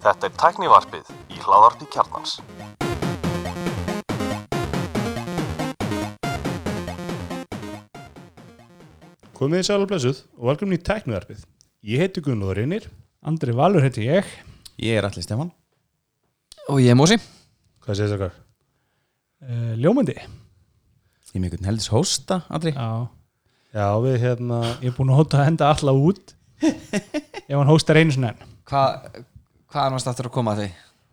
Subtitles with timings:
[0.00, 2.32] Þetta er tæknivarpið í hláðarpi kjarnans.
[9.38, 11.44] Komið þið sæl og blessuð og velkomin í tæknivarpið.
[11.90, 12.88] Ég heiti Gunnlóður Reynir.
[13.24, 14.24] Andri Valur heiti ég
[14.80, 15.50] Ég er allir Stefán
[16.72, 17.18] Og ég er Mósi
[17.84, 18.36] Hvað segir það hvað?
[19.44, 22.88] uh, Ljómandi Ég er einhvern heldis hósta, Andri Já,
[23.76, 28.00] Já, við hérna, ég er búin að hóta að henda alla út Ef hann hóstar
[28.00, 28.54] einu svona enn.
[28.70, 29.24] Hvað
[29.70, 30.70] hva er náttúrulega aftur að koma að því?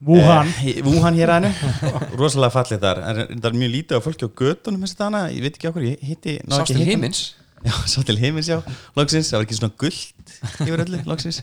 [0.08, 0.50] Wuhan.
[0.62, 1.50] Eh, Wuhan hér aðeinu
[2.20, 3.02] Rosalega fallið þar.
[3.02, 5.86] En það er mjög lítið á fólki á göttunum þessi dana Ég veit ekki okkur,
[5.88, 7.22] ég hitti Sást til heimins?
[7.66, 8.60] Já, sá til heimins, já.
[8.98, 11.42] Loksins, það var ekki svona gullt yfir öllu, loksins.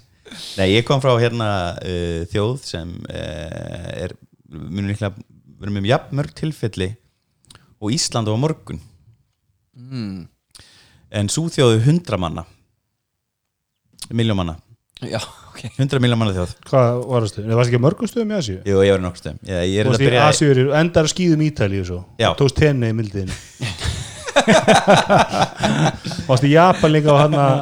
[0.58, 1.48] Nei, ég kom frá hérna
[1.82, 4.14] uh, þjóð sem uh, er
[4.48, 5.10] munum líklega
[5.58, 6.90] verið með jafn mörg tilfelli
[7.82, 8.80] og Ísland á morgun.
[9.74, 10.28] Mm.
[11.10, 11.80] en svo þjóðu
[14.04, 14.56] hundra manna miljón manna
[15.04, 17.42] Já, ok hundra miljón manna þjóð hvað varstu?
[17.44, 18.58] Það varst ekki stöðum í Asíu?
[18.64, 19.02] Jú, ég var í
[19.80, 20.06] er Þú að varst í
[20.68, 21.98] og endar skýðum Ítalíu svo.
[22.20, 22.30] Já.
[22.38, 23.34] Tókst tenni í mildiðinu.
[26.28, 27.52] varst í Japan líka og hann að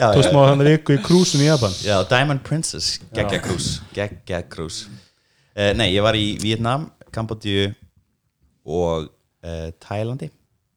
[0.00, 0.34] Já, tókst já.
[0.34, 1.72] má hann að viku í krúsun í Japan.
[1.84, 2.86] Já, Diamond Princess,
[3.16, 7.68] geggja cruise geggja cruise uh, Nei, ég var í Vietnam, Kambodju
[8.64, 9.10] og
[9.44, 10.28] uh, Tælandi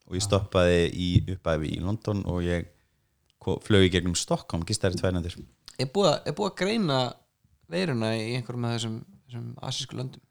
[0.10, 2.68] og ég stoppaði í uppæfi í London og ég
[3.66, 5.36] flög í gegnum Stockholm, gistari tværnendur
[5.80, 7.00] Er að- er búið að greina
[7.70, 10.22] veiruna í einhverjum af þessum, þessum asísku löndum?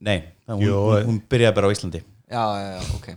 [0.00, 1.06] Nei, það, hún, Jó, hún, eh.
[1.06, 2.02] hún byrjaði bara á Íslandi.
[2.32, 3.08] Já, já, já, ok.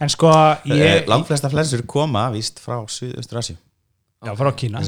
[0.00, 0.30] En sko,
[0.70, 3.56] ég, ég Langflesta flensur koma víst frá Suðaustur Asju
[4.24, 4.80] Já, frá Kína.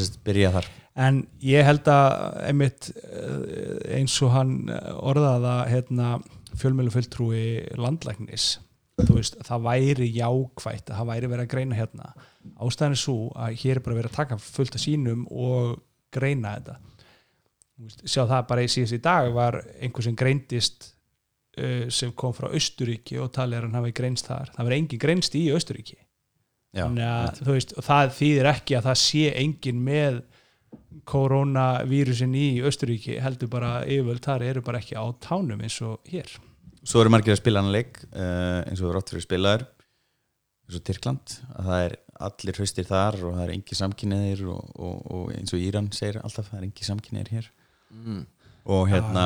[0.96, 2.12] En ég held að
[2.46, 6.12] einmitt eh, eins og hann eh, orðaða hérna,
[6.56, 7.42] fjölmjölu fulltrúi
[7.76, 8.54] landlæknis
[9.02, 12.14] þú veist, það væri jákvætt að það væri verið að greina hérna
[12.56, 15.80] ástæðan er svo að hér er bara verið að taka fullt af sínum og
[16.14, 16.76] greina þetta.
[18.08, 20.90] Sjá það bara í síðast í dag var einhver sem greindist
[21.60, 24.52] uh, sem kom frá Östuríki og talið er hann hafi greinst þar.
[24.56, 25.98] Það var engin greinst í Östuríki
[26.76, 30.18] Já, þannig að þú veist, það þýðir ekki að það sé engin með
[31.08, 36.28] koronavírusin í Östuríki heldur bara yfirvöld þar eru bara ekki á tánum eins og hér.
[36.86, 39.66] Svo eru margir að spila hann leik uh, eins og rátt fyrir spilaður
[40.66, 41.96] eins og Tyrkland að það er
[42.26, 46.18] allir hraustir þar og það er engi samkynniðir og, og, og eins og Íran segir
[46.22, 47.48] alltaf það er engi samkynniðir hér
[47.92, 48.22] mm.
[48.74, 49.24] og hérna,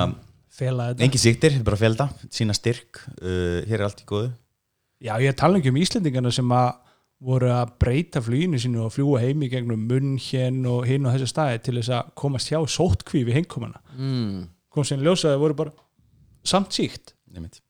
[0.53, 4.09] fela þetta engi síktir, þetta er bara fjölda sína styrk, uh, hér er allt í
[4.11, 4.31] góðu
[5.01, 6.75] Já, ég tala ekki um Íslendingana sem að
[7.25, 11.29] voru að breyta fluginu sínu og fljúa heimi gegnum munn hér og hinn og þessu
[11.31, 14.49] staði til þess að komast hjá sóttkví við heimkomana Mm.
[14.69, 15.73] kom sem ljósaði voru bara
[16.45, 17.61] samt síkt nefnt.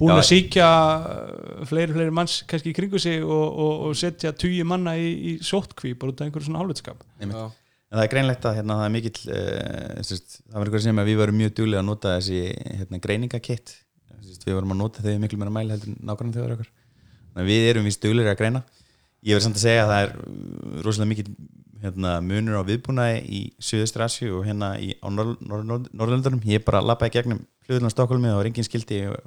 [0.00, 4.32] Búin að síkja uh, fleiri, fleiri manns kannski í kringu sig og, og, og setja
[4.36, 6.64] tugi manna í, í sóttkví bara út af einhverju svona.
[7.20, 7.44] Já.
[7.90, 11.00] En það er greinlegt að hérna, það er mikill uh, sérst, það var eitthvað sem
[11.02, 12.42] að við varum mjög duglega að nota þessi
[12.80, 13.72] hérna, greiningakitt
[14.44, 16.68] við varum að nota þau miklu meira mæli heldur nákvæmlega þjóður okkar.
[17.30, 18.62] Þannig við erum víst duglega að greina.
[19.26, 21.34] Ég verð samt að segja að það er uh, rosalega mikill
[21.80, 26.42] hérna, munur á viðbúnaði í Suðustur Asju og hérna í, á Nor Nor Nor Norrlöndunum
[26.48, 29.18] ég bara lappaði gegnum á Stokkólmi og var engin skildi og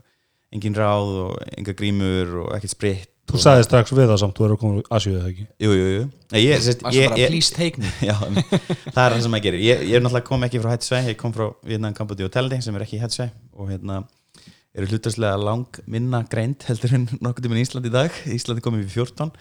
[0.54, 4.36] engin ráð og enga grímur og ekkert spritt Þú og- sagði strax við það samt,
[4.38, 5.46] þú eru komin úr Asíu eða ekki?
[5.64, 6.02] Jú, jú, jú.
[6.34, 7.88] Nei, ég, Varstu ég, bara ég, please take me?
[8.10, 9.64] Já, það er það sem maður gerir.
[9.64, 12.60] Ég, ég er náttúrulega kom ekki frá hættisvæ Ég kom frá Vietnam, Kambodi og Teldi
[12.62, 14.02] sem er ekki hættisvæ og hérna
[14.76, 18.12] eru hlutastlega lang minna greind heldur en nokkuð tíminn í Ísland í dag.
[18.36, 19.34] Íslandi komið við 14 uh,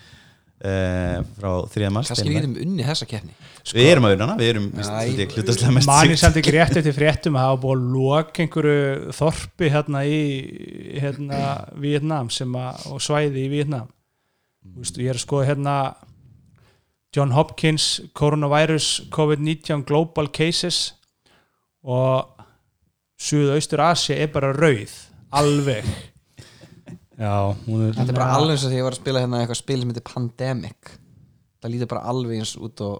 [0.63, 1.89] frá 3.
[1.91, 3.33] mars Kannski við getum unni þessa keppni
[3.73, 6.21] Við erum að unna, við erum Æ, hlutastlega mest sýkt.
[6.21, 10.21] samt ekki rétt eftir fréttum að hafa búið að loka einhverju þorpi hérna í
[11.03, 11.41] hérna
[11.83, 14.77] Vietnam sem að, og svæði í Vietnam mm.
[14.85, 15.77] Vistu, ég er að skoða hérna
[17.13, 20.93] John Hopkins Coronavirus COVID-19 Global Cases
[21.83, 22.31] og
[23.23, 24.95] Suðaustur Asia er bara rauð
[25.35, 25.91] alveg
[27.23, 27.95] Já, er...
[27.95, 29.93] Þetta er bara alveg eins og því ég var að spila hérna eitthvað spil sem
[29.93, 30.93] heitir Pandemic.
[31.63, 32.97] Það lítur bara alveg eins út og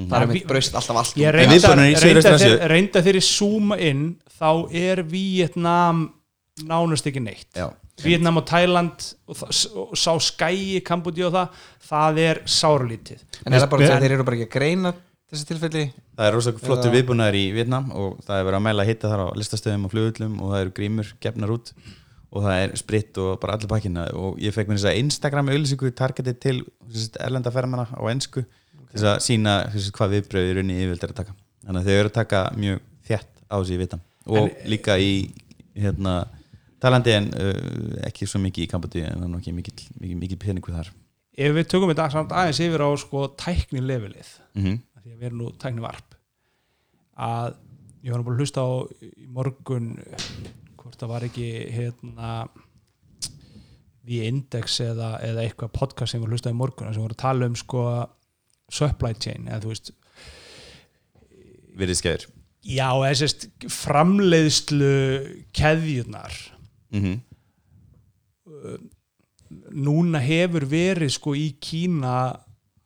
[0.00, 2.36] það er mitt braust alltaf allt ég reynda,
[2.70, 4.04] reynda þeir zooma inn
[4.38, 4.50] þá
[4.80, 6.06] er Vietnam
[6.64, 7.50] nánast ekki neitt.
[7.56, 7.68] Já,
[8.00, 13.22] Vietnam og Thailand og, og sá skæi Kambodí og það það er sárlítið.
[13.44, 14.94] En er það bara að þeir eru bara ekki að greina
[15.30, 15.86] þessi tilfelli?
[16.16, 16.96] Það er rosalega flottur Já.
[16.96, 20.38] viðbúnaður í Vietnam og það er verið að mæla hitta þar á listastöðum og flugullum
[20.40, 21.72] og það eru grímur gefnar út
[22.30, 25.50] og það er spritt og bara allir bakkina og ég fekk mér þess að Instagram
[25.50, 26.56] auðlýsingu targetið til
[26.92, 31.06] sérst, erlenda fermana á ensku til þess að sína sérst, hvað viðbröð í rauninni yfirvild
[31.06, 31.36] er að taka.
[31.64, 35.12] Þannig að þau eru að taka mjög þétt á í Vietnam og líka í
[35.80, 36.14] hérna,
[36.82, 40.20] talandi en uh, ekki svo mikið í Kambodí en það er nú ekki mikið, mikið,
[40.22, 40.92] mikið peningu þar.
[41.40, 45.20] Ef við tökum þetta samt aðeins yfir á sko tækni levelið mm því því að
[45.20, 46.16] við erum nú tækni varp
[47.20, 47.54] að
[48.04, 48.70] ég var nú búin að hlusta á
[49.34, 49.88] morgun
[50.90, 52.32] hvort það var ekki hérna
[54.10, 57.56] The Index eða, eða eitthvað podcast sem við hlustaði morgun sem voru að tala um
[57.58, 57.86] sko
[58.70, 59.92] supply chain eða þú veist
[61.80, 62.24] Virðið skeiður
[62.66, 63.48] já, eða sérst
[63.80, 64.94] framleiðslu
[65.56, 66.40] keðjunar
[66.92, 67.20] mm
[69.50, 72.14] núna hefur verið sko í Kína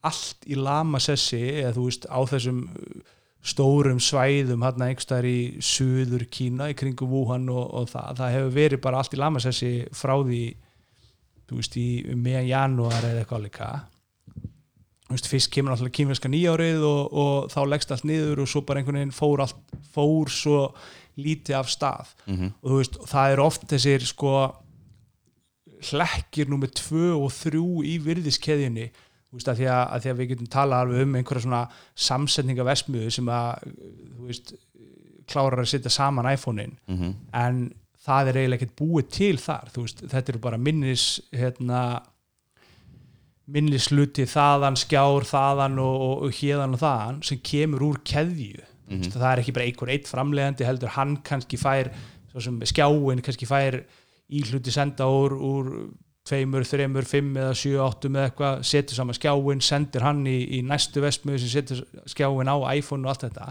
[0.05, 2.61] allt í lamasessi eða þú veist á þessum
[3.45, 8.55] stórum svæðum hann einhverstaðar í suður Kína í kringu Wuhan og, og það, það hefur
[8.57, 10.43] verið bara allt í lamasessi frá því
[11.51, 13.69] þú veist í meðan janúar eða eitthvað líka
[15.05, 18.63] þú veist fyrst kemur alltaf kýmverska nýjárið og, og þá leggst allt niður og svo
[18.65, 20.61] bara einhvern veginn fór allt fór svo
[21.21, 22.49] lítið af stað Mhm.
[22.63, 24.33] og þú veist það eru oft þessir sko
[25.91, 28.87] hlekkir nummer tvö og þrjú í virðiskeðjunni
[29.35, 31.63] veist, að því að, að því að við getum talað alveg um einhverja svona
[32.09, 33.69] samsetninga vesmiðu sem að,
[34.25, 34.55] veist
[35.31, 37.15] klárar að setja saman iPhone-in Mhm.
[37.33, 37.63] en
[38.05, 42.03] það er eiginlega ekkert búið til þar, veist, þetta eru bara minnis hérna
[43.45, 49.01] minnisluti þaðan, skjár þaðan og, og, og hérðan og þaðan sem kemur úr keðju mm
[49.01, 49.11] -hmm.
[49.13, 51.93] það er ekki bara einhver eitt framlegandi heldur hann kannski fær
[52.65, 53.83] skjáin kannski fær
[54.33, 55.67] íhluti senda úr, úr
[56.25, 60.61] tveimur, þreimur, fimm eða sjö, áttum eða eitthvað, setur saman skjáin sendir hann í, í
[60.65, 63.51] næstu vestmiðu sem setur skjáin á iPhone og allt þetta.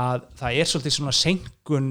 [0.00, 1.90] Að það er svolítið svona senkun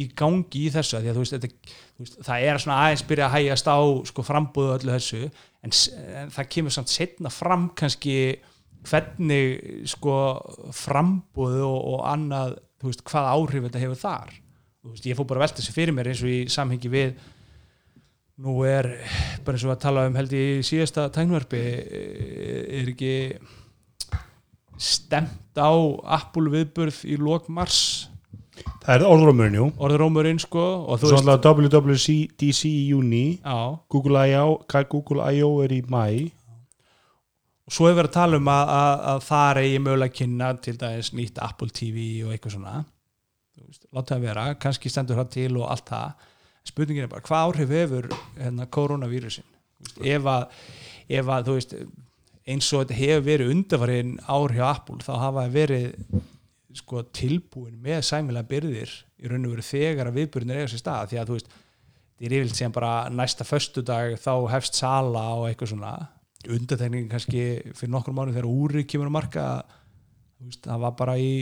[0.00, 3.26] í gangi í þessu að þú veist, þetta, þú veist, það er svona aðeins byrja
[3.26, 3.78] að hægjast á
[4.10, 5.74] sko frambúðu öllu þessu en,
[6.22, 8.14] en það kemur samt setna fram kannski
[8.86, 10.14] hvernig sko
[10.76, 14.32] frambúðu og, og annað þú veist, hvað áhrif þetta hefur þar.
[14.80, 17.12] Þú veist, ég fór bara að velta þessu fyrir mér eins og í samhengi við
[18.40, 18.88] nú er
[19.44, 23.14] bara eins og að tala um held ég í síðasta tæknverfi er ekki
[24.80, 25.72] stemt á
[26.16, 28.08] Apple viðburð í lok mars?
[28.80, 29.66] Það er orðrómurinn, jú.
[29.80, 30.64] Orðurómurinn sko
[30.96, 33.24] WWDC í júni
[34.92, 35.52] Google I.O.
[35.64, 36.30] Er í mæ
[37.70, 40.48] og svo hefur verið að tala um að, að, að það eigi mögulega að kynna
[40.64, 42.80] til dæmis nýtt Apple TV og eitthvað svona.
[43.94, 46.29] Láta það vera, kannski stendur það til og allt það
[46.68, 49.46] spurningin er bara, hvað áhrif hefur hérna, koronavírusin
[50.04, 50.60] ef að,
[51.08, 51.74] ef að þú veist,
[52.50, 56.20] eins og þetta hefur verið undarfarinn ár hjá Apple þá hafa það verið
[56.76, 60.82] sko, tilbúin með sæmilega byrðir í raun og veru þegar að viðbyrðin er eiga sér
[60.82, 61.10] stað.
[61.10, 65.48] Því að þú veist, þetta er yfirleitt sem bara næsta föstudag þá hefst sala og
[65.48, 65.94] eitthvað svona.
[66.48, 67.42] Undartekningin kannski
[67.76, 69.46] fyrir nokkur mánu þegar úri kemur að marka
[70.64, 71.32] það var bara í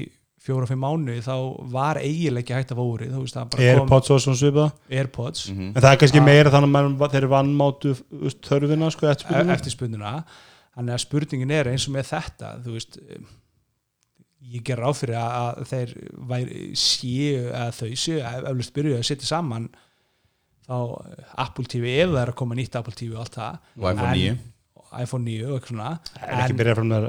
[0.45, 1.35] fjóra-fimm mánu þá
[1.73, 4.39] var eiginlega ekki hægt að fá úri þú veist, það bara kom Airpods og svona
[4.41, 5.49] svipa Airpods.
[5.51, 5.67] Mhm.
[5.75, 7.95] En það er kannski meira þannig að þeir eru vannmátu
[8.49, 9.75] þörfina sko eftir e- spurninguna.
[9.75, 10.15] spurninguna
[10.79, 12.99] þannig að spurningin er eins og með þetta þú veist
[14.49, 15.91] ég ger ráð fyrir að þeir
[16.31, 19.69] væri, séu að þau séu að eflust byrjuðu að setja saman
[20.69, 20.77] þá
[21.45, 23.59] Apple TV ef það er að koma nýtt Apple TV og allt það.
[23.81, 24.39] Og iPhone En- 9
[25.03, 25.91] iPhone 9 og eitthvað svona.
[26.23, 27.07] En ekki byrja frá mér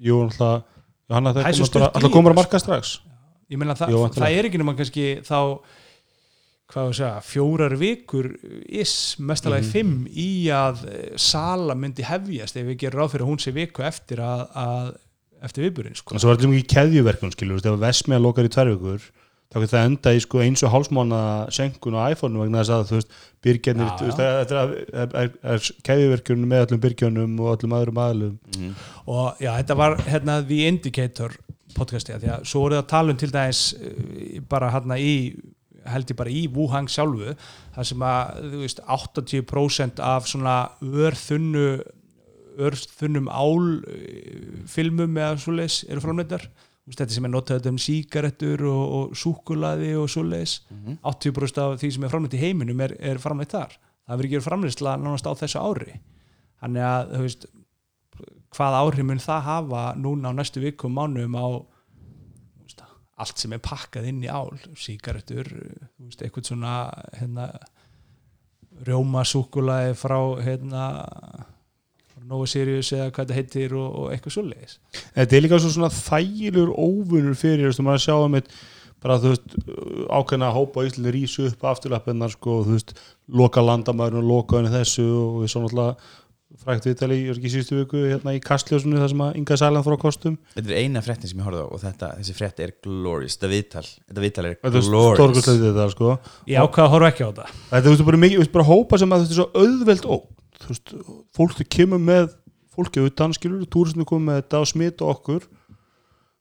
[0.00, 0.62] Jú, alltaf
[1.10, 2.96] Það er það alltaf komur að marka strax
[3.50, 4.22] ég meina það, væntanlega.
[4.22, 5.38] það er ekki nema kannski þá
[6.94, 8.28] segja, fjórar vikur
[8.68, 9.72] is, mestalagi Mhm.
[9.72, 13.52] fimm í að eh, sala myndi hefjast ef við gerum ráð fyrir að hún sé
[13.56, 14.92] viku eftir að, að
[15.42, 16.14] eftir viðburinn sko.
[16.14, 19.00] En svo var þetta mikið keðjuverkun skilur, ef Vesmiða lokar í tvær vikur
[19.50, 22.84] þá getur það enda í sko eins og hálsmána senkun á iPhone vegna þess að
[22.90, 24.26] þú veist byrgjarnir, þetta
[24.62, 28.74] er, er, er, er keðjuverkun með öllum byrgjarnum og öllum öðrum aðlum Mhm.
[29.06, 31.34] og já, þetta var hérna The Indicator
[31.74, 35.14] podcasti, af því að svo voruð að tala um til dæmis eh, bara hérna í
[35.86, 37.34] held ég bara í Wuhan sjálfu
[37.74, 41.80] þar sem að, þú veist, 80% af svona örþunnu
[42.60, 46.44] örþunnum álfilmum eða svoleiðis eru framleitar
[46.90, 50.60] þetta sem er notað um sígarettur og, og súkulaði og svoleiðis.
[51.06, 53.76] 80% af því sem er framleitt í heiminum er, er framleitt þar.
[54.06, 56.00] Það verður ekki framleiðsla nánast á þessu ári.
[56.60, 57.48] Þannig að þú veist
[58.50, 61.46] hvað áhrif mun það hafa núna á næstu vikum mánum á
[62.64, 62.82] veist,
[63.16, 64.50] allt sem er pakkað inn í ál?
[64.74, 66.74] Veist, eitthvað svona
[67.14, 67.50] hérna
[68.86, 70.84] rjóma súkulaði frá hérna
[72.30, 74.76] Nova Sirius eða hvað þetta heitir og, og eitthvað svoleiðis.
[75.16, 78.54] Þetta er líka svo svona þægilegur óvinnur fyrir, þú veist, maður sjá um eitt
[79.00, 79.54] bara þú veist,
[80.12, 82.96] ákveðna hópa Íslandi rísu upp afturlappinnar sko, og þú veist,
[83.40, 85.94] loka landamæðurinn og loka henni þessu og við svo náttúrulega
[86.60, 89.58] frækt viðtali, ég er ekki í síðustu viku hérna í Kastljósunni þar sem að Inga
[89.60, 90.34] Sæland fór á kostum.
[90.56, 93.50] Þetta er eina fréttin sem ég horfði á og þetta, þessi frétt er glorious, þetta
[93.52, 94.56] viðtal þetta viðtal er
[95.86, 96.16] er sko.
[96.50, 97.46] Ég ákvað að horfa ekki á þetta?
[97.70, 100.16] Þetta er bara, mikið, bara hópa sem að þetta er svo auðveld ó,
[100.60, 100.92] þú veist,
[101.36, 102.28] fólk þau kemur með
[102.74, 105.40] fólki utan skilur, túrisinu komið með þetta og smita okkur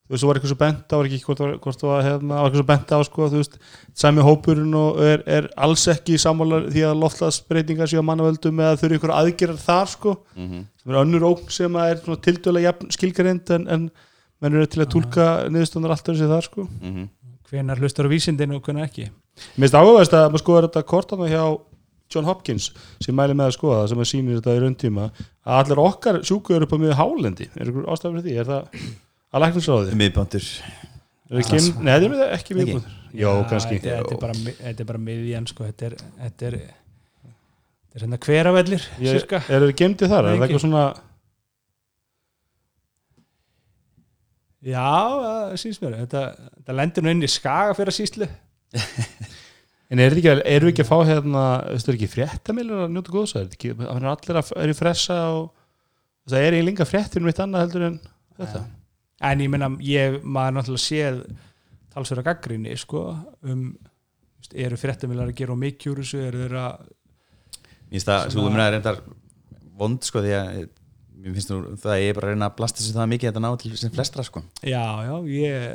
[0.09, 2.29] þú veist, þú var eitthvað svo bent á var ekki hvort, var, hvort var, hérna,
[2.39, 3.57] var eitthvað svo bent á sko, þú veist,
[4.01, 8.79] sami hópurinn og er, er alls ekki sammálar því að loftlagsbreytingar séu að mannavöldum eða
[8.81, 10.63] þurfi ykkur aðgerðar þar sko Mhm.
[10.81, 13.89] sem er önnur ógn sem að er tildöla skilgarind en, en
[14.41, 17.09] menn eru til að túlka niðurstöndar alltaf þessi þar sko Mhm.
[17.51, 19.09] hvenar hlustar á vísindin og hvenar ekki
[19.57, 21.43] Mér finnst áhugaðist að maður skoða þetta kortana hjá
[22.09, 22.69] John Hopkins
[23.03, 26.19] sem mæli með að skoða það sem að sýnir þetta í rauntíma að allir okkar
[26.25, 27.49] sjúku eru upp á miður hálendi.
[27.55, 29.43] Er ykkur ástæður fyrir því, er það að
[31.29, 33.77] Er ekki, nei, þetta er ekki miður Jó, kannski.
[33.83, 38.01] þetta, er bara, mi- þetta er bara miðjan sko, þetta er þetta er, þetta er
[38.05, 38.87] hérna hveravellir
[39.53, 40.25] Er það gemdi þar?
[40.31, 40.83] Er það eitthvað svona
[44.65, 44.89] já,
[45.23, 45.95] það sýnst mér.
[46.03, 46.23] Þetta,
[46.57, 48.27] þetta lendir nú inn í skaga fyrir síslu
[49.89, 53.13] En er ekki, erum við ekki að fá hérna Þetta er ekki fréttamilur að njóta
[53.13, 53.36] góðs?
[53.36, 55.48] Það er ekki, er allir að er í fressa og
[56.29, 58.00] það er eiginlega fréttir mitt annað heldur en
[58.38, 58.63] þetta.
[59.29, 61.24] En ég meina, ég, maður náttúrulega séð
[61.89, 63.08] talsverða gaggrinni sko,
[63.43, 66.88] um, þú veist, eru fréttamilar að gera og mikið úr þessu, eru þeir að
[67.89, 69.00] Mér finnst það, svo umræða reyndar
[69.79, 70.50] vond sko því að
[71.19, 73.34] mér finnst nú það ég er bara að reyna að blasta þessu það mikið að
[73.34, 74.43] þetta ná til sem flestra sko.
[74.62, 75.65] Já, já, ég,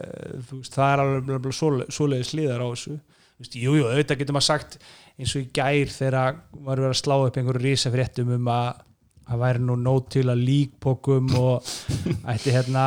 [0.47, 2.94] þú veist, það er alveg, alveg svoleið, svoleiðis liðar á þessu.
[2.94, 3.13] Þú
[3.44, 4.78] veist, Jú, jú, auðvitað getur maður sagt
[5.14, 8.82] eins og í gær þegar var verið að slá upp einhverju rísa fréttum um að
[9.24, 11.68] það væri nú nót til að líkpokum og
[12.32, 12.86] ætti hérna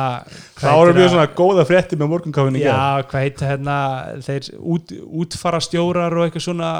[0.58, 1.14] Það heitir mjög það?
[1.14, 3.78] svona góða fréttir með morgunkáfinu Já, hvað heita hérna
[4.26, 6.72] þeir út, útfara stjórar og eitthvað svona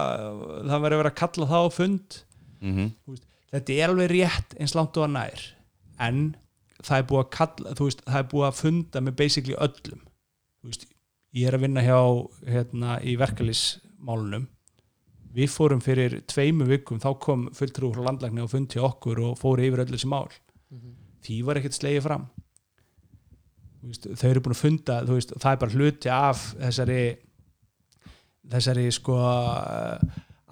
[0.68, 2.20] það væri verið að kalla það á fund
[2.61, 3.23] mm -hmm.
[3.54, 5.49] þetta er alveg rétt eins langt og að nær
[5.99, 6.23] en
[6.85, 10.02] það er búið að kalla veist, það er búið að funda með basically öllum
[10.62, 10.87] þú veist,
[11.37, 11.99] ég er að vinna hjá
[12.49, 14.47] hérna í verkalismálunum
[15.35, 19.66] við fórum fyrir tveimu vikum þá kom fulltrú frá landlækni og fundi okkur og fóru
[19.66, 20.28] yfir öll þessi mál.
[21.25, 22.28] Því var ekkert slegið fram.
[23.85, 27.02] Veist, þau eru búin að funda veist, það er bara hluti af þessari
[28.49, 29.18] þessari sko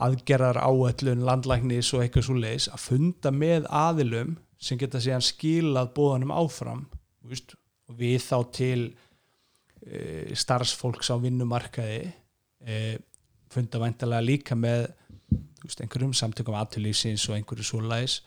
[0.07, 5.91] aðgerðar áætlun landlæknis og eitthvað svo leis að funda með aðilum sem geta síðan skilað
[5.97, 6.85] bóðanum áfram
[7.27, 7.57] veist,
[7.89, 8.81] og við þá til
[10.37, 12.01] starfsfólks á vinnumarkaði
[12.67, 12.79] e,
[13.53, 14.89] funda væntalega líka með
[15.63, 18.21] veist, einhverjum samtökum aðtulífsins og einhverju leis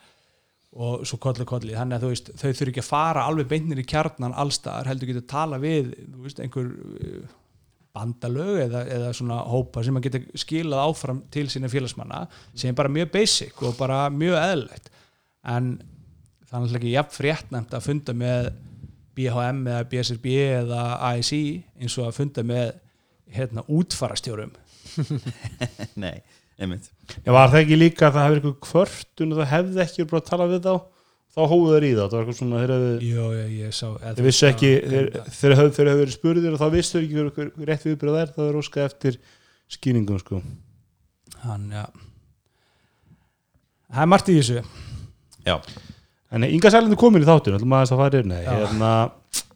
[0.70, 3.88] og svo kolli kolli, þannig að veist þau þurfi ekki að fara alveg beinir í
[3.90, 6.70] kjarnan allstaðar heldur getur að tala við veist, einhver
[7.02, 7.24] eh,
[7.98, 12.78] bandalög eða, eða svona hópa sem að geta skilað áfram til sína félagsmanna sem er
[12.78, 14.92] bara mjög basic og bara mjög eðlilegt.
[15.50, 18.52] En er náttúrulega ekki jafn fréttnæmt að funda með
[19.18, 20.28] BHM eða BSRB
[20.60, 21.42] eða ASI
[21.80, 22.70] eins og að funda með
[23.36, 24.52] hérna útfarastjórum
[26.04, 26.16] Nei,
[26.60, 26.88] einmitt.
[27.26, 30.10] Já, var það ekki líka að það hefði eitthvað kvörtun og það hefði ekki verið
[30.14, 30.74] bara að tala við þá?
[31.30, 33.86] Þá hófuðu þeir í það, það var eitthvað svona þeir, hefði, Jó, ég, ég sá
[33.90, 36.62] eða þeir þú vissu veist, ekki, að- þeir, þeir hefðu þeir hefðu verið spurðir og
[36.64, 39.20] þá vissu þeir ekki hver, hver, rétt viðbröð það er það er óskað eftir
[39.78, 40.42] skýringum sko.
[41.46, 41.86] hann, já.
[43.94, 44.64] Það er margt í þessu.
[45.46, 45.56] Já,
[46.32, 48.52] en Inga Sælindu komin í þáttun, ætlum aðeins að fara Já.
[48.60, 48.92] hérna,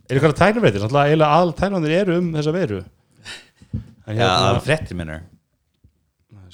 [0.09, 2.81] er eitthvað tæknumveitir eiginlega aðal tæknumveitir eru um þessa veru.
[4.03, 5.21] En já hérna, að frettir minnur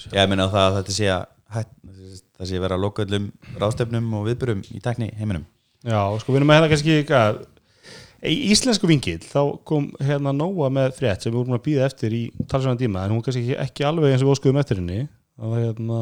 [0.08, 1.24] ég minna það að þetta sé að
[2.40, 5.44] það sé að vera að loka öllum ráðstöfnum og viðbörum í tekni heiminum.
[5.84, 7.40] Já, sko við erum með hérna kannski eitthvað
[8.30, 12.16] í íslensku vingill þá kom hérna Nóa með frétt sem við vorum að býða eftir
[12.16, 15.04] í talsvæðan tíma en hún kannski ekki alveg eins og við óskuðum eftir henni.
[15.40, 16.00] Og hérna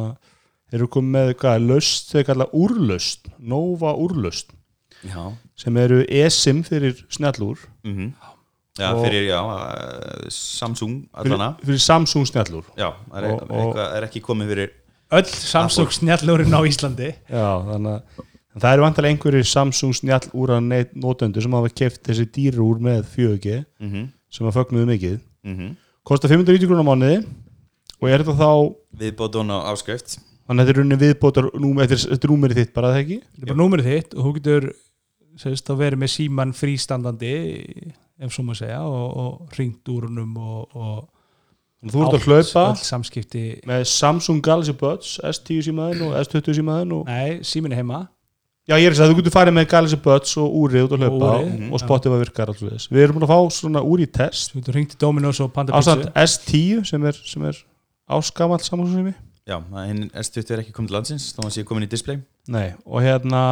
[0.72, 4.52] eru komið með eitthvað löst, þau kalla úrlöst Nóva úrlöst
[5.06, 5.32] Já.
[5.56, 7.58] sem eru eSIM fyrir snjallúr.
[7.84, 8.12] Mm
[8.78, 12.64] Já, Og- fyrir, já, uh, Samsung fyrir, allana fyrir Samsung snjallúr.
[12.78, 14.70] Já, það er, Og- og- eitthvað, er ekki komið fyrir
[15.10, 17.14] öll Samsung snjallurinn á Íslandi.
[17.26, 18.02] Já, þannig
[18.54, 20.60] að það eru vantilega einhverjir Samsung snjallúra
[20.94, 24.08] nótöndur sem hafa keft þessi dýrúr með 4G mm -hmm.
[24.30, 25.20] sem að fögnuðu mikið.
[25.42, 25.76] Mm
[26.08, 27.16] kostar 590 krónar á mánuði
[28.00, 28.50] og er þetta þá
[28.96, 30.16] Viðbótun á áskrift
[30.48, 33.18] Þannig að þetta er rauninni viðbótar þetta er- er númerið þitt bara, það ekki?
[33.20, 34.68] þetta er bara númerið þitt og þú getur
[35.68, 37.32] þá verið með síman frístandandi
[38.18, 40.98] ef svo maður segja og, og ringt úr húnum og, og
[41.78, 43.42] að Þú ert að hlaupa samskipti.
[43.68, 47.04] með Samsung Galaxy Buds S10 símaðin og S20 símaðin og...
[47.06, 48.00] nei, símin er heima.
[48.68, 50.96] Já, ég er að segja að þú getur farið með Galaxy Buds og úrið út
[50.96, 51.84] að hlaupa Og og, úrið, og
[52.24, 52.90] virkar alltaf þess.
[52.90, 54.50] Við erum búin að fá svona úr í test.
[54.50, 55.94] Þú getur ringt í Dominos og Panda Pizza
[56.26, 57.62] S10 sem er, er
[58.18, 59.14] áskamall Samsung sími
[59.48, 62.18] Já, það- hinn S20 er ekki komið til landsins þá var sé komin í display.
[62.52, 63.42] Nei, og hérna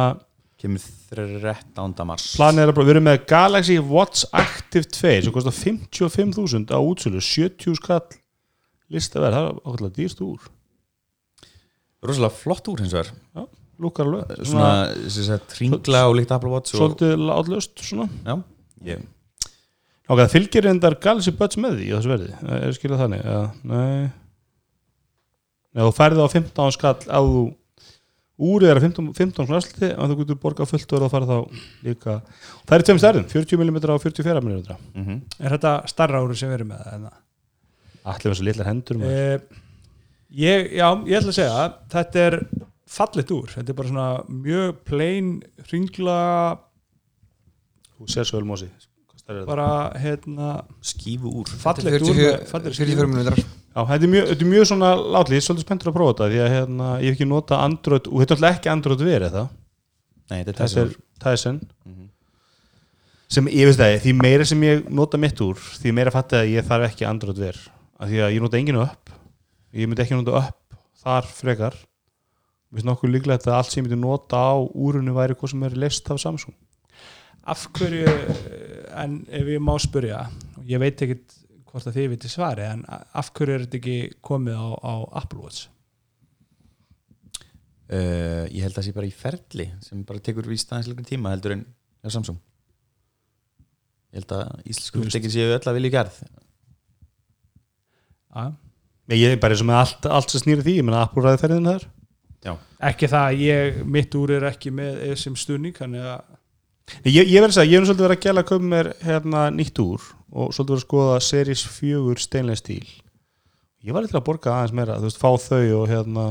[0.61, 2.05] kemur 13.
[2.05, 2.27] mars.
[2.37, 7.21] Planið er að við erum með Galaxy Watch Active 2 sem kostar 55.000 á útsölu
[7.21, 8.05] 70 skall
[8.93, 10.47] listaverð, það er okkurlega dýrst úr.
[12.05, 13.11] Rosalega flott úr hins vegar.
[13.77, 14.45] Lúkar alveg.
[14.45, 18.07] Svona, sem sagt, ringla og líkt Apple Watch svolítið látlust svona.
[18.25, 18.37] Já,
[18.85, 19.05] ég
[20.07, 23.41] Ok, það fylgir endar Galaxy Buds með því á þessu verði, er skilja þannig ja,
[23.67, 24.07] Nei
[25.77, 27.41] Nei, þú færði á 15 skall á þú
[28.37, 31.61] úrið er að 15, 15 snarsliti en þú getur borgað fullt og það fara þá
[31.85, 32.17] líka
[32.67, 35.21] Það er tveim stærðum, 40 mm og 44 mm mm -hmm.
[35.39, 37.11] Er þetta starra úr sem við erum með hérna?
[38.07, 39.01] Allir þessu litlar hendur.
[39.03, 39.39] Eh,
[40.31, 42.47] ég, já, ég ætla að segja þetta er
[42.87, 46.19] fallit úr þetta er bara svona mjög plain ringla
[47.97, 48.69] Þú sér svo vel mósi
[49.27, 53.47] bara hérna skífu úr fallit úr með fallegri 44 skífu.
[53.77, 56.13] Já, þetta er mjög, þetta er mjög svona látlið, ég er svolítið spenntur að prófa
[56.15, 59.03] þetta því að hérna, ég hef ekki nota Android og þetta er alltaf ekki Android
[59.05, 59.51] verið það?
[60.31, 60.95] Nei, þetta er er Tyson.
[61.21, 61.59] Tyson.
[61.85, 62.07] Mhm.
[63.35, 66.49] sem ég veist það, því meira sem ég nota mitt úr, því meira fatti að
[66.55, 67.61] ég þarf ekki Android ver,
[67.99, 69.13] af því að ég nota engin upp.
[69.77, 71.77] Ég myndi ekki nota upp þar frekar.
[72.71, 75.67] Við veist nokkuð líklegt að allt sem ég myndi nota á úrunu væri hvað sem
[75.69, 76.55] er list af Samsung.
[77.45, 78.09] Af hverju
[78.97, 80.25] en ef ég má spyrja
[80.57, 81.36] og ég veit ekkit
[81.77, 85.43] hvort að þið viti svari en af hverju er þetta ekki komið á, á Apple
[85.45, 85.67] Watch?
[87.87, 91.07] Uh, ég held að það sé bara í ferli sem bara tekur víst aðeins lengur
[91.07, 91.63] tíma heldur en
[92.03, 92.39] hjá Samsung.
[94.11, 96.17] Ég held að íslensku fyrirtækin séu öll að vilja gerð
[98.37, 98.47] ja.
[99.13, 101.41] ég er bara eins og með allt, allt sem snýri því ég menna Apple ræði
[101.43, 101.87] ferðin þar.
[102.87, 106.35] Ekki það að ég, mitt úr er ekki með sem stuðning þannig að
[107.03, 108.67] Nei, ég, ég verði að segja, ég hef nú svolítið verið að gæla að köpa
[108.71, 112.87] mér hérna nýtt úr og svolítið verið að skoða Series 4 steinlega stíl
[113.85, 116.25] ég var eitthvað að borga aðeins meira þú veist, fá þau og hérna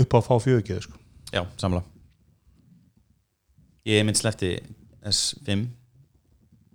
[0.00, 0.98] upp á fá fjöggeðu sko.
[1.30, 1.84] já, samla
[3.88, 4.56] ég mynd slefti
[5.06, 5.68] S5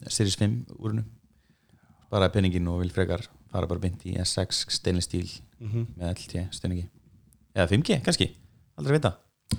[0.08, 1.06] Series 5 úrunu
[2.12, 5.28] bara penningin og vil frekar fara bara beint í S6 stainless steel
[5.60, 6.90] mm með LT stöningi
[7.56, 8.26] eða 5G kannski,
[8.76, 9.14] aldrei vita.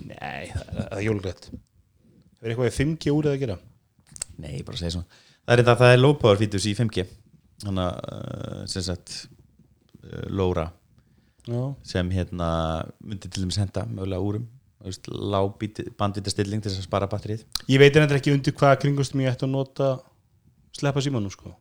[0.04, 1.46] Nei, það er, það er jólgrætt
[2.46, 3.56] eitthvað í 5G úr eða að gera?
[4.42, 7.06] nei, bara segja svona það er, þetta, það er low power features í 5G
[7.64, 9.14] þannig að uh, sem sagt
[10.02, 10.66] uh, LoRa
[11.46, 12.50] Já, sem hérna
[12.98, 14.46] myndi til dæmis henda mögulega úrum
[14.86, 17.44] bandvita stilling til þess að spara batterið.
[17.70, 19.88] Ég veit enn ekki undir hvaða kringustum ég ætti að nota
[20.76, 21.54] sleppa símanum sko.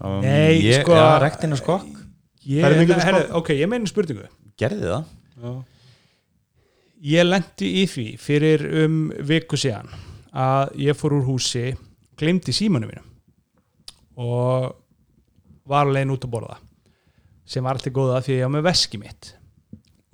[0.00, 2.00] Um, Nei, ég, sko- ja, rektin og skokk.
[3.40, 4.28] ok, ég meina spurningu.
[4.60, 5.04] Gerði það.
[5.42, 5.52] Já,
[7.14, 9.90] ég lendi í því fyrir um viku síðan
[10.32, 11.74] að ég fór úr húsi
[12.20, 13.04] glemdi símanu mínu
[14.24, 14.74] og
[15.68, 16.58] var alveg út að borða
[17.48, 19.34] sem var alltaf góða því að ég var með veski mitt.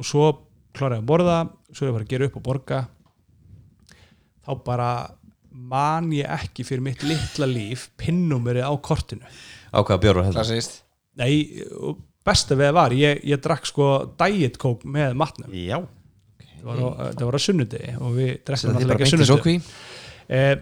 [0.00, 0.26] Og svo
[0.74, 1.38] kláraði ég að borða
[1.70, 2.80] svo ég var að gera upp og borga
[4.46, 4.90] þá bara
[5.50, 9.26] man ég ekki fyrir mitt litla líf pinnumverið á kortinu.
[9.70, 10.40] Á hvaða heldur?
[10.40, 10.80] Það segist
[11.20, 13.88] Nei, og besta við það var ég, ég drakk sko
[14.20, 15.50] diet coke með matnum.
[15.52, 15.80] Já,
[16.60, 19.12] það var, á, það var á sunnudegi og við drekkum er bara náttúrulega ekki í
[19.12, 19.32] sunnudegi.
[19.34, 19.56] Sókví
[20.30, 20.54] eh,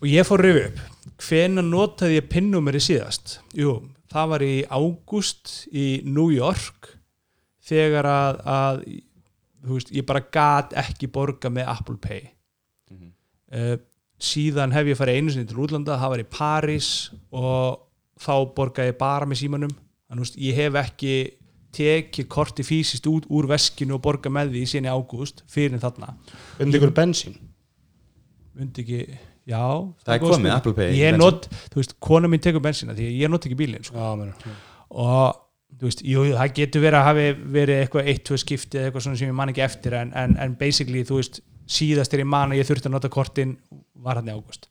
[0.00, 0.84] og ég fór rifið upp
[1.26, 3.38] hvenær notaði ég pinnumeri síðast?
[3.56, 3.78] Jú,
[4.12, 6.92] það var í ágúst í New York
[7.66, 8.80] þegar að, að
[9.66, 12.24] þú veist, ég bara gat ekki borga með Apple Pay.
[12.92, 13.12] Mm
[14.22, 16.90] síðan hef ég farið einu sinni til útlanda það var í París
[17.36, 17.82] og
[18.22, 19.74] þá borgaði ég bara með símanum.
[20.08, 21.16] Þú veist, ég hef ekki
[21.76, 26.14] tekið korti fysiskt út úr veskinu og borga með því síðan í ágúst fyrir þarna.
[26.62, 27.36] Undir ykkur bensín
[28.56, 29.00] myndi ekki,
[29.46, 29.64] já
[30.04, 30.52] Það er komið.
[30.54, 34.14] Apple Pay not, þú veist, kona mín tekur bensína því ég not ekki bílinn sko.
[34.96, 35.42] Og
[35.76, 37.26] þú veist, jú, það getur verið að hafi
[37.58, 40.36] verið eitthvað eitt, tvö skipti eða eitthvað svona sem ég man ekki eftir en, en,
[40.40, 41.40] en basically, þú veist,
[41.76, 43.56] síðast er ég man að ég þurfti að nota kortin
[44.06, 44.70] var hann í ágúst.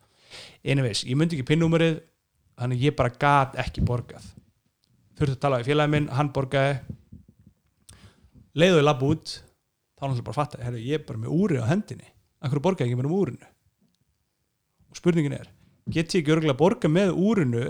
[0.65, 1.99] Anyways, ég myndi ekki pinnúmerið
[2.57, 4.25] þannig ég bara gat ekki borgað.
[5.19, 6.79] Þurfti að tala við félagi minn, hann borgaði.
[8.55, 11.67] Leiðu ég labb út þá náttúrulega bara fatta, herru, ég er bara með úri á
[11.69, 12.07] hendinni.
[12.45, 13.51] Akkur borgaði ekki með um úrinu
[14.95, 15.51] og spurningin er
[15.91, 17.67] get ég örgulega borga með úrinu?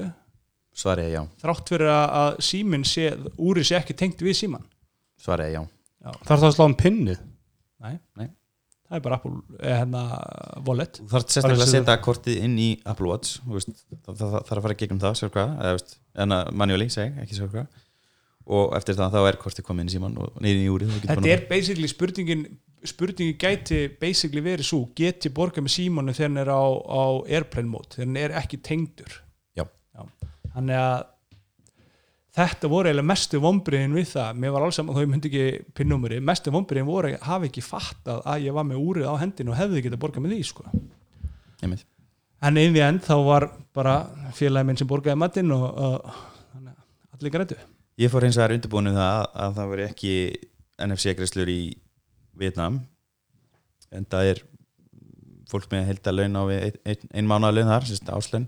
[0.75, 3.09] Svarið er já, þrátt fyrir að, að síminn sé,
[3.39, 4.65] úri sé ekki tengt við síman
[5.21, 5.61] svarið er já.
[6.25, 7.21] Þarf það að slá um pinnið?
[7.85, 7.95] Nei.
[8.19, 8.27] Nei.
[8.85, 10.01] það er bara Apple, eh, hérna
[10.67, 10.99] wallet.
[10.99, 14.35] Þú þarf sérstaklega að setja kortið inn í Apple Watch þú veist, það, það, það
[14.35, 15.89] þarf að fara gegnum það sér hvað,
[16.25, 17.81] en að manually seg, ekki sér hvað.
[18.45, 20.99] Og eftir það þá er kortið komið inn í síman og niður í úrið þú
[21.01, 22.43] getur þetta er basically spurningin
[22.89, 27.03] spurningin gæti basically verið svo get ég borga með símanu þegar hann er á, á
[27.37, 29.19] airplane mode, þegar hann er ekki tengdur?
[29.55, 29.65] Já.
[30.53, 31.05] þannig að
[32.35, 35.75] þetta voru eiginlega mestu vombriðin við það, mér var alls saman þó ég myndi ekki
[35.77, 39.53] pinnumri, mestu vombriðin voru að hafa ekki fattað að ég var með úrið á hendinu
[39.53, 40.65] og hefði getað borgað með því sko.
[42.45, 43.95] En inn í end þá var bara
[44.35, 46.11] félagi minn sem borgaði matinn og, og
[46.59, 46.75] að
[47.15, 47.57] allir grætu
[47.95, 50.15] Ég fór hins vegar undirbúinu það að, að það veri ekki
[50.83, 51.59] NFC-greislur í
[52.39, 52.81] Vietnam
[53.95, 54.43] en það er
[55.49, 58.47] fólk með að helda laun á við ein, ein, ein mánuða laun þar, sérst áslaun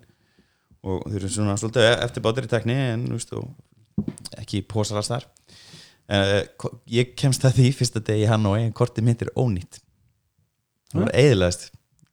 [0.87, 3.33] og þeir eru svona svolítið eftir bátir í tekni en veist,
[4.37, 5.27] ekki pósar alls þar.
[6.07, 9.81] Uh, ég kemst að því fyrsta degi í Hanoi en kortið mitt er ónýtt.
[10.93, 11.67] Það var eðilegast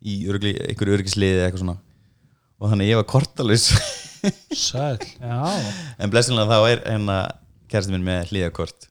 [0.05, 1.77] í örgli, einhverju örgisliði eða eitthvað svona.
[2.59, 3.69] Og þannig ég var kortalus
[4.67, 5.39] Sæl Já,
[6.01, 7.19] en blessinlega þá er hérna
[7.71, 8.87] kærasti minn með hlýðakort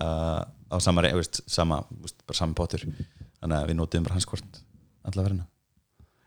[0.00, 4.06] uh, á sama, rey- þú veist, sama, veist, bara sama pottur þannig að við notum
[4.06, 4.62] bara hans kort
[5.04, 5.46] allavega verðina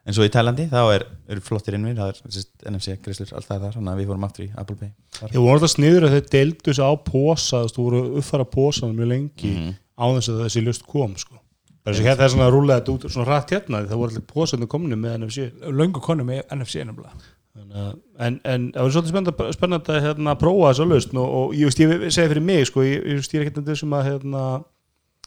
[0.07, 3.59] en svo í Tælandi þá er, er flottir innvið það er sérst, NFC greislur alltaf
[3.65, 5.33] þar þannig að við fórum aftur í Apple Pay þar.
[5.33, 8.95] Ég voru alltaf sniður að þeir deildu þessu á posa þú voru að uppfæra posan
[8.95, 9.73] mjög lengi Mhm.
[9.99, 11.35] á þess að þessi lust kom sko.
[11.83, 14.11] bara þess að hérna er svona að rúlega þetta út svona rætt hérna, það voru
[14.11, 17.13] allir posanu komni með NFC löngu konu með NFC nefnilega
[17.57, 22.13] en, það var svolítið spennandi, spennandi að hérna, prófa þessa lausn og, og ég, ég
[22.13, 24.43] segi fyrir mig sko, ég, ég, er ekkert þessum að hérna,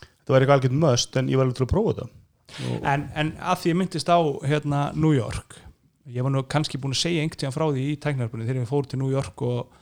[0.03, 2.12] þetta var eitthvað algjörn möst en ég var alveg til að prófa þetta.
[2.83, 5.61] En, en að því ég myndist á hérna New York
[6.11, 8.71] ég var nú kannski búin að segja einhvern tíðan frá því í tæknarbunni þegar ég
[8.71, 9.75] fór til New York og,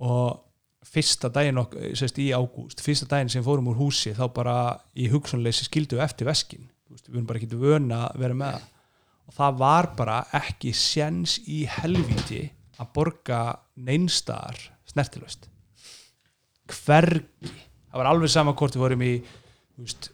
[0.00, 4.56] og fyrsta daginn ok, sérst, í ágúst, fyrsta daginn sem fórum úr húsi þá bara
[4.96, 8.68] í hugsunleysi skildu eftir veskin, veist, við erum bara ekki vöna að vera með það
[9.30, 12.42] og það var bara ekki sjens í helvíti
[12.80, 13.40] að borga
[13.78, 14.58] neinstar
[14.90, 15.46] snertilöst
[16.70, 17.50] hvergi.
[17.90, 19.12] Það var alveg sama hvort við vorum í
[19.78, 20.10] veist,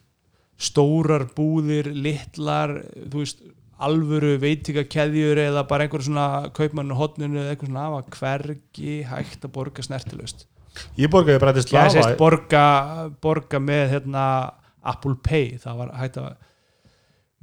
[0.57, 3.41] stórar búðir, litlar þú veist,
[3.77, 9.45] alvöru veitingakeðjur eða bara einhver svona kaupmannu hotninu eða eitthvað svona, það var hvergi hægt
[9.45, 10.47] að borga snertilöst
[11.01, 12.65] Ég borgaði bara til slafa sést borga,
[13.25, 14.25] borga með hérna,
[14.87, 15.57] Apple Pay.
[15.63, 16.27] Það var hægt að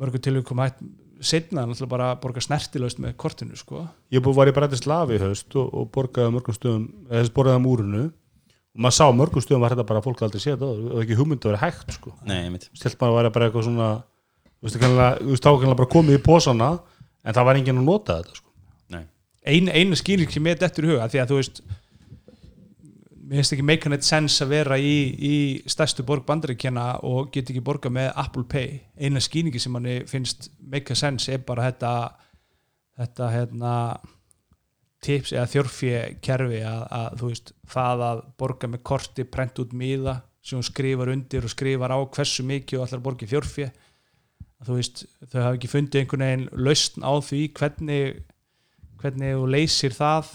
[0.02, 0.84] mörgum tilvíkum hægt
[1.28, 3.86] setna náttúrulega bara að borga snertilöst með kortinu sko.
[4.14, 7.24] ég búið var ég bara til slafi í haust og, og borgaði mörgum stöðum eða
[7.24, 10.44] þess borgaði á múrinu og maður sá mörgum stöðum var þetta bara að fólk aldrei
[10.44, 12.16] séð það og ekki hugmynd að vera hægt sko.
[12.74, 13.90] Stilt maður að vera bara eitthvað svona
[14.64, 16.72] þú veist, þá kannilega bara komið í posana
[17.24, 18.50] en það var enginn að nota þetta sko.
[18.94, 19.04] Nei.
[19.46, 21.64] ein, einu skýring sem ég dettur í huga því að þú veist
[23.34, 27.50] mér finnst ekki make it sense að vera í, í stærstu borg bandaríkjana og get
[27.50, 28.76] ekki borga með Apple Pay.
[29.02, 31.94] Eina skýringi sem manni finnst make a sense er bara þetta
[33.02, 33.74] þetta hérna
[35.04, 39.74] tips eða þjórfje kerfi að, að þú veist, það að borga með korti, prent út
[39.76, 43.70] miða sem hún skrifar undir og skrifar á hversu mikið og allar borgi þjórfje
[44.64, 48.22] þú veist, þau hafa ekki fundið einhvern veginn lausn á því hvernig
[49.02, 50.32] hvernig þú leysir það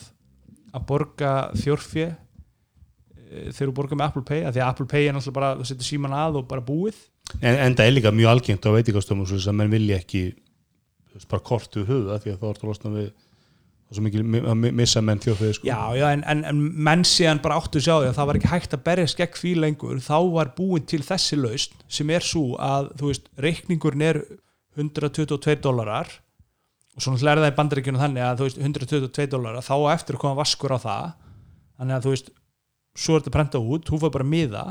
[0.77, 2.09] að borga þjórfje
[3.29, 5.69] þegar þú borgar með Apple Pay að því að Apple Pay er náttúrulega bara, þú
[5.69, 7.01] setur síman að og bara búið.
[7.39, 8.83] En, en það er líka mjög algengt á og
[9.29, 10.23] þess að menn vilja ekki
[11.29, 13.09] bara kortu huga því að þá ertu að losna við
[13.89, 15.69] það er svo mikið missa menn þjóðfið sko.
[15.69, 18.51] Já, já, en, en, en menn síðan bara áttu sjá því að það var ekki
[18.53, 20.03] hægt að berjast gegn því lengur.
[20.05, 24.21] Þá var búin til þessi lausn sem er svo að, þú veist, reikningurinn er
[24.77, 26.13] 122 dólarar
[26.99, 30.19] og svo náttúrulega er það í bandaríkjunum þannig að þú veist, 122 dólarar þá eftir
[30.19, 31.09] að koma vaskur á það.
[31.79, 32.31] Þannig að þú veist,
[32.99, 34.65] svo er þetta prenta út þú fyrir bara miða,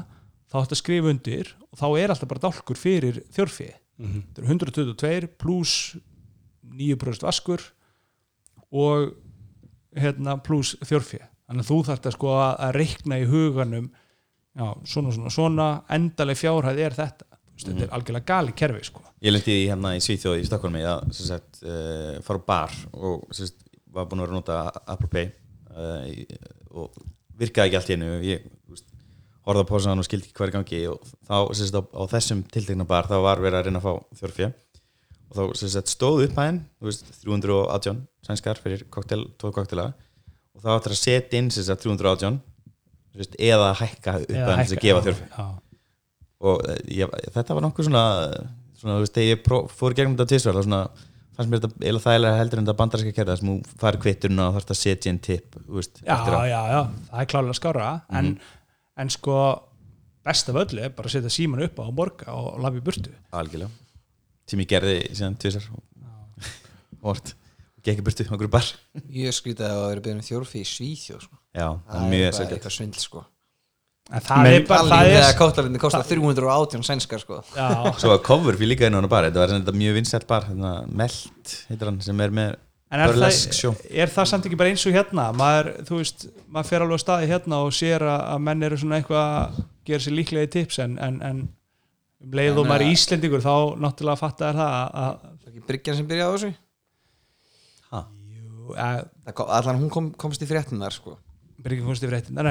[0.51, 4.19] þá ætti að skrifa undir og þá er alltaf bara dálkur fyrir þjórfið, Mhm.
[4.29, 5.95] þetta er 122 pluss
[6.67, 7.63] 9% vaskur
[8.71, 9.13] og
[9.97, 13.87] hérna, pluss þjórfið þannig að þú þarft að sko að, reikna í huganum
[14.57, 17.25] já, svona, svona, svona endaleg fjárhæð er þetta
[17.57, 19.01] Þú veist, þetta er algjörlega gali kerfi sko.
[19.25, 23.23] Ég lendi í hérna í Svíþjóð í Stokkólmi að sagt, uh, fara á bar og
[23.33, 24.57] sagt, var búin að vera að nota
[24.93, 25.31] Apple Pay
[25.73, 26.05] uh,
[26.77, 26.99] og
[27.37, 28.13] virkaði ekki allt í einu.
[28.25, 28.47] Ég
[29.47, 32.87] horfði á pósan og skildi ekki hver gangi og þá sagt, á, á þessum tiltekna
[32.87, 34.49] bar þá var verið að reyna að fá þjórfjö
[35.27, 36.59] og þá sagt, stóð upp hæðin
[37.23, 39.91] 318 sænskar fyrir koktel, tvo koktela
[40.55, 44.77] og þá áttur að setja inn sagt, 318 sem sagt, eða hækka upp hæðin til
[44.79, 45.47] að gefa þjórfjö
[46.47, 48.05] og eh, ég, þetta var nokkuð svona,
[48.77, 50.83] svona þú veist, þegar ég fór gegnum þetta þá svona,
[51.37, 54.55] fannst mér þetta eða þægilega heldur en þetta bandarinska kerða sem þú fari kvitturinn og
[54.57, 56.41] þarfst að setja inn tipp veist, já, eftir á.
[56.49, 56.79] já, já,
[57.11, 58.31] það er klálega skára en,
[58.97, 59.37] en sko
[60.27, 62.83] best af öllu er bara að setja síman upp á og borga og lafa í
[62.83, 63.13] burtu.
[63.31, 63.71] Algjörlega.
[64.47, 65.69] Sem ég gerði síðan tvisvar.
[65.71, 66.43] Og
[67.07, 67.33] vort.
[67.77, 68.67] Og gekk í burtu á okkur bar.
[69.13, 71.39] Ég skrítið að það verið beðin um þjórfi í Svíþjóð sko.
[71.53, 73.25] já, það Það er mjög bara
[74.07, 77.41] það er bara það er, þegar kóttalindin kostar 318 sænskar sko.
[77.55, 77.67] já,
[77.99, 80.47] svo var cover fyrir líka inn á hana bar þetta var þetta mjög vinsælt bar
[80.47, 82.55] hérna, meld heitir hann sem er með
[82.87, 83.73] en er burlesk það, show.
[83.91, 85.25] er það samt ekki bara eins og hérna?
[85.35, 88.79] Maður, þú veist, maður fer alveg á staði hérna og sér að, að menn eru
[88.79, 89.57] svona eitthvað að
[89.89, 91.41] gera sér líklega í tips en, en, en
[92.23, 95.51] um leið og maður er eh, Íslendingur þá náttúrulega fattar það að, að, Það er
[95.51, 96.53] ekki Bryggjan sem byrjaði á þessu?
[97.91, 101.17] Jú, að Það kom- Allan hún kom, komst í fréttinar sko.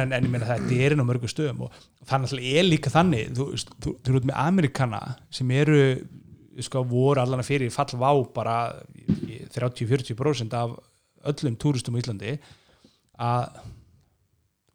[0.03, 1.75] En, ég meina það er inn á mörgum stöðum og
[2.07, 3.47] það náttúrulega er líka þannig þú,
[4.11, 5.81] eru út með Amerikana sem eru
[6.64, 8.57] sko, voru allan að fyrir fallvá bara
[8.97, 10.77] í- í 30-40% af
[11.27, 12.37] öllum túristum í Íslandi
[13.19, 13.61] að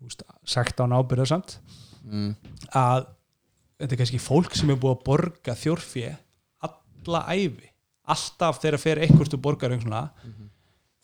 [0.02, 1.58] veist, sagt án ábyrða samt
[2.06, 2.32] mm.
[2.78, 3.08] að
[3.82, 6.16] þetta er kannski fólk sem er búið að borga þjórfé
[6.66, 7.70] alla æfi
[8.12, 10.08] alltaf þegar fer einhverstu borgar svona,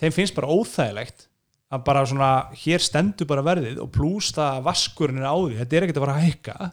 [0.01, 1.27] þeim finnst bara óþægilegt
[1.67, 5.56] að bara svona hér stendur bara verðið og plús það að vaskurinn er á því,
[5.62, 6.69] þetta er ekkert að fara að hækka.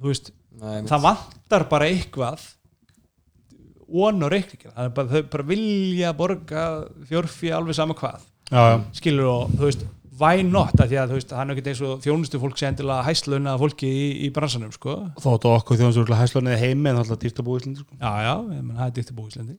[0.00, 2.48] Þú veist, Nei, það vantar bara eitthvað
[3.90, 6.66] von og reikningin það er bara, þau bara vilja borga
[7.08, 8.28] þjórfé alveg sama hvað.
[8.50, 8.76] Já, já.
[8.98, 9.88] skilur og þú veist
[10.20, 12.68] why not, að því að þú veist, hann er ekkert eins og þjónustu fólk sem
[12.74, 17.20] endilega hæslauna fólki í, í bransanum sko, þóttu okkur þjóðan svo hæslunni heimi en alltaf
[17.22, 17.96] dýrt að búa í Íslandi sko.
[17.96, 19.56] já já, ég menn, það er dýrt að búa í Íslandi.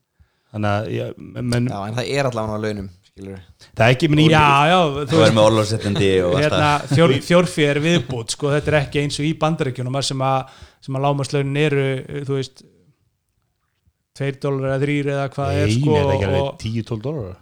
[0.52, 3.40] Þannig að ég, menn, Já, en það er allavega á launum skilur
[3.76, 4.80] það er ekki minn í já, já,
[5.12, 6.96] Þú er veist með allt hérna, það.
[6.96, 10.98] Þjór, þjórfi er viðbútt sko, þetta er ekki eins og í bandaríkjunum sem að, sem
[10.98, 11.86] að lámaslaunin eru
[12.28, 12.66] þú veist
[14.22, 17.08] 2 dólar eða 3 eða hvað er Nei, sko, er það ekki alveg og 10-12
[17.08, 17.40] dólar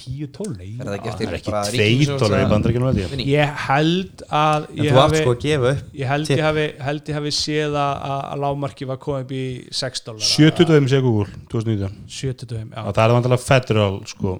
[0.00, 0.68] 10-12, nei.
[0.78, 0.92] Er það
[1.26, 3.56] er ekki bara 2 ríkissjóðs dólar í bandaríkjunum ég.
[3.66, 7.32] Held að ég hafi, sko að gefa upp ég held ég hafi, held ég hafi
[7.34, 9.42] séð að, að lágmarki var komið upp í
[9.80, 14.38] 6 dólar 70 segir Google 2019 70 já, og það er vantilega federal sko.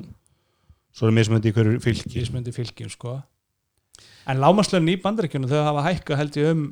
[1.00, 3.16] Svo er mismöndi í hverju fylki kísmyndi fylgjum sko.
[4.28, 6.64] En lágmarslaunin í bandaríkjunum þau hafa hækkað held ég um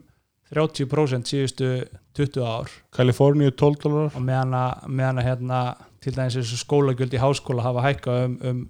[0.52, 1.68] 30% síðustu
[2.16, 2.70] 20 ár.
[2.96, 5.58] Kaliforníu 12 dólar og meðan að, meðan að hérna,
[6.04, 8.60] til dæmis þessu skólagjöld í háskóla hafa hækkað um, um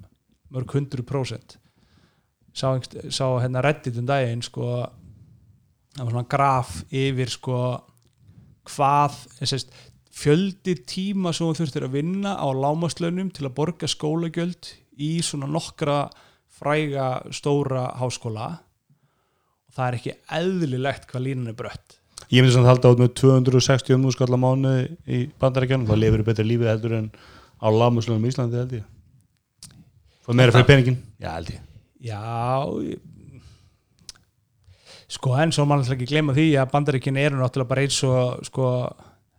[0.54, 1.58] mörg hundru prósent.
[2.54, 4.64] Sá, einhver- sá hérna reddit um daginn sko
[5.98, 7.58] það var svona graf yfir sko
[8.68, 9.70] hvað sést,
[10.18, 15.46] fjöldi tíma sem þú þurftir að vinna á lámaslaunum til að borga skólagjöld í svona
[15.50, 16.08] nokkra
[16.58, 18.48] fræga stóra háskóla.
[19.68, 21.98] Og það er ekki eðlilegt hvað línan er brött.
[22.28, 24.72] Ég myndi samt halda át með 260 umhús skallar mánu
[25.06, 25.87] í bandaríkjunum.
[25.88, 27.11] Þá lifir þú betra lífið heldur en
[27.62, 28.88] á lámuslunum í Íslandi held ég.
[30.26, 31.62] Fóð meira fyrir peningin já held ég.
[32.04, 32.18] Já
[32.84, 33.04] ég-
[35.08, 38.66] sko en svo mann ekki glemma því að bandaríkin eru náttúrulega bara eins og sko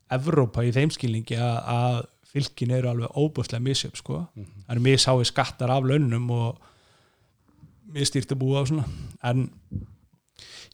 [0.10, 1.98] Evrópa í þeim skilningi að, að
[2.32, 4.24] fylkin eru alveg óbúslega misjöf sko,
[4.70, 6.60] það eru mishái skattar af launum og
[7.96, 8.86] misstýrt að búa og svona.
[9.26, 9.48] En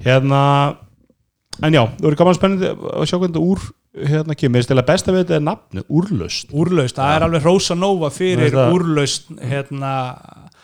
[0.03, 0.41] hérna
[1.63, 3.61] en já, þú eru gaman spennandi að sjá hvernig þetta úr
[4.11, 7.45] hérna kemur, ég stila best að við þetta er nafnið, úrlaust úrlaust, það er alveg
[7.47, 9.93] Rosa Nova fyrir úrlaust hérna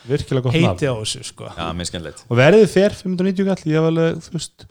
[0.09, 0.67] virkilega gott nafn.
[0.67, 1.47] heiti á þessu sko.
[1.55, 1.69] Já,
[2.27, 4.67] og verðið fer 590 kall ég alveg, þú veist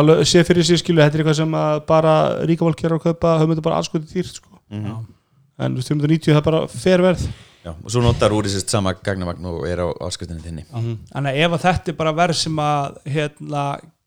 [0.00, 2.14] alveg sé fyrir sér skilu, þetta er eitthvað sem að bara
[2.48, 4.60] ríkaválk er að kaupa, höfum þetta bara allskotið dýrt sko.
[4.72, 4.98] Mhm.
[5.58, 7.26] En þú veist, 590 það er bara fer verð.
[7.64, 10.64] Já, og svo notar úr þessi sama gagnamagn og er á áskustinu þinni.
[10.70, 13.64] Þannig að ef að þetta er bara verð sem að hérna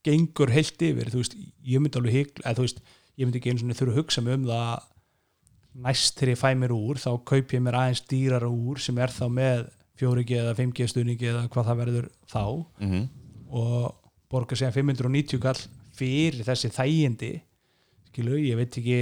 [0.07, 1.35] gengur heilt yfir þú veist,
[1.67, 2.81] ég myndi alveg hygg eða þú veist,
[3.19, 4.87] ég myndi ekki einu svona þurfa að hugsa mig um það
[5.85, 9.13] næst þegar ég fæ mér úr þá kaup ég mér aðeins dýrara úr sem er
[9.13, 9.67] þá með
[10.01, 12.43] 4G eða 5G stuðningi eða hvað það verður þá.
[12.81, 13.03] Mm
[13.51, 13.95] og
[14.31, 15.59] borga sér 590 kall
[15.97, 17.31] fyrir þessi þægindi.
[18.11, 18.99] Skilu, ég veit ekki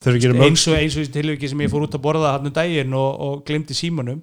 [0.00, 2.96] eins og eins og þessi tilviki sem ég fór út að borða hann um daginn
[2.96, 4.22] og, og glemdi símanum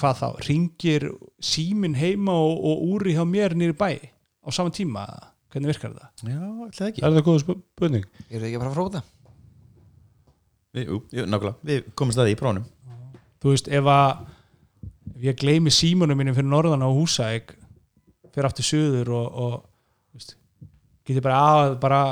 [0.00, 1.08] hvað þá, ringir
[1.44, 5.04] símin heima og, og úri hjá mér nýri bæ á sama tíma?
[5.50, 6.30] Hvernig virkar það?
[6.30, 7.02] Já, ætlaði ekki.
[7.02, 8.04] Er það góð spurning?
[8.30, 9.02] Eru þið ekki bara að fróta?
[10.74, 12.66] við, Jú, jú, nákvæmlega, við komumst að því í prónum
[13.42, 14.20] þú veist, ef að
[15.16, 17.54] ef ég gleymi símanum mínum fyrir norðan á húsæk
[18.30, 20.36] fyrir aftur söður og, og þú veist,
[21.06, 22.02] get ég bara að bara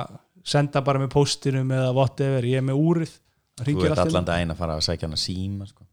[0.49, 3.15] senda bara með postinum eða whatever, ég er með úrið
[3.59, 5.87] það Þú ert allan daginn að fara að sækja hana síma sko.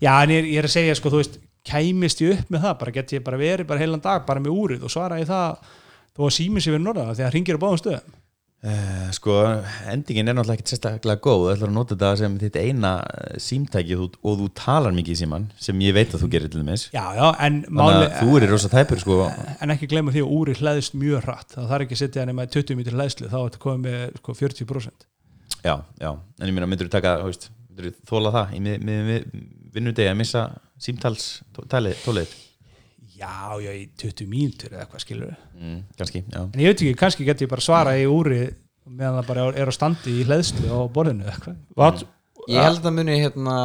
[0.00, 1.38] Já, en ég, ég er að segja, sko, þú veist,
[1.68, 4.56] kæmist ég upp með það, bara get ég bara verið bara heilan dag bara með
[4.56, 5.68] úrið og svara ég það
[6.16, 8.16] þó að sími sér við norðan, því að hringir á báðum stöðum
[8.64, 9.34] uh, Sko,
[9.92, 11.42] endingin er náttúrulega ekkert sérstaklega góð.
[11.46, 14.94] Það ætlar að nota þetta sem þitt eina eh, símtæki og, þú- og þú talar
[14.96, 16.84] mikið í síman sem ég veit að þú gerir til dæmis.
[16.94, 19.18] Já, já, en máli, þú er rosa tæpur sko.
[19.60, 22.46] en ekki glemma því að úrið hlæðist mjög hratt, það þarf ekki að setja nema
[22.48, 25.08] í 20 mítur hlæðslu, þá er þetta komið með sko, 40%
[25.62, 28.62] Já, já, en ég meina myndur þú taka, þú veist, myndur þú þóla það í
[28.64, 29.26] mið, mið, mið,
[29.76, 30.40] vinnudegi að missa
[30.82, 32.32] símtals tó- talið, tólið
[33.22, 36.40] Já, já, í 20 mínútur eða eitthvað skilur mm, Kannski, já.
[36.42, 38.56] En ég veit ekki, kannski get ég bara svara í úrið
[38.90, 41.58] meðan það bara er á standi í hlæðslu á borðinu eða eitthvað.
[41.78, 42.06] What?
[42.50, 43.56] Ég held að muni hérna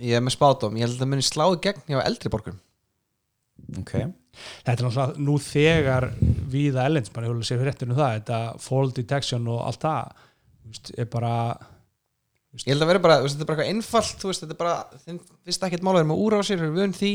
[0.00, 2.62] Ég er með spátum Ég held að muni slá í gegn hjá eldri borgurum.
[3.80, 3.92] Ok,
[4.64, 9.48] Þetta er náttúrulega nú þegar bara ég vil segja fyrir réttinu það þetta fall detection
[9.52, 11.32] og allt það þú veist, er bara
[12.56, 14.54] Ég held að vera bara, þú veist, þetta er bara eitthvað einfalt Þú veist, þetta
[14.54, 17.12] er bara, þeim finnst ekkert mála að vera með úr á sér, við vön því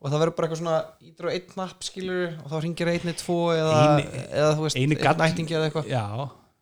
[0.00, 3.12] og það verður bara eitthvað svona ídur á einn napp skilur og þá ringir einni
[3.20, 5.86] tvo eða, Eini- eða þú veist, eini einn nættingi eða eitthvað.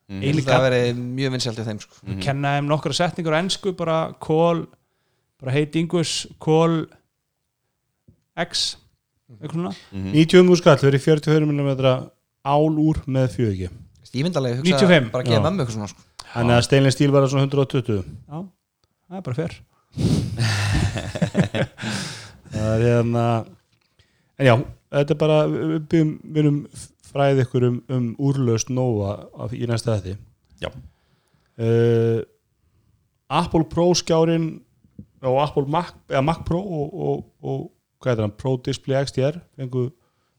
[0.09, 1.95] Held að það veri mjög vinsælt í þeim sko.
[2.03, 2.21] mm.
[2.25, 4.61] kenna þeim nokkra setningur á ennsku bara call
[5.39, 6.75] bara heit Ingus, Kól
[8.39, 8.51] X
[9.29, 9.73] eitthvað svona.
[9.93, 10.11] Mhm.
[10.17, 11.71] 90 skall verið 44 mm
[12.49, 13.73] ál úr með fjögi ég
[14.25, 16.01] myndalega hugsa 95, bara að gefa mömmu eitthvað svona sko.
[16.33, 18.39] Þannig að steinlega stíl var svona 120 Já,
[19.09, 19.55] það er bara fyrr
[22.59, 23.25] Það er hérna
[24.39, 24.55] En já,
[24.95, 26.59] þetta er bara við erum
[27.09, 29.15] fræðið ykkur um, um úrlaust nóa
[29.57, 30.19] í næsta þetta
[30.63, 30.69] Já.
[31.59, 32.21] uh,
[33.29, 34.49] Apple Pro skjárin
[35.27, 37.65] og Apple Mac, eða Mac Pro og, og, og
[38.03, 39.89] hvað er það, Pro Display XDR fengu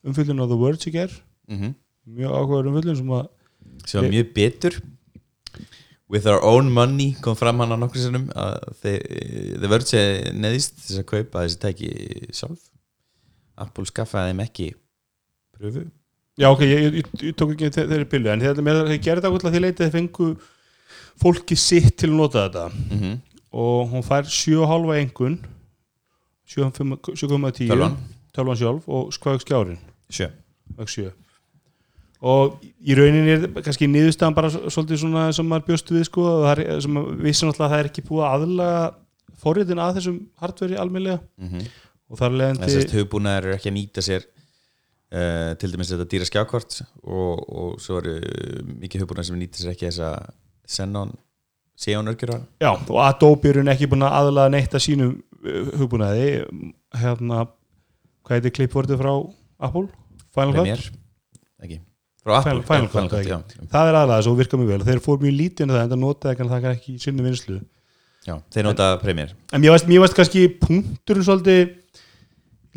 [0.07, 1.17] umfyllun á The Verge í ger
[1.49, 1.73] Mhm.
[2.07, 3.27] mjög áhugaður umfyllun sem að
[3.89, 4.75] sem var mjög betur
[6.09, 10.79] with our own money kom fram hann á nokkur sinnum að þeir vörð sér neðist
[10.81, 11.89] þess að kaupa þessi tæki
[12.33, 12.63] sjálf.
[13.59, 14.69] Apple skaffaði þeim ekki
[15.57, 15.85] pröfu
[16.39, 19.33] Já, ok, ég, ég, ég tók ekki þe- þeirri billu en þeir, þeir gerði það
[19.33, 20.27] alltaf því leitið þeir fengu
[21.19, 22.63] fólki sitt til að nota þetta.
[22.71, 23.17] Mm -hmm.
[23.51, 25.35] og hún fær 7,5 engun
[26.47, 28.55] 7,10 Tölvan.
[28.55, 29.79] sjálf og skvæg skjárin?
[30.09, 30.29] Sjö.
[30.73, 31.11] Skvæg 7
[32.19, 36.25] og í rauninni er þetta kannski niðurstaðan bara svolítið svona sem maður bjóst við sko
[36.27, 36.89] og það er,
[37.23, 38.81] vissi náttúrulega að það er ekki búið að aðlaga
[39.39, 41.69] forritin að þessum hardveri almennlega mm
[42.09, 46.25] og þar leðandi þessast hugbúnaðar eru ekki að nýta sér uh, til dæmis þetta dýra
[46.25, 48.15] skjákvart og, og svo eru
[48.81, 50.09] mikið hugbúnaðar sem nýta sér ekki þessa
[50.69, 51.13] Xenon
[51.79, 55.69] Xeon örgjur Já, og Adobe er hún ekki búin að aðlaga neitt að sínum uh,
[55.79, 56.25] hugbúnaði.
[56.99, 57.45] Hérna,
[58.25, 59.13] hvað heitir klippvortið frá
[59.69, 59.87] Apple?
[60.35, 60.89] Final Cut?
[61.63, 61.79] Ekki
[62.37, 63.29] Apple Final- Final Cut, ekki.
[63.29, 63.67] já.
[63.73, 64.85] Það er aðlaga svo virkar mjög vel.
[64.87, 67.59] Þeir fór mjög lítið en það en það notaði ekki það ekki í sinni vinslu
[68.27, 69.33] já, þeir nota Premiere.
[69.53, 71.75] En mér veist, mér veist kannski punkturinn svolítið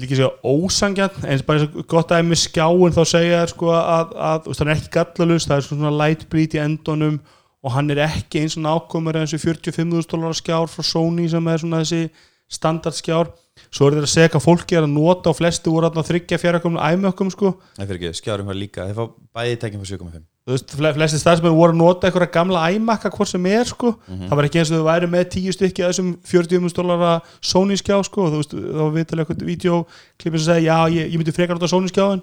[0.01, 3.85] líka segja ósangjarn eins bara eins og gott að með skjáin þá segja sko að,
[3.93, 7.19] að, að þú veist, hann er ekki gallalust það er svona light bleed í endunum
[7.62, 11.47] og hann er ekki eins og nákvæmur eins og 45.000 dólar skjár frá Sony sem
[11.53, 12.09] er svona þessi
[12.51, 13.31] standard skjár
[13.73, 16.39] svo er þeir að segja hvað fólki er að nota og flesti voru að þryggja
[16.43, 17.55] fjarakomum æmökkum sko.
[17.79, 18.85] Það fyrir ekki, skjárum var líka.
[18.91, 19.07] Þeir fá
[19.39, 23.13] bæði tækjum frá 7.5 þú veist, fle- flesti starfsmenn voru að nota einhverja gamla æmakka
[23.15, 23.95] hvort sem er sko.
[24.09, 24.27] Mhm.
[24.29, 27.77] það var ekki eins og þau væri með tíu stykki að þessum 40.000 dólara Sony
[27.79, 28.27] skjá sko.
[28.29, 31.89] Þú veist, þá viðtalið eitthvað videoklippin sem segja, já, ég, ég myndi frekar nota Sony
[31.89, 32.21] skjáin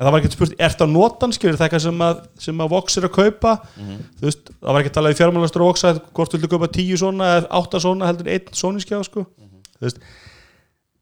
[0.00, 2.22] en það var ekki spurt, ert það notan skilur það eitthvað sem að,
[2.64, 3.52] að Vox er að kaupa.
[3.76, 7.28] Þú veist, það var ekki talað í fjármálastur Vox að hvort vildu kaupa tíu svona
[7.36, 9.26] eða átta svona heldur einn Sony skjá sko
[9.80, 10.00] þú veist,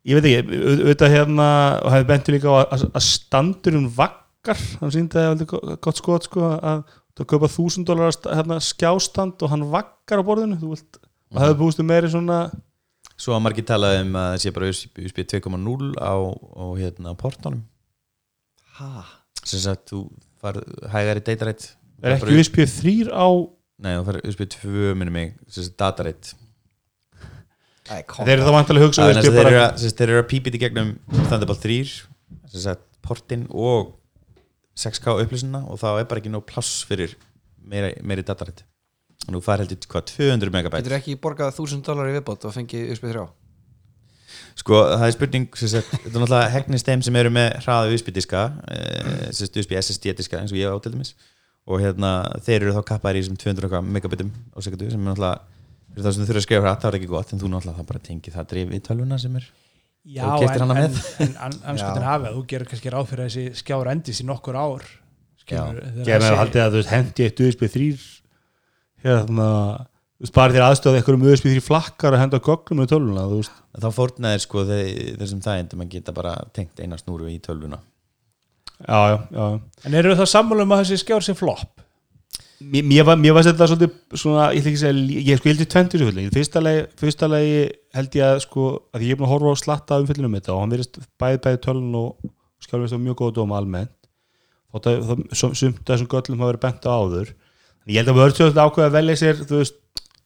[0.04, 1.48] ég veit ekki au- auðvitað hérna,
[1.82, 4.62] og hefði benti líka á að, að standurinn vaggar.
[4.80, 6.84] Hann síndi að það veldi gott skot sko að
[7.18, 11.00] þú kaupa þúsund dólar hérna, skjástand og hann vaggar á borðinu þú vilt,
[11.34, 12.38] og hefði búist um meiri svona
[13.18, 17.64] svo að margir talaði um að það sé bara USB 2.0 á, á hérna, portónum
[18.78, 19.02] ha,
[19.42, 20.04] sem sagt þú
[20.38, 20.60] far
[20.92, 23.26] hægari datarætt er ekki USB 3 á
[23.82, 26.30] nei þú far USB 2 minni mig sem sagt datarætt.
[27.88, 29.24] Þeir eru þá vantilega að hugsa að sem
[29.82, 30.94] sagt, þeir eru að pípið í gegnum
[31.28, 33.94] Thunderbolt 3 sem sagt portin og
[34.78, 37.16] 6K upplýsuna og þá er bara ekki nóg pláss fyrir
[37.58, 38.64] meiri, meiri datarætt
[39.26, 42.54] og nú far heldur hvað 200 megabæt getur ekki borgað 1000 dólar í viðbót og
[42.54, 43.26] fengið USB 3
[44.58, 48.48] Sko, það er spurning þetta er náttúrulega hegnist þeim sem eru með hraða USB diska
[48.74, 51.14] eh, USB SSD diska eins og ég á til dæmis.
[51.68, 52.10] Og hérna,
[52.44, 55.57] þeir eru þá kappar í þessum 200 eitthvað megabitum á sekundu sem er náttúrulega
[56.04, 58.04] það sem þú þurfa að skrifa það er ekki gott en þú náttúrulega það bara
[58.08, 59.48] tengið það drif í tölvuna sem er
[60.08, 60.98] Já, Þú en, hana en, með?
[61.20, 64.86] en an, anskotin hafið þú gerir kannski ráð fyrir þessi skjár endist í nokkur ár
[65.42, 67.88] skilur, gerðin að haldið að þú veist hendi eitt USB 3
[69.04, 69.48] hérna
[70.18, 73.42] þú bara þér aðstöða eitthvað um USB 3 flakkar að henda gögnum með tölvuna þú
[73.78, 77.78] þá fórnaðir sko þessum það endum að geta bara tengt eina snúru í tölvuna.
[78.78, 79.44] Já, já, já.
[79.86, 81.77] En eru það sammála um að þessi skjár sé flopp?
[82.58, 86.02] Mér, mér, var, var þetta svolítið svona, ég segja, ég sko ég held í tventur
[86.02, 86.62] í fyrsta
[86.98, 87.60] fyrsta lagi,
[87.94, 88.64] held ég að sko,
[88.96, 91.60] að ég er búin að horfa á slatta umfyllunum þetta og hann verist bæði bæði
[91.68, 92.32] tölun og
[92.66, 93.94] skjálfist á mjög góða dóma almennt.
[94.74, 97.30] Að það- sum- sumt þessum göllum hafa verið bent á áður.
[97.86, 99.78] En ég held að vörð svolítið ákveða að velja sér þú veist,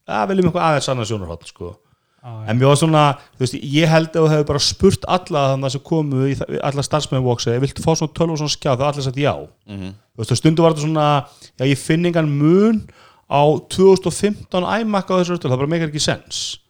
[0.09, 1.74] að veljum eitthvað aðeins annað sjónarhótt sko
[2.23, 3.05] Ah, en mér var svona,
[3.35, 6.85] þú veist, ég held að þú hefur bara spurt alla þannig sem komu í alla
[6.87, 9.35] starfsmenn Voxa, viltu fá svona tölv og svona skjá, það allir sagt já.
[9.66, 9.93] Mm -hmm.
[10.14, 11.27] þú veist, stundu var þetta svona
[11.59, 12.87] já, ég finn engan mun
[13.27, 16.62] á 2015 iMac á þessu röstöld það bara meikar ekki sens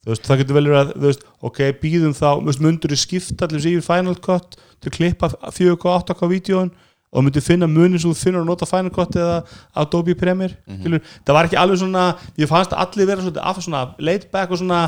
[0.00, 2.92] þú veist, það getur vel verið að, þú veist, ok, býðum þá þú veist, mundur
[2.94, 6.70] þið skipta allir yfir Final Cut til að klippa 4K8K vídjóin
[7.10, 9.40] og myndir finna munin sem þú finnur að nota Final Cut eða
[9.82, 12.04] Adobe Premiere mm það var ekki alveg svona,
[12.38, 14.82] ég fannst að allir vera svolítið af svona laid back og svona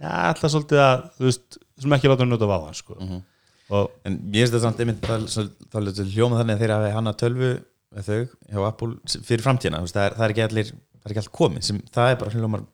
[0.00, 2.96] já, alltaf svolítið að, þú veist sem ekki láta að nota vafa, sko.
[3.66, 6.92] Og En mér finnst þetta samt einmitt það, það, það hljóma þannig að þeir hafi
[6.94, 7.50] hana tölvu
[7.96, 8.20] með þau
[8.52, 11.34] hjá Apple fyrir framtíðina veist, það, er, það er ekki allir það er ekki allt
[11.38, 12.64] komið sem það er bara hljómar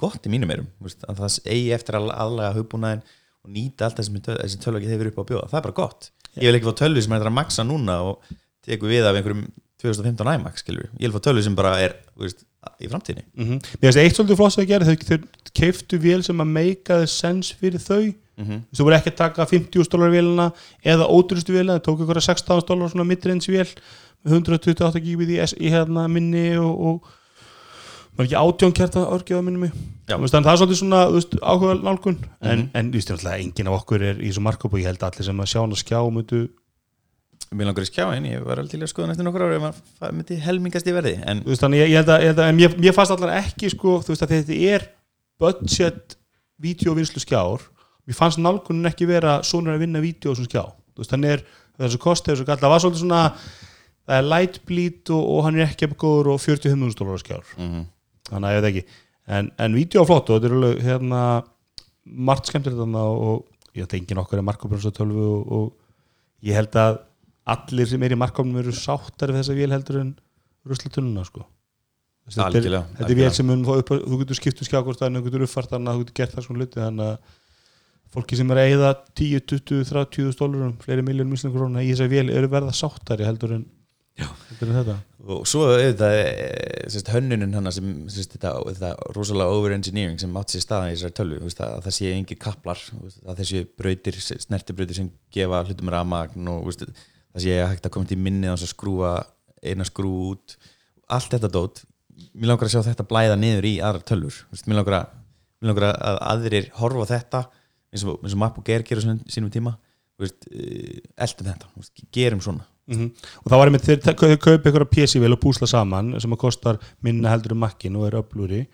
[0.00, 3.04] gott í mínum erum veist, að það eigi eftir að aðlaga hugbúnaðin
[3.42, 5.78] og nýta allt það sem þessi tölva hefur upp á að bjóða, það er bara
[5.80, 8.32] gott ég vil ekki fá tölvi sem er að maksa núna og
[8.62, 9.46] teku við af einhverjum
[9.82, 10.88] 2015 IMAX skilur.
[11.00, 12.44] ég vil fá tölvi sem bara er þú veist,
[12.78, 13.58] í framtíðinni mm -hmm.
[13.80, 15.18] Mér finnst eitt svolítið floss að gera þau,
[15.54, 18.60] keiftu vél sem að meikaði sens fyrir þau mm -hmm.
[18.72, 20.52] þú voru ekki að taka 50 dólar vélina
[20.84, 23.68] eða ódrustu vélina, þau tók ykkur 16 dólar svona midrange vél
[24.24, 27.08] með 128 gigabit í, S- í hérna minni og, og
[28.12, 29.72] maður ekki átjón kjarta orgeða minni mig
[30.08, 31.02] þannig að það er svolítið svona
[31.52, 32.18] áhuga nálgun.
[32.42, 32.70] En, Mhm.
[32.74, 35.10] en þú veist, náttúrulega, enginn af okkur er í þessu markup og ég held að
[35.12, 36.48] allir sem að sjá hann að skjá myndu
[37.52, 39.62] Mér langar í skjáin, ég var alveg til að skoða eftir nokkur ári ef
[40.00, 42.48] maður myndi helmingast í verði en veist, þannig ég, ég held að, ég held að
[42.48, 44.86] en mér, mér fannst allar ekki sko, þú veist að þetta er
[45.42, 46.16] budget
[46.62, 47.60] vídeovinnslu skjár.
[48.08, 50.64] Mér fannst nálgunin ekki vera svona að vinna vídeo sem skjá,
[51.10, 51.42] hann er
[51.78, 53.22] þessu kosti, þessu gall, það var svolítið svona
[54.08, 57.44] það er light bleed og, og hann er ekki jafn góður og 45 dólar skjár.
[57.58, 57.84] Mm
[58.32, 59.00] þannig að ég veit ekki.
[59.32, 61.22] En, en vídeo er flott og þetta er alveg hérna
[62.02, 66.78] margt skemmtilegt þarna og, ég held að enginn okkar er markopurinsatölvu og, og ég held
[66.80, 66.98] að
[67.52, 70.10] allir sem er í markopnum eru sáttari við þessa vél heldur en
[70.68, 71.44] ruslatununa sko.
[72.22, 75.30] Þetta er, Algjörlega, þetta er vél sem mun upp, þú getur skipt um skjákvörstæðinu, þú
[75.30, 77.38] getur uppfært hana, þú getur gert það svona hluti þannig að
[78.12, 82.50] fólki sem er að eyða 10, 20, 30 dólarum fleiri miljónum í þessa vél eru
[82.52, 83.81] verða sáttari heldur en, þetta
[85.24, 90.52] og svo auðvitað eh, sérst, hönnunin hana sem sérst, þetta, þetta rosalega over-engineering sem átt
[90.52, 94.98] sér staða í þessari tölvu veist, að það sé engin kaplar að þessi brautir, snertibrautir
[95.00, 96.84] sem gefa hlutum rafmagn og veist,
[97.32, 99.14] það sé hægt að koma til minni og skrúa
[99.62, 100.56] eina skrú út.
[101.12, 101.82] Allt þetta dót
[102.36, 104.42] mér langar að sjá þetta blæða niður í aðrar tölvur.
[104.66, 105.16] Mér langar að,
[105.62, 107.42] mér langar að aðrir horfa þetta
[107.92, 109.76] eins og, eins og Mapp og Ger gera á sínum- tíma.
[110.22, 113.10] Eh, eldum þetta gerum svona mm
[113.42, 117.32] og það var einmitt þeir kaupa ykkur PC-vél og púsla saman sem að kostar minna
[117.32, 118.66] heldur um makkin og er öflúri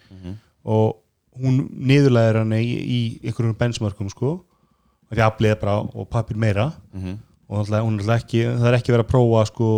[0.64, 0.99] og
[1.39, 4.35] hún niðurlæðir hann í, í einhverjum benchmarkum sko.
[5.09, 6.73] Og því aflið er bara og pappir meira.
[6.93, 9.69] Mm og hún er náttúrulega ekki, það er ekki verið að prófa sko,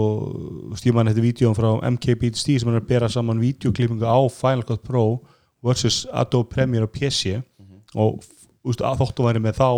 [0.74, 5.05] stíman eftir vídjón frá MKBHD sem er að bera saman vídeoklippingu á Final Cut Pro
[5.62, 7.36] versus Adobe Premiere og PC
[7.95, 8.24] og
[8.66, 9.68] úst, að þóttu væri með þá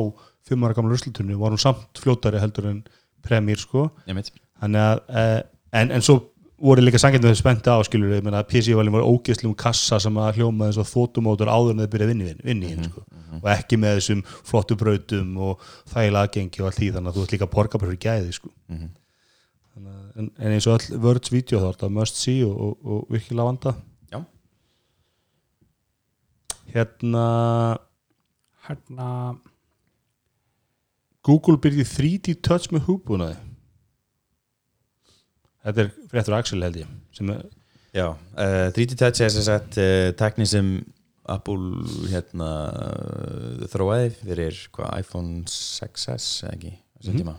[0.48, 2.80] fimm ára gamla ruslutunni var hún samt fljótari heldur en
[3.22, 3.90] Premiere sko.
[4.08, 4.32] Ég veit
[4.62, 5.40] þannig að eh,
[5.80, 6.20] en, en svo
[6.62, 10.38] voru líka sangjarnir spennti á skilur ég meina að PC-valin var ógeðslum kassa sem að
[10.38, 13.02] hljóma þess að þótumótur áður en þeir byrja að vinni, vinni í hinn sko.
[13.40, 17.24] og ekki með þessum flottu brautum og þægilega aðgengi og allt því þannig að þú
[17.24, 18.52] ert líka að porga bara fyrir gæði sko.
[18.70, 18.90] Mhm.
[19.74, 22.54] þannig að en, en eins og all Words video þá er þetta must see og,
[22.62, 23.74] og, og virkilega vanda
[24.12, 24.20] Já.
[26.76, 27.26] hérna
[28.68, 29.08] hérna
[31.26, 33.40] Google byrði 3D touch með hugbúnaði
[35.64, 37.42] þetta er fréttur Axel held ég sem er
[37.92, 40.68] Já, uh, 3D Touch er sem sagt uh, tækni sem
[41.28, 47.20] Apple hérna uh, þróaði fyrir hvað, iPhone 6s eða ekki, þessum Mhm.
[47.20, 47.34] tíma.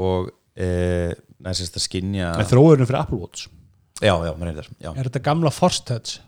[0.00, 1.10] Og uh,
[1.42, 3.48] næst sérst að skinja með þróurinn fyrir Apple Watch?
[4.00, 4.90] Já, já, maður er þar já.
[4.94, 6.20] er þetta gamla Force Touch?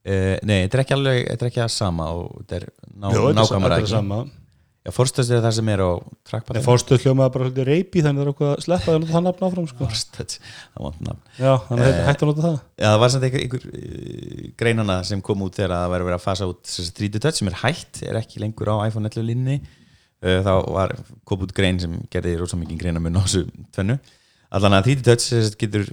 [0.00, 3.10] Uh, Nei, þetta er ekki alveg, þetta er ekki að sama og þetta er ná,
[3.10, 3.96] Jó, þetta er- nákvæmara þetta er ekki?
[3.98, 4.20] sama
[4.80, 8.22] Já, forstöðs er það sem er á en trackpad fórstöð hljómaði bara svolítið reypi þannig
[8.22, 9.88] það er okkur að sleppa það að nota það nafn áfram sko.
[9.90, 10.38] Forstöðs,
[10.72, 11.18] það vant nafn.
[11.36, 12.54] Já, þannig að Eh, hægt að nota það.
[12.80, 16.16] Já, það var samt einhver, einhver uh, greinana sem kom út þegar það væri verið
[16.16, 19.10] að fasa út sem sagt 3D Touch sem er hætt, er ekki lengur á iPhone
[19.12, 20.96] 11 línni uh, þá var,
[21.28, 23.44] kom út grein sem gerði rosa mikið greinamun á þessu
[23.76, 23.98] tvennu.
[24.56, 25.84] Allan að 3D Touch sem sagt, getur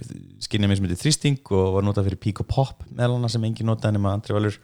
[0.48, 3.68] skinnið með sem heitir þrýsting og var notað fyrir Pico Pop meðal hana sem engin
[3.68, 4.56] notaði nema Andri Valur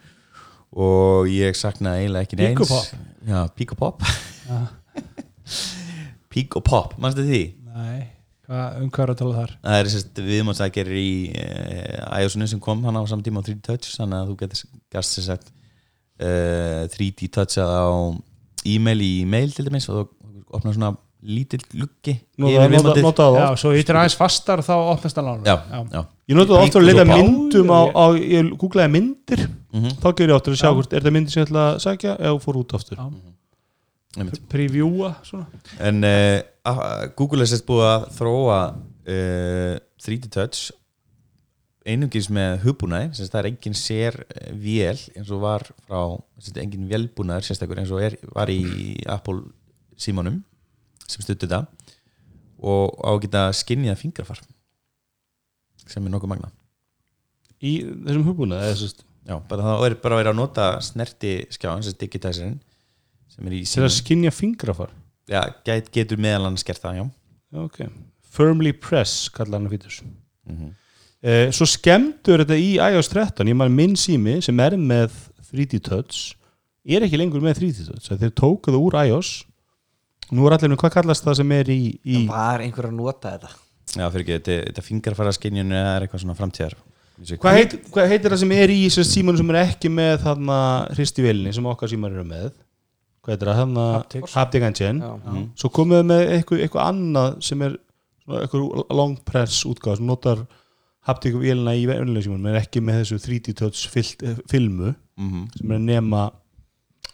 [0.74, 2.90] og ég sakna eiginlega ekki neins?
[3.28, 4.02] Já, Pico Pop
[4.48, 4.62] Ja.
[6.34, 7.42] Pico Pop, mannstu því?
[7.74, 8.00] nei,
[8.46, 12.62] hvað, um hvað er að tala þar Það er sérst viðmáttsaðgerir í uh, iOS-unu sem
[12.62, 14.64] kom hann á samtíma á 3D Touch þannig að þú getur
[14.94, 17.86] gast sér sagt uh, 3D Touchað á
[18.74, 20.92] e-mail í mail til dæmis og þú opnar svona
[21.24, 21.62] lítill
[23.38, 23.62] já, oft.
[23.62, 25.56] svo hittir aðeins fastar þá opnast það lána Já,
[25.94, 26.02] já.
[26.28, 29.44] ég nota það ofta að leita myndum á, á ég googlaði myndir.
[29.74, 30.74] Mhm, þá gerir ég ofta að sjá Já.
[30.76, 33.00] hvort er það myndir sem ég ætla að sagja eða fór út aftur.
[33.00, 33.34] Já.
[34.14, 34.40] einmitt.
[34.52, 35.46] previewa svona.
[35.80, 40.70] En uh, Google er sérst búið að þróa uh, 3D Touch
[41.84, 45.98] einungis með hugbúnaði það er engin sér eh, vél eins og var frá
[46.38, 49.42] sem sagt, engin vélbúnaður sérstakur eins og er, var í Apple
[50.00, 50.40] símanum
[51.08, 51.64] sem stuttu þetta
[52.64, 54.40] og á að geta skinnið fingrafar
[55.84, 56.52] sem er nokkuð magna
[57.64, 58.62] í þessum hugbúna
[59.24, 62.58] Já, bara það er bara að vera að nota snerti skjáin, sem digitæsirinn
[63.32, 64.90] sem er í að símanum skinja fingrafar?
[65.30, 67.04] Já, get, getur meðal annars gert það, já.
[67.54, 67.78] Já, ok.
[68.36, 70.02] Firmly press kallar hann að fítus.
[70.44, 70.74] Mm
[71.24, 75.16] uh, svo skemmtur þetta í iOS 13 ég maður minn sími sem er með
[75.48, 76.34] 3D Touch
[76.84, 79.30] er ekki lengur með 3D Touch þeir tóku það úr iOS
[80.32, 82.96] nú er allir með hvað kallast það sem er í, í Það var einhver að
[82.98, 83.52] nota þetta
[83.94, 86.74] Já, fyrir ekki, þetta, þetta fingarfæra skinjun er eitthvað svona framtíðar
[87.38, 90.56] hvað, heit, hvað heitir það sem er í símanu sem er ekki með þarna
[90.96, 92.48] hristivélinni sem okkar símanu eru með
[93.24, 93.84] hvað heitir það, þarna.
[94.34, 95.12] Haptic Engine.
[95.24, 95.44] Mhm.
[95.56, 97.76] svo komum við með eitthvað, eitthvað annað sem er
[98.24, 100.42] svona eitthvað long press útgáð sem notar
[101.06, 103.86] haptic vélina í venjulega símanum en ekki með þessu 3D touch
[104.24, 105.44] eh, filmu Mhm.
[105.60, 106.24] sem er nema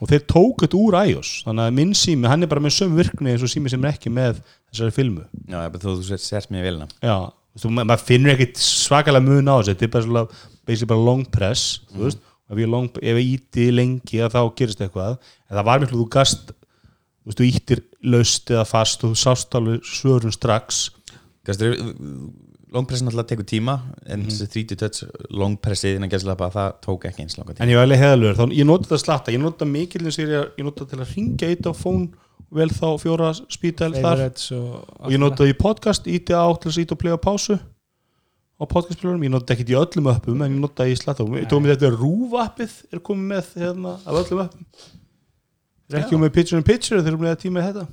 [0.01, 2.95] og þeir tók þetta úr iOS þannig að minn sími, hann er bara með söm
[2.97, 4.41] virkni eins og sími sem er ekki með
[4.73, 5.27] þessari filmu.
[5.51, 7.17] Já, þú, þú sért mér velina já,
[7.61, 10.25] þú ma- maður finnur ekkit svakalega mun á þessu, þetta er bara svona
[10.67, 12.23] basically bara long press, þú veist.
[12.51, 15.21] Ef ég, long, ef ég íti lengi að þá gerist eitthvað.
[15.47, 19.21] En það var miklu þú gast þú veist, þú ítir laust eða fast og þú
[19.21, 20.81] sást alveg svörun strax.
[21.47, 21.77] Gastur,
[22.75, 27.39] longpressin alltaf tekur tíma en þessi 3D touch longpressið innan gæslega það tók ekki eins
[27.39, 27.64] langa tíma.
[27.66, 30.31] En ég var alveg heðalur, þá ég nota þetta slatta ég nota mikil eins og
[30.31, 32.07] ég, ég nota til að ringja eitt á fón,
[32.55, 34.25] vel þá fjóra spítal þar.
[34.57, 37.59] Og, og ég nota í podcast, íti á til þess að íti og playa pásu
[38.61, 41.62] á podcastplöðunum, ég nota ekkert í öllum öppum en ég nota í slatta, ég tók
[41.64, 44.66] mér þetta rúvappið er komið með hérna af öllum öppum
[45.91, 47.87] er ekki um með picture in picture þegar við erum tíma í þetta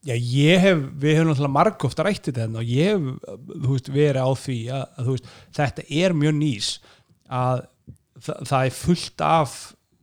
[0.00, 4.24] Já, ég hef, við hefum náttúrulega margóft rættið þetta og ég hef, þú veist, verið
[4.24, 5.28] á því að, að veist,
[5.58, 6.70] þetta er mjög nýs
[7.28, 7.66] að
[8.16, 9.58] það, það er fullt af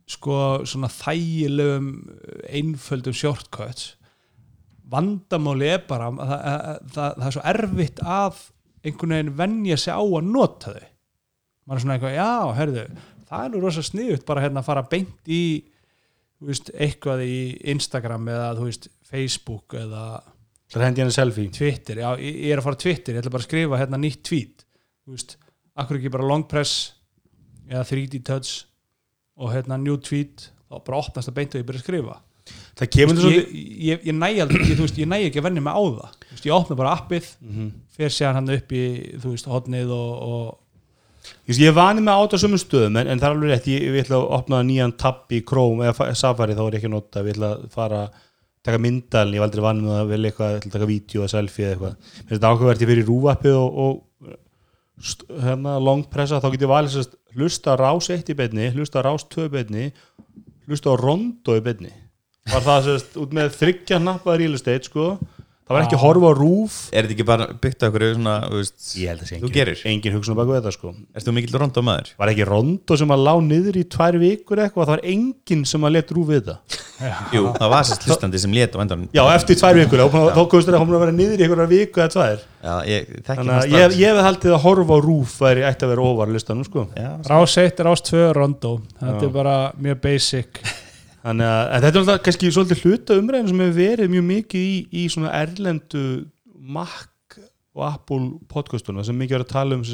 [0.08, 0.36] sko
[0.70, 1.90] svona þægilegum
[2.46, 3.90] einföldum shortcuts.
[4.88, 8.40] Vandamáli er bara að, að, að, það, er svo erfitt að
[8.86, 10.88] einhvern veginn venja sig á að nota þau.
[11.68, 12.84] Maður er svona eitthvað, já, herðu
[13.28, 15.42] það er nú rosa sniðut bara hérna að fara beint í
[16.46, 17.38] veist, eitthvað í
[17.74, 20.22] Instagram eða veist, Facebook eða
[21.56, 24.64] Twitter, já, ég er að fara Twitter ég ætla bara að skrifa hérna nýtt tweet.
[25.06, 25.36] Þú veist,
[25.80, 26.92] akkur ekki bara long press
[27.68, 28.64] eða 3D touch
[29.38, 32.18] og hérna new tweet þá bara opnast það beint og ég byrja að skrifa.
[33.08, 33.48] Veist, ég,
[33.88, 34.14] ég, ég
[35.08, 36.12] næ ekki að venja mig á það.
[36.30, 37.70] Veist, ég opna bara appið Mhm.
[37.98, 38.84] fer sér hann upp í,
[39.24, 40.58] veist, hotnið og, og
[41.58, 44.04] Ég vanið með át á sömum stöðum en, en það er alveg rétt, ég, ég
[44.06, 46.94] ætla að opna nýjan tab í Chrome eða fa- Safari þá er ég ekki að
[46.96, 48.02] nota, ég ætla að fara
[48.68, 51.22] taka myndalinn, ég var aldrei vanið með að velja eitthvað, ég ætla að taka vídeo
[51.24, 51.94] eða selfie eða eitthvað.
[51.98, 56.72] Mér finnst þetta ákveðvert ég fyrir rúvappið og, og hérna long pressa, þá get ég
[56.72, 59.84] valið sérst hlusta rás 1 í beinni, hlusta rás 2 í beinni
[60.68, 61.92] hlusta rondo í beinni.
[62.48, 65.06] Var það sérst út með þryggja nappaður real estate sko
[65.68, 66.78] það var ekki að horfa á rúf.
[66.90, 69.52] Er þetta ekki bara byggt á okkur svona, þú veist, ég held að sé Þú
[69.54, 69.82] gerir?
[69.92, 70.94] engin hugsun bak við þetta sko.
[71.14, 72.12] Erst þú mikill rondó maður?
[72.18, 75.84] var ekki rondo sem að lá niður í tvær vikur eitthvað, það var enginn sem
[75.84, 76.56] að let rúf við þetta
[77.36, 80.78] Jú, það var sérst hlustandi sem endan já, eftir tvær vikur, þá þá komst þér
[80.80, 82.42] að vera niður í einhverja viku eða tvær.
[82.58, 85.86] Já, ég þekki þannig að ég, ég hef haldið að horfa á rúf væri ætti
[85.86, 86.86] að vera ofar listanum sko.
[86.98, 88.74] Já, rás 1, rás 2, rondo.
[88.98, 89.28] Þetta Já.
[89.28, 90.62] er bara mjög basic
[91.28, 94.64] þannig að en þetta er alltaf kannski svolítið hluta umræðin sem hefur verið mjög mikið
[94.64, 96.04] í, í svona erlendu
[96.56, 97.36] Mac
[97.76, 99.84] og Apple podcastunum sem mikið er að tala um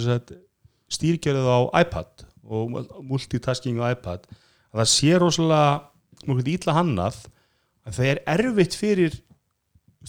[0.94, 4.28] stýrgerðið á iPad og multitasking á iPad.
[4.72, 7.20] Að það sé rosalega mjög ítla hannað
[7.84, 9.18] að það er erfitt fyrir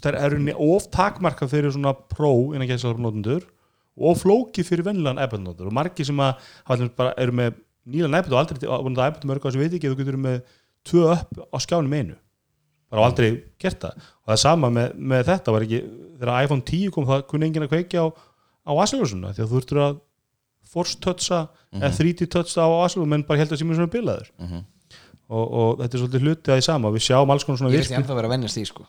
[0.01, 3.45] það er of takmarkað fyrir svona pró innan gæðsalapa notendur
[3.95, 5.71] og flókið fyrir vennilegan iPad notendur.
[5.71, 9.47] Og margir sem að dæmis bara eru með nýlan iPad og aldrei vonandi iPad mörg
[9.47, 10.39] á sem veit ekki að þú getur með
[10.85, 12.15] tvö upp á skjánum einu.
[12.91, 13.29] Bara á aldrei
[13.61, 13.95] gert það.
[14.21, 15.79] Og það er sama með, með þetta var ekki
[16.19, 18.07] þegar iPhone 10 kom það kunni enginn að kveikja á,
[18.65, 19.97] á Asiljósuna því að þú þurftur að
[20.75, 21.39] force toucha
[21.75, 24.29] eða 3D toucha á Asiljósuna menn bara held að símur svona bilaður.
[24.41, 24.63] Mhm.
[25.25, 27.81] og, og þetta er svolítið hluti að því sama við sjáum alls konar svona Ég
[27.81, 28.83] veist ég ennþá verið að vennast því sko.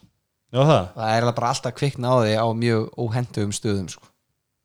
[0.53, 4.11] Já það, Það er bara alltaf kvikna á því á mjög óhendugum stöðum sko.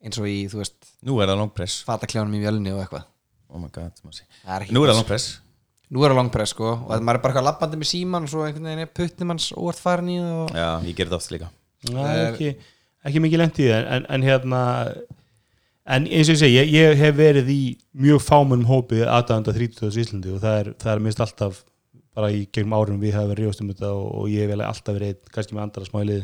[0.01, 0.75] Eins og í, þú veist,
[1.07, 3.07] Nú er það longpress fatakljónum í vjölni og eitthvað.
[3.51, 3.95] Oh my god.
[4.03, 5.25] Það er Nú er það gott.
[5.92, 8.32] Nú er það longpress sko og að maður er bara eitthvað labbandi með síman og
[8.32, 10.54] svo einhvern veginn er puttnum hans óvart farin í það og...
[10.56, 11.50] Já, ég ger þetta oft líka
[11.89, 12.52] það er ekki,
[13.10, 14.62] ekki mikið lent í það en, en hérna
[15.92, 17.60] en eins og ég segi, ég, ég hef verið í
[18.06, 20.02] mjög fámunum hópi aðdæðanda 30.
[20.06, 21.64] Íslandi og það er, það er minnst alltaf
[22.16, 24.98] bara í gegnum árum við hafa verið ríðast um þetta og, og ég hef alltaf
[24.98, 26.24] verið kannski með andra smælið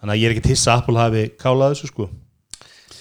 [0.00, 2.08] þannig að ég er ekki tissa að Apple hafi kálað þessu sko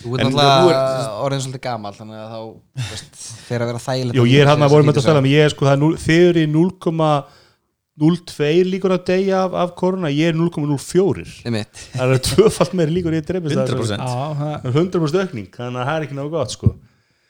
[0.05, 3.81] Þú ert náttúrulega er- orðin svolítið gamal þannig að þá þú veist, fer að vera
[3.85, 5.65] þægilegt Jú, ég er hann að vorum þetta að stæla með mig, ég er sko,
[5.71, 11.83] er þið eru í 0,02 líkur að deyja af, af koruna, ég er 0,04 mitt
[11.95, 13.95] það er tvöfalt meiri líkur ég drefist 100%.
[13.95, 16.73] Já, það, það er 100% aukning, þannig að það er ekki náðu gott sko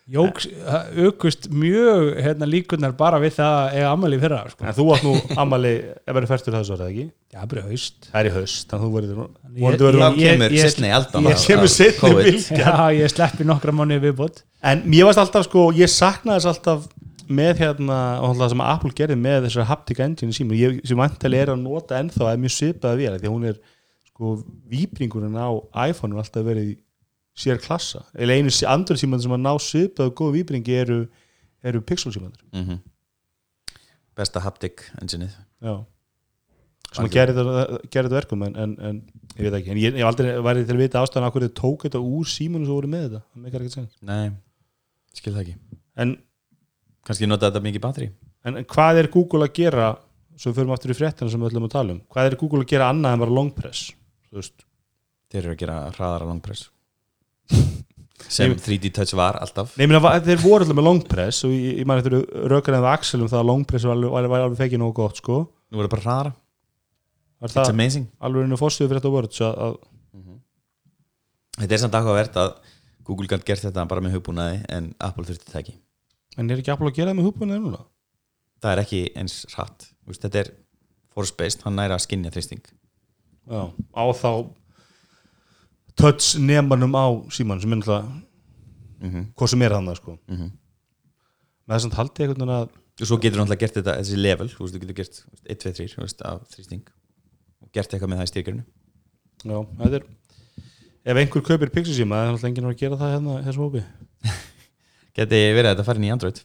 [0.05, 0.45] Jóks,
[1.01, 4.65] aukust mjög hérna, líkunar bara við það að eiga ammali fyrra sko.
[4.69, 8.19] En þú átt nú ammali ef verið færstur þessu orðið ekki Já, bara haust Það
[8.19, 9.23] er í haust, þannig að þú verður
[9.55, 9.65] Ég-
[10.03, 11.71] þá ég- kemur ég- setni aldan ég- kemur
[12.03, 12.29] COVID.
[12.29, 12.61] bylgja.
[12.61, 16.85] Já, ég sleppi nokkra mánuði viðbót En mér varst alltaf sko, ég saknaði þess alltaf
[17.25, 21.49] með hérna, og alltaf sem Apple gerði með þessari haptic engine ég sem vantali er
[21.55, 23.57] að nota ennþá er mjög svipaði vél, því að hún er
[24.13, 24.35] sko,
[24.69, 25.49] víbringurinn á
[25.89, 26.75] iPhone er alltaf verið í
[27.35, 28.03] sér klassa.
[28.15, 30.99] Eða einu andur síman sem að ná svipaði og góð víbringi eru,
[31.63, 32.79] eru pixel símandur Mhm.
[34.15, 35.85] besta haptic engineið já.
[36.95, 39.01] Sem að gerði þetta, verkum en, en, en
[39.35, 41.49] ég veit ekki, en ég, ég hef aldrei værið til að vita ástæðan af hverju
[41.49, 44.29] þið tók þetta úr símanu sem voru með þetta, það meikar ekki að segja nei,
[45.19, 45.55] skil það ekki.
[46.05, 46.13] En
[47.05, 48.09] kannski nota þetta mikið batteri
[48.45, 49.89] En, hvað er Google að gera
[50.37, 52.71] svo förum aftur í fréttina sem við ætlum að tala um hvað er Google að
[52.71, 53.89] gera annað en bara long press?
[54.31, 56.69] Þeir eru að gera hraðara langpress
[58.35, 59.75] sem 3D touch var alltaf.
[59.79, 62.17] Nei, va- þeir voru alltaf með long press og ég, ég mæri þeir
[62.51, 64.95] rökar en það Axel um það að long press var alveg, var, alveg fekið nógu
[65.01, 65.37] gott sko.
[65.71, 66.33] Nú er það bara hraðara,
[67.39, 68.07] var it's það amazing.
[68.19, 69.77] alveg einu fórstuðu fyrir þetta words að, að,
[71.61, 72.53] þetta er samt áhugavert að
[73.05, 75.75] Google gætt gert þetta bara með hugbúnaði en Apple þurfti það ekki
[76.35, 77.81] en er ekki Apple að gera það með húpunni núna?
[78.63, 80.49] það er ekki eins veist, þetta er
[81.15, 82.63] force based, hann næra að skinja þrýsting.
[83.47, 84.29] Já, á þá
[85.95, 89.25] touch nemanum á síman sem er náttúrulega mm -hmm.
[89.35, 90.19] hvað sem er þannig sko.
[90.27, 90.51] Mm
[91.65, 94.17] með þess að haldi einhvern veginn að og svo getur hann alltaf gert þetta þessi
[94.21, 96.85] level, þú veist, þú getur gert 1, 2, 3 þú veist, af þrýsting
[97.61, 98.63] og gert eitthvað með það í styrkjörnu
[99.43, 100.05] já, þetta er
[101.05, 103.81] ef einhver kaupir pixel síma, það er náttúrulega enginn að gera það hérna þessu hópi.
[105.15, 106.39] Geti verið að þetta farin í Android.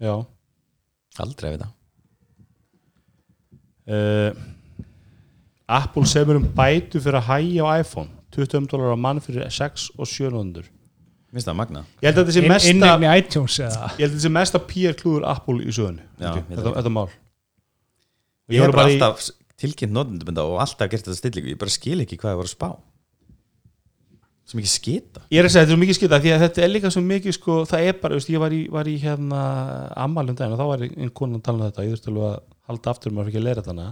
[0.00, 0.14] Já.
[1.20, 1.72] Aldrei við það
[3.90, 4.32] uh,
[5.78, 8.10] Apple semur um bætu fyrir að hægja á iPhone.
[8.34, 10.68] 20 dólar á mann fyrir 6 og 700
[11.30, 13.88] minnst það magna ég held að þetta sé mesta Innegni iTunes eða?
[13.98, 15.74] Ég held að þetta sé mesta PR klúður Apple í
[16.50, 17.08] held þetta, mál.
[18.50, 19.28] Ég Ég hef voru bara bara í- alltaf
[19.60, 21.52] tilkynnt notendubenda og alltaf gert þetta stillingu.
[21.54, 22.70] Ég bara skil ekki hvað það var að spá.
[24.50, 25.20] Sem ekki skita.
[25.30, 27.02] Ég er að segja þetta er svo mikið skita því að þetta er líka svo
[27.06, 29.42] mikið sko, það er bara, veist, ég var í, var í hérna
[30.06, 32.40] ammælum daginn og þá var einn konan að tala um þetta ég þurfti alveg að
[32.72, 33.86] halda aftur um að fyrir ekki að leira þarna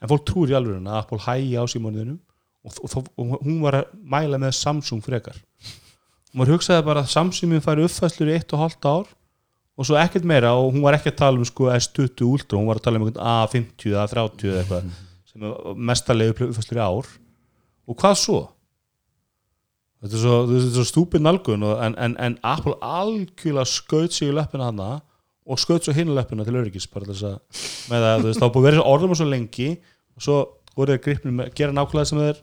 [0.00, 3.80] en fólk trúir í alveg að Apple hægja á símóniðinu og, og, og, hún var
[3.80, 5.38] að mæla með Samsung frekar.
[6.30, 9.08] Og maður hugsaði bara að Samsung færi uppfæslur í eitt og hálft ár
[9.80, 12.68] og svo ekkert meira og hún var ekki að tala um sko S20 Ultra, hún
[12.68, 14.90] var að tala um einhvern A50 eða 30 eða eitthvað
[15.30, 17.12] sem er mestarlega uppfæslur í ár.
[17.88, 18.40] Og hvað svo?
[20.00, 24.70] þetta er svo, svo stúpid nálgun en, en, en Apple algjörlega skaut sig í löppina
[24.70, 24.90] hana
[25.50, 28.54] og skaut svo hinn löppina til öryggis bara þess að með það, þú veist, þá
[28.54, 29.68] búið að svo orðum og svo lengi
[30.14, 30.36] og svo
[30.76, 32.40] voru þeir gripnir með að gera nákvæmlega sem þeir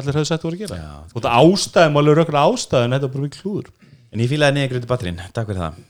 [0.00, 0.80] allir höfðu sett voru að gera.
[0.80, 0.92] Já.
[1.12, 3.72] og þetta ástæðum alveg rökkur ástæðum þetta er bara mikið klúður.
[4.12, 5.80] En ég fílaði niður greiði batterín, takk fyrir það.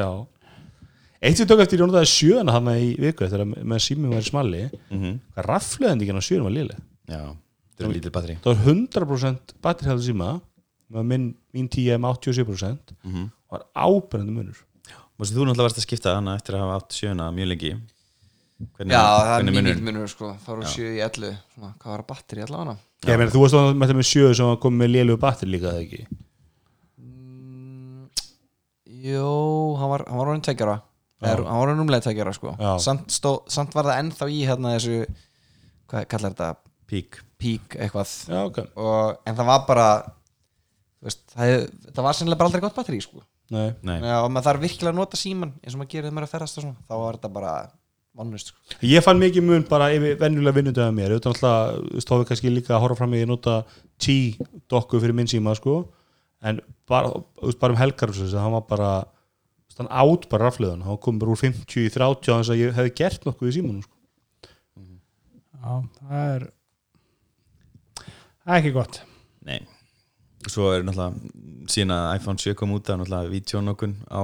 [0.00, 0.08] Já.
[1.20, 4.28] Eitt sem tók eftir ég notaði sjöuna hana í viku þegar með símum var í
[4.28, 4.62] smalli.
[4.88, 5.18] Mm -hmm.
[5.36, 6.80] hvað rafleðendingin á sjöunum var liðleg
[7.10, 7.24] já,
[7.74, 8.38] þetta er lítið batteri.
[8.44, 10.30] Það var 100% batterihæðu síma
[10.90, 13.28] með minn, mín 10 m 87% mm -hmm.
[13.50, 14.60] Var ábyrjandi munur.
[15.20, 17.72] Mástu þú náttúrulega varst að skipta hana eftir að hafa átt sjöuna mjög lengi.
[18.60, 20.30] Hvernig, Já, það er mjög mikið munur sko.
[20.44, 22.74] Það eru 7 í 11 Svona, Hvað var að batteri allavega
[23.08, 25.70] Já, meni, þú varst á með þetta með sjö sem komið með lélugu batteri líka
[25.70, 26.00] það ekki?
[27.00, 28.02] Mm,
[29.06, 29.30] Jó,
[29.80, 30.44] hann var, hann var orðin.
[30.60, 30.76] Eða,
[31.24, 32.52] Hann var orðin umlega tveggjara sko.
[32.84, 35.00] Samt, stó, samt var það ennþá í hérna þessu
[35.90, 36.50] Hvað kallar þetta?
[36.90, 38.12] Pík Pík eitthvað.
[38.28, 38.60] Já, ok.
[38.76, 39.88] Og, En það var bara
[41.00, 41.54] þú veist, það,
[41.88, 43.24] það var sennilega bara aldrei gott batteri sko.
[43.50, 43.72] Nei.
[43.82, 46.26] Nei, Já, og maður þarf virkilega að nota síman eins og maður gerir þegar maður
[46.26, 46.82] er að ferðast og svona.
[46.86, 47.54] Þá var þetta bara
[48.20, 48.60] vannust sko.
[48.86, 51.14] Ég fann mikið mun bara yfir venjulega vinnundöða mér.
[51.16, 53.56] Auðvitað alltaf, þú þá við kannski líka að horfa fram í að nota
[54.04, 55.80] T-dokku fyrir minn síma sko,
[56.46, 57.10] en bara,
[57.62, 58.92] bara um helgar þess að hann var bara
[59.80, 62.94] hann átt bara rafleðun, hann kom bara úr 50 í 30 þess að ég hefði
[63.00, 63.96] gert nokkuð í símanum sko.
[65.60, 66.48] Já, það er
[68.44, 69.02] það er ekki gott.
[69.48, 69.60] Nei
[70.48, 74.20] Svo er náttúrulega síðan að iPhone 7 kom út að náttúrulega vítjónokun á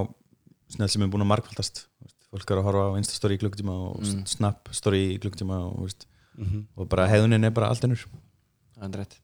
[0.73, 1.85] snell sem er búin að veist,
[2.33, 4.27] fólk er að horfa á Instastory í klukkutíma og Mm.
[4.27, 6.07] Snap story í klukkutíma og, veist,
[6.37, 6.65] -hmm.
[6.77, 8.07] og bara hefðunin er bara allt ennur
[8.77, 9.17] Það er rétt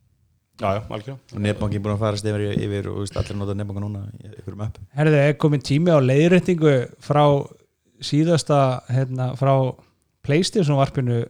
[0.60, 3.80] Já, já, algjörða og netbankin búin að farast yfir, yfir og veist, allir nota netbanka
[3.80, 7.24] núna í ykkurum app Herðu, er komin tími á leiðréttingu frá
[8.00, 9.74] síðasta hérna, frá
[10.22, 11.24] Playstation varpinu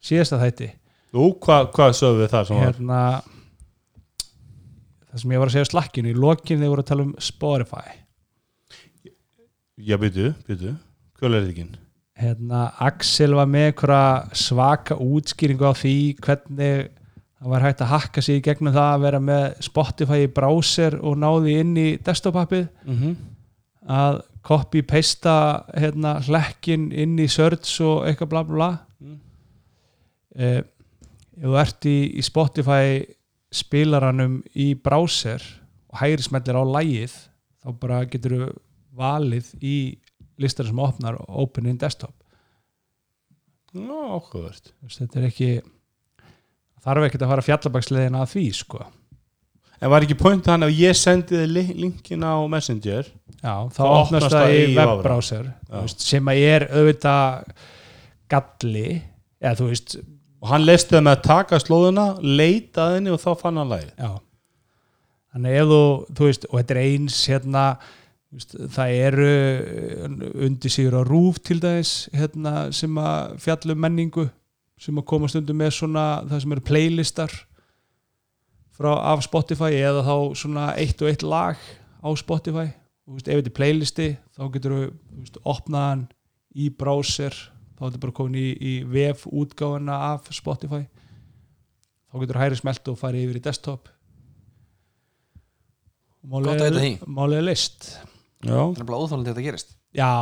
[0.00, 0.70] síðasta þætti
[1.12, 3.22] Nú, hvað hva sögum við þar sem var?
[5.10, 7.88] Það sem ég var að segja slakkinu í lokin þegar voru að tala um Spotify
[9.80, 10.74] Já, byttu, byttu,
[11.18, 11.78] hvað er þetta ekki?
[12.20, 16.90] hérna, Axel var með einhverja svaka útskýringu á því hvernig
[17.40, 20.98] það var hægt að hakka sig í gegnum það að vera með Spotify í browser
[21.00, 23.14] og náði inn í desktop-appið Mhm.
[23.88, 29.16] að copy-pasta hérna, hlekkin inn í search og eitthvað bla bla bla Mm.
[30.36, 33.06] eh, ef þú ert í, í Spotify
[33.54, 35.42] spilaranum í browser
[35.90, 37.14] og hægri smellir á lægið
[37.64, 38.48] þá bara getur þú
[39.00, 39.74] valið í
[40.40, 42.14] listar sem opnar open in desktop
[44.80, 45.50] Þú veist, þetta er ekki
[46.82, 48.80] þarf ekkert að fara fjallabakslegin að því sko.
[49.80, 53.06] En var ekki point hann ef ég sendi þið li- linkin á Messenger?
[53.40, 54.64] Já, þá opnast það í
[55.86, 57.52] veist, sem að er auðvitað
[58.34, 58.86] galli
[59.40, 59.94] eða þú veist
[60.40, 63.72] og hann leisti það með að taka slóðuna leita að henni og þá fann hann
[63.74, 64.10] lægið já.
[65.34, 65.80] þannig ef þú,
[66.16, 67.64] þú veist, og þetta er eins hérna,
[68.32, 69.30] veist, það eru
[70.48, 74.26] undir sigur á rúf til dæmis hérna, sem að fjallum menningu
[74.80, 77.36] sem að koma stundum með svona það sem eru playlistar
[78.80, 81.60] frá, af Spotify eða þá svona eitt og eitt lag
[82.00, 82.70] á Spotify
[83.04, 86.06] og veist, ef þetta er playlisti þá getur þú, þú veist, opnaðan
[86.56, 87.36] í browser
[87.80, 90.84] þá er þetta bara komin í, í vef útgáfuna af Spotify.
[92.10, 93.88] Þá getur hæri smelt og farið yfir í desktop.
[96.30, 97.92] Er list
[98.44, 99.72] Já, Það er bara óþálandi að þetta gerist.
[99.96, 100.12] Já,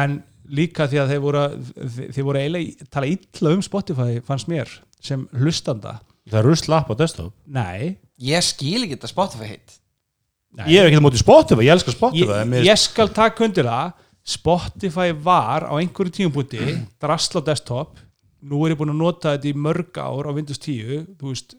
[0.00, 1.42] en líka því að þeir voru
[1.98, 5.98] þeir, voru eiginlega að tala illa um Spotify fannst mér sem hlustanda.
[6.28, 7.34] Það er ruslapp á desktop.
[7.46, 9.76] Nei, Ég skil ekki þetta Spotify heit
[10.58, 10.66] nei.
[10.72, 13.92] Ég er ekki á móti Spotify, ég elskar Spotify ég, ég skal taka undir það
[14.28, 17.96] Spotify var á einhverju tímpunkti drasl á desktop.
[18.44, 21.56] Nú er ég búin að nota þetta í mörg ár á Windows 10 þú veist,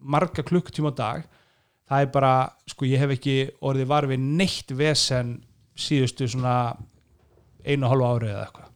[0.00, 1.26] marga klukkutíma á dag.
[1.84, 2.34] Það er bara,
[2.70, 5.36] sko ég hef ekki orðið var við neitt vesen
[5.76, 6.72] síðustu svona
[7.64, 8.70] einu og hálfu ári eða eitthvað.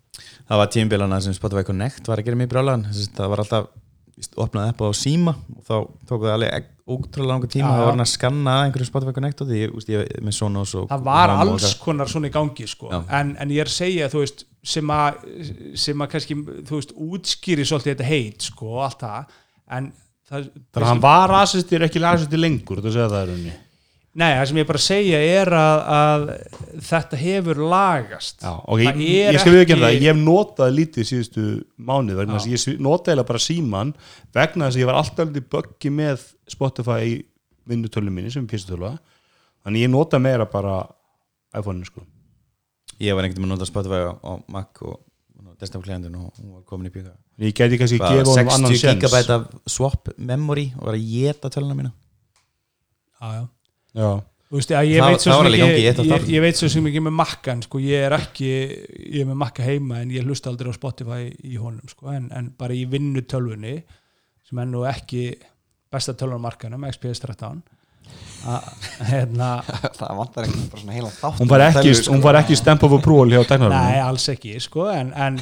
[0.48, 3.70] Það var tímbilana sem Spotify Connect var að gera mjög brálaðan það var alltaf
[4.19, 5.75] víst, opnað upp á síma og þá
[6.09, 9.51] tók það alveg ótrúlega langa tíma það var hann að skanna einhverju Spotify Connect og
[9.51, 12.91] því ég, víst, ég með Sonos og það var alls konar svona í gangi sko.
[12.93, 14.45] En, en ég er að segja þú veist,
[14.75, 15.23] sem að
[15.85, 16.39] sem að kannski
[16.69, 19.39] þú veist, útskýri svolítið þetta heit sko, og allt það.
[19.79, 19.91] En
[20.29, 23.57] það, Þannig að hann var assistir ekki assistir lengur þú segja það er unni
[24.18, 26.22] Nei, það sem ég bara að segja er að, að
[26.88, 28.40] þetta hefur lagast.
[28.42, 31.44] Já, ok, ég, ég skal við ekki ekki- það, ég hef notað lítið síðustu
[31.90, 33.92] mánuð vegna þess að ég notaði bara síman
[34.34, 37.12] vegna þess að ég var alltaf aldrei böggi með Spotify í
[37.68, 40.80] vinnutölum minni sem er písutölu þannig ég nota meira bara
[41.54, 42.02] iPhone-in sko.
[42.98, 44.98] Ég var einhvern veginn að nota Spotify á, á Mac og
[45.61, 48.72] desktop klientun og hún var komin í píka ég geti kannski Hvað, gefa honum annan
[48.74, 51.92] 60 sjens gigabyte af swap memory og var að geta töluna mína.
[53.20, 53.44] Já, já.
[53.44, 53.57] Já, Þú
[54.51, 57.62] veist, ég, Það- veit það ekki, og ég, ég veit svo sem ekki með makkan
[57.62, 58.51] sko, ég er ekki,
[59.12, 62.30] ég er með makka heima en ég hlusta aldrei á Spotify í honum sko, en,
[62.32, 63.82] en bara í vinnu tölvunni
[64.49, 65.30] sem er nú ekki
[65.93, 67.61] besta tölvun á markanum, XPS 13
[68.49, 68.68] að
[69.11, 69.49] hérna
[69.99, 72.95] Það vantar ekki bara svona heila þátt hún var ekki, hún var ekki stamp of
[72.97, 75.36] approval hjá Nei, teknarunum alls ekki, sko, en, en,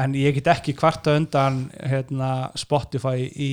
[0.00, 3.52] en ég get ekki kvarta undan hérna, Spotify í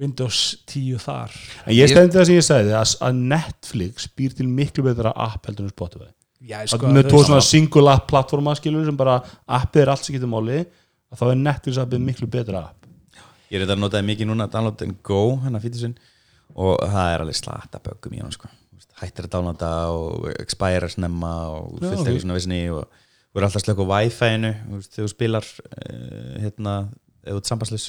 [0.00, 1.34] Windows 10 þar
[1.64, 5.50] en ég stendi það sem ég sagði að, að Netflix býr til miklu betra app
[5.50, 6.10] heldur en Spotify
[6.44, 10.16] Já, sko, með tvo svona single app plattforma skilur sem bara appið er allt sem
[10.16, 12.84] getur máli að þá er Netflix appið miklu betra app
[13.54, 15.94] ég er þetta að notaði mikið núna download and go hennar fítisinn
[16.54, 18.50] og það er alveg slata böggum í hann sko.
[18.50, 21.86] Þú veist, hættir að downloada og expire snemma og ok.
[21.90, 26.74] eitthvað svona vissinni og þú er alltaf slökk á Wi-Fi-inu þegar þú spilar uh, hérna,
[27.26, 27.88] ert sambandslös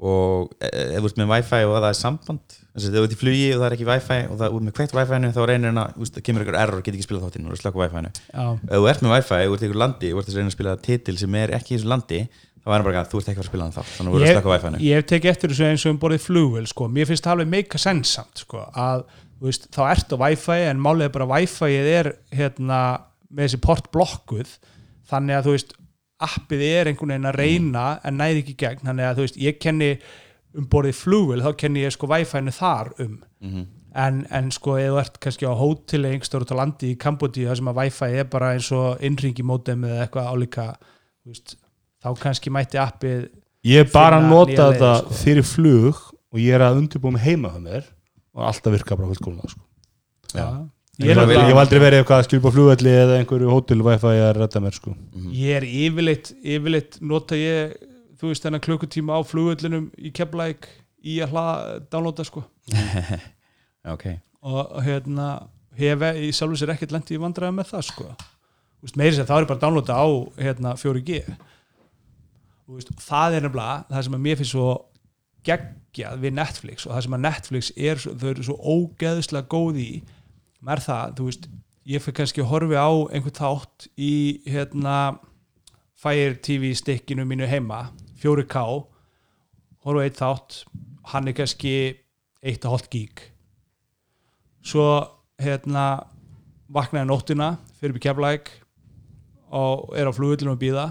[0.00, 3.14] og eh, ef þú ert með Wi-Fi og það er samband þess að þú ert
[3.14, 5.70] í flugi og það er ekki Wi-Fi og það er með kveikt Wi-Fi-inu þá reynir
[5.70, 8.12] hann að það kemur einhver error, get ekki spilað þáttinn og er slökk á Wi-Fi-inu.
[8.30, 10.52] Já, ef þú ert með Wi-Fi og ert í einhver landi og ert að reyna
[10.52, 12.20] að spila titil sem er ekki í þessu landi
[12.60, 14.30] þá er hann bara að þú ert ekki að spila hann þá þannig að þú
[14.30, 14.80] slaka á Wi-Fi-inu.
[14.84, 16.88] ég hef tekið eftir þessu eins og um borðið flugvel sko.
[16.92, 19.04] mér finnst það alveg meika sensamt sko, að
[19.40, 22.80] veist, þá ert á Wi-Fi en málið er bara Wi-Fi er hérna,
[23.32, 24.56] með þessi port blokkuð
[25.10, 25.76] þannig að þú veist
[26.26, 29.58] appið er einhvern veginn að reyna en næði ekki gegn þannig að þú veist, ég
[29.62, 29.90] kenni
[30.58, 33.66] um borðið flugvel, þá kenni ég sko Wi-Fi-nu þar um Mhm.
[33.96, 37.46] en, en sko ef þú ert kannski á hóteli einhverjum út á landi í Kambodí
[37.48, 40.66] þar sem að Wi-Fi er bara eins og innringi mótem eða eitthvað álíka
[41.26, 41.56] veist,
[42.04, 43.30] þá kannski mætti appið
[43.64, 45.14] ég er bara að nota leiðir, þetta sko.
[45.24, 45.96] fyrir flug
[46.32, 47.88] og ég er að undirbúa með heima hjá mér
[48.34, 49.64] og alltaf virka bara fullkomlega sko.
[50.34, 50.44] Já.
[50.44, 50.68] ég,
[51.00, 53.84] Ég er, ég, ég hef aldrei verið eitthvað að skilja á flugvelli eða einhverju hótel
[53.86, 54.94] wifi að redda mér sko.
[55.32, 57.76] ég er yfirleitt, yfirleitt nota ég,
[58.20, 60.68] þú veist, þennan klukkutíma á flugvöllinum í Keflæk
[61.00, 62.44] í að hlaða, downloada sko.
[63.88, 64.02] Ok,
[64.44, 65.30] og hérna
[65.80, 68.10] hef í sjálfu sér ekkert lendi í vandræða með það sko.
[68.92, 71.22] Meiri sem það er bara að downloada á hérna, 4G
[72.70, 74.66] Þú veist, það er nefnilega það sem að mér finnst svo
[75.48, 79.88] geggjað við Netflix og það sem að Netflix er, þau eru svo ógeðslega góð í
[80.68, 81.48] er það, þú veist
[81.90, 84.14] ég fyrir kannski að horfi á einhvern þátt í
[84.48, 84.96] hérna
[86.00, 87.90] Fire TV stikkinu mínu heima
[88.22, 88.62] 4K
[89.84, 90.62] horfa á eitt þátt
[91.12, 91.74] hann er kannski
[92.44, 93.24] 1,5 gig
[94.64, 94.86] svo
[95.40, 96.04] hérna
[96.70, 98.52] vaknaði nóttina fyrir við keflæk
[99.50, 100.86] og er á flugullinu að býða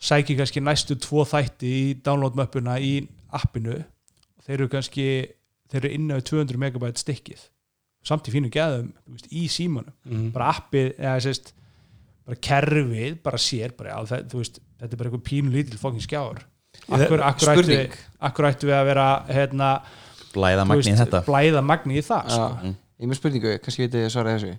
[0.00, 2.94] sæki kannski næstu tvo þætti í download-möppuna í
[3.36, 3.82] appinu.
[4.38, 5.06] Og þeir eru kannski
[5.70, 7.42] þeir eru innan við 200 megabyte stikkið
[8.06, 9.92] samt í fínu gæðum þú veist, í símanum.
[10.06, 10.30] Mhm.
[10.32, 11.52] bara appið, eða sérst
[12.26, 15.78] bara kerfið, bara sér bara, já, það, þú veist, þetta er bara eitthvað pínu lítil
[15.80, 16.42] fokkin skjár.
[16.90, 19.70] Akkur, akkur, ættu, akkur ættu við að vera hérna,
[20.34, 21.24] blæða magni í þetta.
[21.26, 22.48] blæða magni í það sko.
[22.64, 24.52] Já, ég með spurningu, kannski veit ég svara þessu.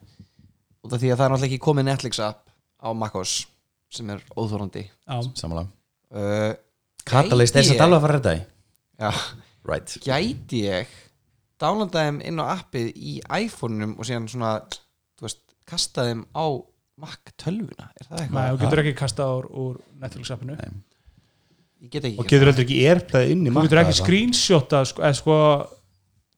[0.84, 2.50] Út af því að það er náttúrulega ekki komið Netflix app
[2.82, 3.46] á MacOS
[3.92, 5.18] sem er óþórandi Já.
[5.38, 5.70] samanlega
[6.16, 6.54] uh,
[7.06, 8.42] Catalyst er gæti satt ég- alveg að fara þetta í
[9.02, 9.12] Já,
[9.70, 9.94] right.
[10.06, 10.88] Gæti ég
[11.62, 16.46] downloada þeim inn á appið í iPhone-num og síðan svona þú veist, kasta þeim á
[17.02, 18.48] Mac 12-una, er það Nei, eitthvað?
[18.52, 20.58] þú getur ekki kastað úr, úr Netflix appinu.
[21.82, 24.82] Ég get ekki og getur heldur ekki airplay inn í þú getur Mac, ekki screenshota
[24.86, 25.38] sko, eða sko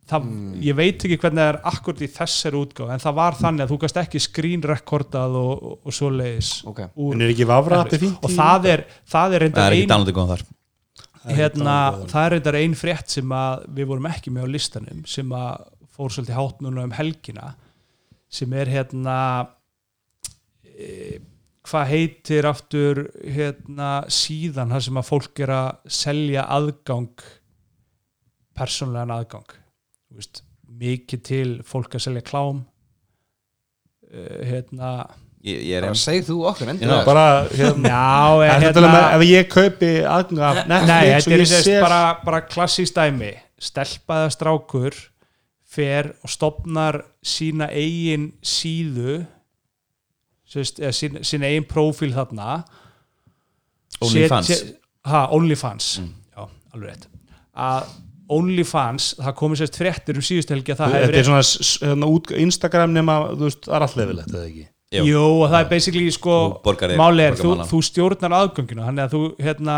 [0.07, 0.55] það, Mm.
[0.63, 3.69] ég veit ekki hvernig það er akkurat í þessari útgáð en það var þannig að
[3.71, 7.99] þú gast ekki screenrekordað og, og, og svoleiðis Ok, úr en er ekki vafra appi
[8.01, 10.43] fínt og það er, það er það reyndar er ekki downloadið góðan þar
[11.27, 11.75] hérna,
[12.11, 13.35] það er reyndar ein frétt sem
[13.75, 17.53] við vorum ekki með á listanum sem að fór svolítið hátt núna um helgina
[18.33, 19.17] sem er hérna
[20.65, 21.19] e,
[21.63, 27.23] hvað heitir aftur hérna síðan þar sem að fólk er að selja aðgang
[28.57, 29.55] persónlegan aðgang.
[30.13, 34.91] Veist, mikið til fólk að selja klám uh, hérna
[35.43, 38.03] ég, ég eins segð þú okkur Já, endur bara hérna já,
[38.39, 41.65] Það er hérna, hérna, ef ég kaupi aðgang af Nei, Netflix þetta og er ég
[41.67, 43.31] sé bara, bara klassíst dæmi.
[43.63, 44.95] Stelpaða strákur
[45.73, 49.23] fer og stopnar sína eigin síðu
[50.53, 52.59] sérst, eða sín, sína eigin prófíl þarna.
[54.03, 54.49] OnlyFans.
[55.33, 55.87] OnlyFans.
[55.99, 56.13] Mm.
[56.35, 57.07] já, alveg rétt.
[57.53, 57.89] Að
[58.33, 61.57] OnlyFans, það komið sérst fréttir um síðustu helgi að það Þetta hefur er svona s-
[61.61, 65.03] s- hérna, út, Instagram nema, þú veist, það er allt lefilegt, eða ekki Jú.
[65.09, 68.83] Jú, og það er basically sko Þú borgar þig- máli er, þú, þú stjórnar aðgönginu
[68.85, 69.77] þannig að þú, hérna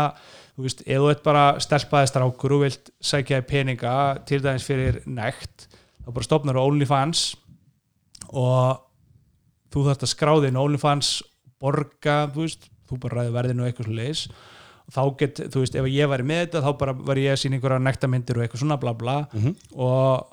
[0.56, 3.94] þú veist, ef þú ert bara stelpaði strákur og vilt sækja í peninga
[4.28, 5.66] til dæmis fyrir nekt,
[6.04, 7.24] þá bara stopnar þú OnlyFans
[8.32, 8.82] og
[9.72, 11.10] þú þarft að skráði inn OnlyFans
[11.60, 14.26] borga, þú veist, þú bara ræði verðinu og eitthvað svo leis
[14.86, 17.40] og þá get, þú veist, ef ég væri með þetta þá bara var ég að
[17.42, 19.54] sína einhverja nektarmyndir og eitthvað svona bla bla Mhm.
[19.74, 20.26] og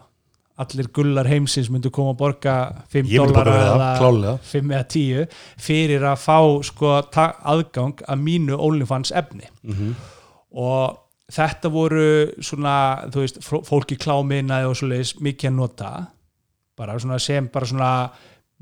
[0.62, 2.56] allir gullar heimsins myndu koma að borga
[2.94, 5.28] 5 Ég myndi bara dólara við það, eða klálega 5 eða 10
[5.68, 6.38] fyrir að fá
[6.70, 6.92] sko
[7.54, 9.48] aðgang að mínu OnlyFans efni.
[9.64, 9.96] Mhm.
[10.54, 11.00] og
[11.34, 12.04] þetta voru
[12.46, 12.74] svona,
[13.10, 15.92] þú veist, fó- fólk í kláminaði og svoleiðis mikið að nota.
[16.78, 18.12] Bara svona sem bara svona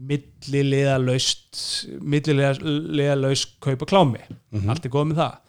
[0.02, 1.60] milliliðalaust
[2.02, 4.22] milliliðalaust kaupa klámi.
[4.68, 5.40] Allt er góð með það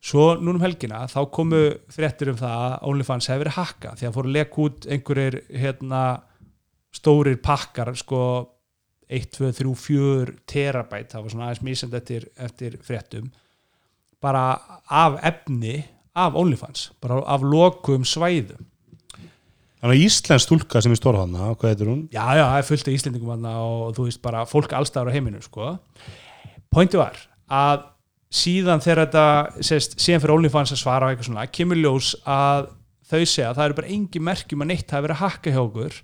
[0.00, 1.60] svo núna um helgina þá komu
[1.92, 5.36] fréttir um það að OnlyFans hefur verið hakka því að fóru að leka út einhverjir
[5.52, 6.02] hérna
[6.96, 8.22] stórir pakkar sko
[9.10, 13.30] 1, 2, 3, 4 terabæt, það var svona aðeins mísend eftir, eftir fréttum
[14.22, 14.44] bara
[14.86, 15.80] af efni
[16.16, 18.66] af OnlyFans, bara af lokum svæðum
[19.80, 22.00] Þannig að Íslensk stúlka sem er stóra hana, hvað heitir hún?
[22.12, 25.40] já, já, það er fullt af Íslendingum og þú veist bara fólk allstæður á heiminu
[25.40, 25.70] sko.
[26.68, 27.16] pointi var
[27.48, 27.86] að
[28.30, 32.68] síðan þegar þetta sést, síðan fyrir OnlyFans að svara á eitthvað svona kemur ljós að
[33.10, 35.62] þau segja að það eru bara engi merkjum að neitt hafi verið að hakka hjá
[35.64, 35.96] okkur.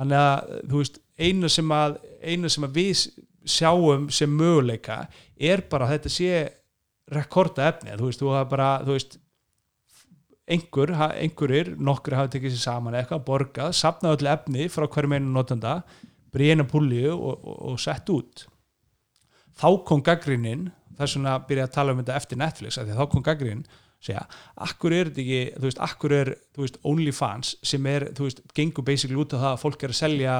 [0.00, 3.02] Þannig að þú veist eina sem að, eina sem að við
[3.50, 5.02] sjáum sem möguleika
[5.36, 6.30] er bara að þetta sé
[7.10, 9.18] rekorda efni, þú veist, þú hafa bara þú veist
[10.50, 15.34] einhver, einhverjir, nokkur hafa tekið sér saman eitthvað, borgað, safnað öll efni frá hverjum einu
[15.34, 15.80] notanda
[16.34, 18.46] bríðina púlju og, og, og sett út.
[19.60, 20.70] Þá kom gaggrinin
[21.08, 23.64] svona að byrja að tala um þetta eftir Netflix af því að þá kom gaggrinin
[24.00, 24.24] segja,
[24.56, 28.42] akkur er þetta ekki, þú veist, akkur er þú veist, OnlyFans sem er, þú veist,
[28.56, 30.36] gengur basically út á það að fólk er að selja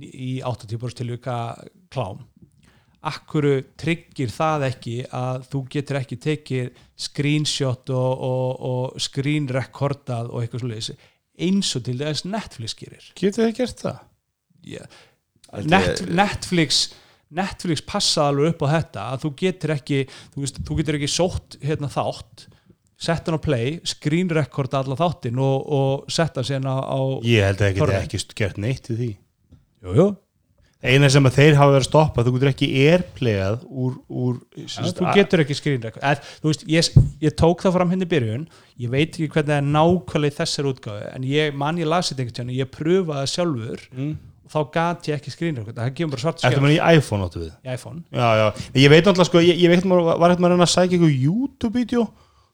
[0.00, 1.36] í 80% tilvika
[1.90, 2.22] klám
[3.00, 10.42] akkuru tryggir það ekki að þú getur ekki tekið screenshot og, og, og screenrekordað og
[10.42, 10.90] eitthvað svoleiðis
[11.40, 14.02] eins og til þess Netflix gerir Getur þið gert það?
[14.68, 14.98] yeah.
[16.12, 16.90] Netflix
[17.30, 21.10] Netflix passaði alveg upp á þetta að þú getur ekki þú, veist, þú getur ekki
[21.12, 22.48] sótt hérna þátt
[23.00, 27.62] sett hann á play, screenrekorda alla þáttin og, og sett hann síðan á, Ég held
[27.62, 30.06] að það geti ekki gert neitt í því jú, jú.
[30.84, 35.14] eina sem að þeir hafa verið að stoppa þú getur ekki airplayað úr, úr þú
[35.16, 36.90] getur ekki screen record en, þú veist, ég,
[37.24, 38.44] ég tók það fram henni í byrjun
[38.84, 42.26] ég veit ekki hvernig það er nákvæmlega þessar útgáfi en ég man ég lasi þetta
[42.26, 44.12] einhvern tíðan ég pröfaði sjálfur Mm.
[44.50, 47.42] Þá gat ég ekki record það gefur bara svart Eftir skjá mann í iPhone áttu
[47.44, 47.52] við?
[47.62, 48.02] Í iPhone.
[48.10, 48.46] Já, já,
[48.82, 51.14] ég veit náttúrulega sko, ég, ég veit maður var hægt maður að að sækja eitthvað
[51.26, 52.04] YouTube-vídeó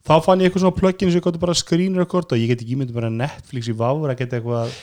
[0.07, 2.61] þá fann ég eitthvað svona plugin sem ég gott bara screen record og ég get
[2.62, 4.76] ekki ímyndið bara Netflix í vafur að geta eitthvað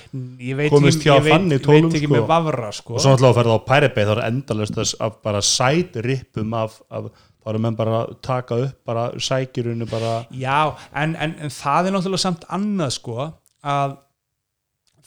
[0.73, 1.13] Komist hjá
[1.53, 2.11] ég tólum, veit sko.
[2.11, 2.97] með vafra sko.
[2.97, 5.99] og svo náttúrulega að ferða á Pirate Bay þá er endalust að, að bara sæt
[6.03, 7.07] rippum af, af
[7.43, 11.89] þá erum menn bara að taka upp bara sækjurinu bara Já, en, en, en það
[11.89, 13.17] er náttúrulega samt annað sko
[13.63, 13.97] að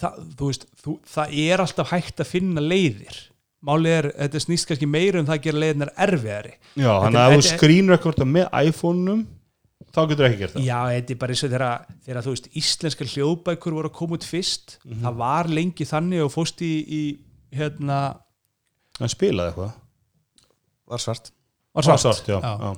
[0.00, 3.22] það, þú veist, þú, það er alltaf hægt að finna leiðir
[3.66, 7.32] Málið er, þetta snýst kannski meira um það að gera leiðinar erfiðari Já, þannig að
[7.32, 9.22] ef þú screen recorda með iPhone-um
[9.96, 12.48] þá getur ekki gert það Já, þetta er bara eins og þegar, þegar þú veist
[12.60, 15.00] íslenska hljóðbækur voru að koma út fyrst Mhm.
[15.06, 17.02] það var lengi þannig og fóst í, í
[17.56, 17.98] hérna
[19.00, 19.72] en spilaði eitthvað
[20.92, 21.32] var svart
[21.76, 22.52] var Svart, svart, já, Já.
[22.60, 22.76] já.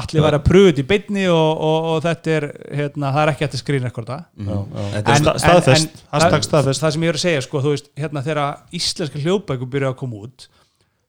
[0.00, 2.46] Allir var að pröfu þetta í beinni og, og, og þetta er,
[2.78, 4.86] hérna, það er ekki hægt að skrýna rekorda Já, já.
[4.96, 6.82] Þetta er Sta- staðfest, hashtag það, staðfest.
[6.86, 9.98] það sem ég er að segja sko, þú veist, hérna þegar íslenska hljóðbækur byrjuðu að
[10.00, 10.46] koma út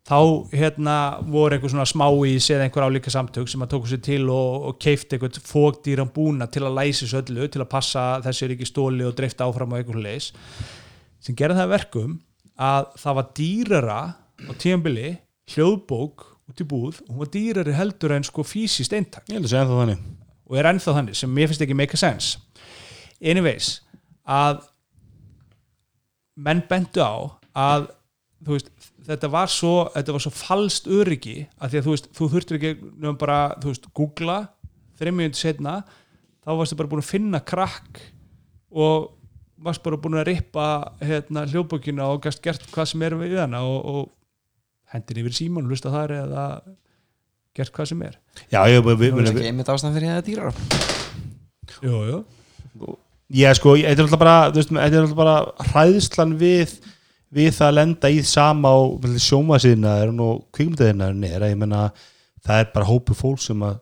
[0.04, 0.18] þá
[0.52, 0.96] hérna
[1.32, 4.66] voru einhver svona smá í eða einhver álíka samtök sem að tóku sér til og,
[4.68, 8.56] og keifti einhvern fógdýran búna til að læsi þessu öllu, til að passa þessi er
[8.58, 10.28] ekki stóli og dreifta áfram á einhvern leis
[11.24, 12.18] sem gerði það að verkum
[12.60, 14.02] að það var dýrara
[14.44, 15.08] á tíðanbili
[15.56, 17.00] hljóðbók út í búð.
[17.08, 19.28] Og hún var dýrari heldur en sko fysiskt eintak.
[20.50, 22.38] Og er ennþá þannig sem mér finnst ekki make a sense.
[23.24, 23.78] Anyways
[24.24, 24.64] að
[26.40, 27.14] menn bendu á
[27.54, 27.90] að
[28.48, 28.72] veist,
[29.06, 32.60] þetta var svo þetta var svo falskt öryggi að því að þú veist, þú þurftir
[32.60, 34.38] ekki nefnum bara, þú veist, googla
[35.00, 35.76] þreim mjöndi setna,
[36.44, 38.02] þá varstu bara búin að finna krakk
[38.74, 39.14] og
[39.64, 40.68] varst bara búin að rippa
[41.04, 44.12] hérna, hljóðbókina og gæst gert hvað sem er við hana og, og
[44.94, 46.46] hendir yfir síman, hlusta þar eða
[47.54, 48.18] gert hvað sem er.
[48.50, 50.56] Já, ég, er við, ekki einmitt ástæðan fyrir það dýrar
[51.84, 52.20] Jú, jú.
[53.34, 55.36] Ég sko, ég- þetta er alltaf bara þú veist, þetta er alltaf bara
[55.72, 56.76] hræðslan við
[57.34, 58.80] við það að lenda í sama á
[59.26, 61.88] sjómasíðina og kvikmyndaðina er að ég menna
[62.46, 63.80] það er bara hópu fólk sem að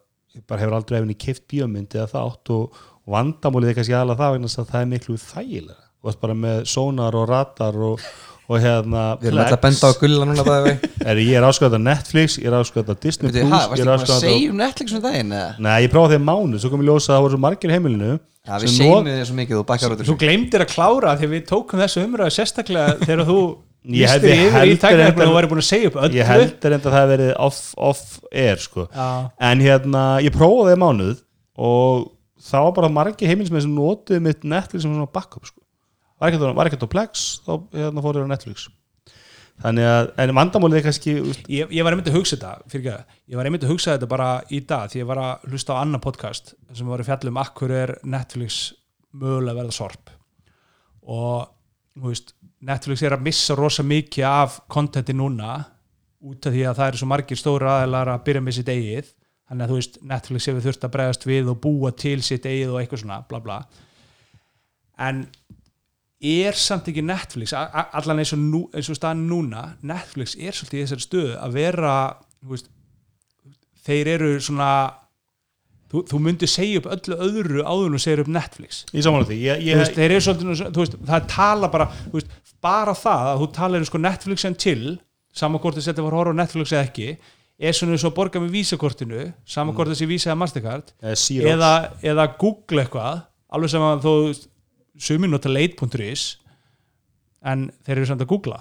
[0.48, 4.22] bara hefur aldrei efinn í keift bíómyndi eða þátt og, og vandamálið er kannski aðalega
[4.22, 8.06] það vegna að það er miklu þægilega og það bara með sónar og radar og,
[8.50, 11.48] og hérna Við erum alltaf að benda á gulla núna bæði við er, ég er
[11.48, 14.60] áskvæða Netflix, ég er áskvæða Disney Veitu, Plus, ég er ekki bara að segja um
[14.62, 15.50] Netflix um daginn eða?
[15.68, 17.76] Nei, ég prófaði þegar mánu, svo kom ég ljósa að það voru svo margir í
[17.78, 18.12] heimilinu
[18.42, 21.36] Já, við segjum þið svo mikið og bakkar út Þú gleymdir að klára því að
[21.36, 23.38] við tókum þessu umræðu sérstaklega þegar þú
[24.02, 26.96] ég yfir í reyndar- og væri búin að segja upp öllu Ég heldur enda að
[26.98, 28.88] það verið off, off air sko.
[28.94, 29.08] Já,
[29.52, 31.22] En hérna, ég prófaði þegar mánuð
[31.62, 32.04] og
[32.42, 35.61] það var bara margir heimilismenn sem notuðu mitt Netflix sem svona backup sko.
[36.22, 36.30] Var
[36.70, 38.68] ekkert á- Plex þá hérna, fór ég á Netflix.
[39.62, 41.12] Þannig að, en vandamálið er kannski
[41.54, 44.08] ég, ég var einmitt að hugsa þetta fyrir ekki, ég var einmitt að hugsa þetta
[44.10, 47.34] bara í dag því ég var að hlusta á annan podcast sem var að fjalla
[47.34, 48.62] um akkur er Netflix
[49.14, 50.10] mögulega verða sorp?
[51.06, 51.46] Og
[52.00, 52.34] þú veist,
[52.66, 55.60] Netflix er að missa rosa mikið af kontenti núna
[56.22, 59.14] út af því að það eru svo margir stóri aðeinar að byrja með sitt eigið.
[59.52, 62.74] Þannig að þú veist, Netflix hefur þurft að bregðast við og búa til sitt eigið
[62.74, 63.60] og eitthvað svona bla bla.
[65.02, 65.24] En
[66.22, 70.80] er samt ekki Netflix allan eins og, nú, eins og staðan núna Netflix er svolítið
[70.80, 71.94] í þessari stöðu að vera
[72.46, 72.70] veist,
[73.88, 74.72] þeir eru svona
[75.92, 78.84] þú, þú myndir segja upp öllu öðru áður þú segir upp Netflix.
[78.92, 79.40] Því.
[79.48, 81.90] Ég, ég, veist, þeir eru svolítið, veist, það tala bara
[82.62, 84.96] bara það að þú talar um sko Netflix en til,
[85.34, 87.10] saman hvort þess að þetta var horf á Netflix eða ekki
[87.62, 91.74] er svona eins og að borga með vísakortinu, saman hvort þessi vísa eða Mastercard eða,
[92.06, 94.16] eða Google eitthvað alveg sem að þú
[95.00, 96.38] sumin nota late.is
[97.42, 98.60] en þeir eru samt að googla.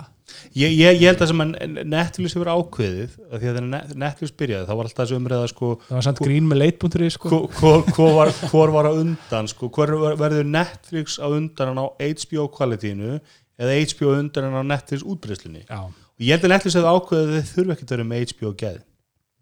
[0.55, 1.51] Ég, ég, ég held að sem að
[1.91, 5.49] Netflix hefur ákveðið að því að þegar Net- Netflix byrjaði þá var alltaf þessu umræða
[5.51, 7.41] sko það var samt grín með late.is sko.
[7.59, 13.19] hvor, hvor, var, á undan sko, hvor verður Netflix á undan á HBO kvalitínu
[13.61, 17.53] eða HBO undan á Netflix útbreyslunni og ég held að Netflix hefur ákveðið að þið
[17.57, 18.81] þurfa ekki að vera með HBO geð.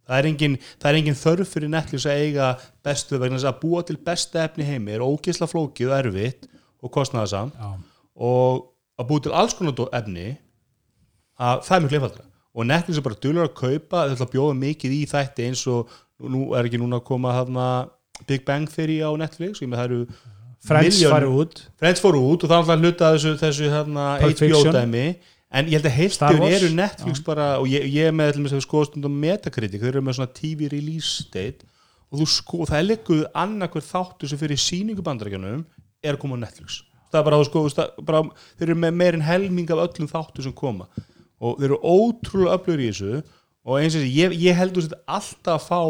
[0.08, 2.46] Það er, engin, það er engin þörf fyrir Netflix að eiga
[2.86, 6.48] bestu vegna þess að búa til besta efni í heimi er ógisla flókið og erfitt
[6.82, 7.70] og kostnaðasamt Já.
[8.14, 8.68] og
[8.98, 10.28] að búa til alls konar efni
[11.38, 12.24] að það er mjög leifaldra
[12.58, 15.62] og Netflix er bara dulur að kaupa þau ætla að bjóða mikið í þætti eins
[15.70, 17.68] og nú er ekki núna að koma þarna
[18.26, 20.00] Big Bang Theory á Netflix og það eru
[20.66, 21.60] Friends farið út.
[21.78, 25.04] Friends fóru út og það er alltaf hluta þessu, þessu Pulp HBO dæmi.
[25.48, 26.56] En ég held að Wars.
[26.58, 30.18] eru Netflix bara og ég, ég með þess að skoða stundum Metacritic, þeir eru með
[30.18, 31.64] svona TV release date.
[32.12, 35.62] Og sko, það er líkuð annarkver þáttu sem fyrir síningu bandarækjanum
[36.04, 36.82] er að koma á Netflix.
[37.08, 37.64] Það er bara, sko,
[38.04, 38.22] bara
[38.58, 40.88] þeir eru með meir en helming af öllum þáttu sem koma.
[41.40, 43.20] Og þeir eru ótrúlega öflugur í þessu.
[43.68, 45.80] Og eins og þessi, ég, ég heldur þetta alltaf að fá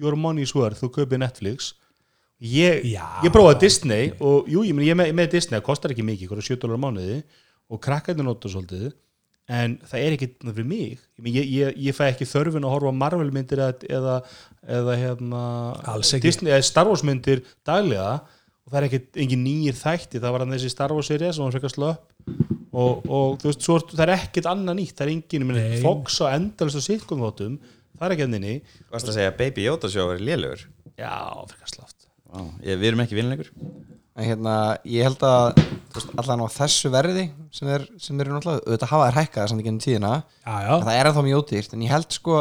[0.00, 1.72] your money's worth þú kaupið Netflix.
[2.44, 2.84] Ég,
[3.24, 6.60] ég prófaði Disney og jú, ég, ég með, með Disney, það kostar ekki mikið 7
[6.62, 7.22] dólar mánuði.
[7.72, 8.92] Og krakkarnir nota svolítið.
[9.50, 11.00] En það er ekki fyrir mig.
[11.20, 14.14] Ég, ég, ég, ég fæ ekki þörfin að horfa Marvel myndir eða, eða,
[14.78, 15.42] eða hérna.
[16.22, 18.22] Disney, eða Star Wars myndir daglega
[18.64, 21.44] og það er ekki engin nýjir þætti það var hann þessi Star Wars series sem
[21.44, 22.10] var frekar slöpp.
[22.74, 25.50] Og, og þú veist, svo, er- það er ekkit annað nýtt, það er engin,
[25.84, 27.58] Fox á endalist og sitcom þáttum,
[27.98, 28.54] það er ekki enninni
[28.90, 30.64] Varst að segja Baby Yoda sjó er lélugur
[30.98, 31.12] já,
[31.52, 31.70] frekar
[32.64, 33.52] ég, Við erum ekki vinleikur.
[34.14, 34.54] En hérna,
[34.86, 35.60] ég held að
[35.94, 39.62] veist, allan á þessu verði sem er, sem er náttúrulega, auðvitað hafa þær hækkað samt
[39.62, 40.12] ekki ennum tíðina,
[40.42, 41.74] já, já, en það er ennþá mjög ódýrt.
[41.74, 42.36] En ég held sko,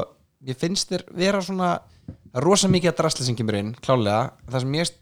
[0.50, 1.72] ég finnst þér vera svona,
[2.46, 4.94] rosa mikið að drasli sem kemur inn, klálega, það sem ég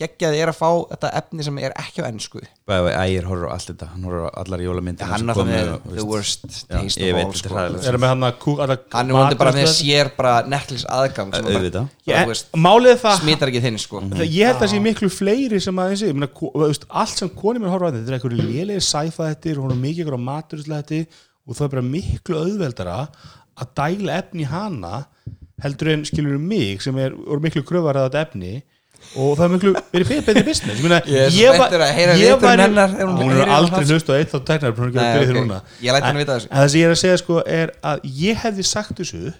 [0.00, 2.40] geggjaði er að fá þetta efni sem er ekki á ennsku
[2.72, 3.88] Ægir horfir á allt þetta.
[3.92, 7.56] Hann horfir á allar jólamyndir hann er the worst taste of all er sko.
[7.90, 7.98] er
[8.94, 12.32] hann er vonandi bara með sér bara Netflix aðgang er
[13.20, 14.02] smitar ekki þinn sko.
[14.06, 16.14] Það, ég held að það sé miklu fleiri sem að þessi,
[16.62, 19.66] veist, allt sem konið mér horfa að þetta þetta er einhverju lélegir sæfa þetta og
[19.66, 22.98] hún er mikið einhverju maturislega þetta og það er bara miklu auðveldara
[23.62, 24.92] að dæla efni í hana
[25.62, 28.54] heldur en skilur mig sem er miklu kröfar að þetta efni
[29.16, 30.78] og það er miklu verið betri business.
[30.78, 32.90] Ég, meina, Ég svo var- spenntur að heyra ég væri- hennar.
[32.96, 33.90] Hún hún er á aldrei það.
[33.92, 35.28] hlust á eitt þá tæknar hún er ekki Nei, að gera ok.
[35.28, 35.60] þér núna.
[35.82, 36.48] Ég læt hann En- vita þessu.
[36.50, 39.34] en það sem ég er að segja sko er að ég hefði sagt þessu upp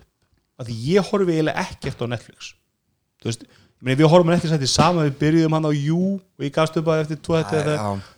[0.60, 2.54] að ég horfi eiginlega ekkert á Netflix.
[3.22, 6.20] Þú veist, ég meina við horfum á Netflix þetta saman við byrjuðum hann á Jú
[6.20, 7.40] og ég gafst upp að eftir tvo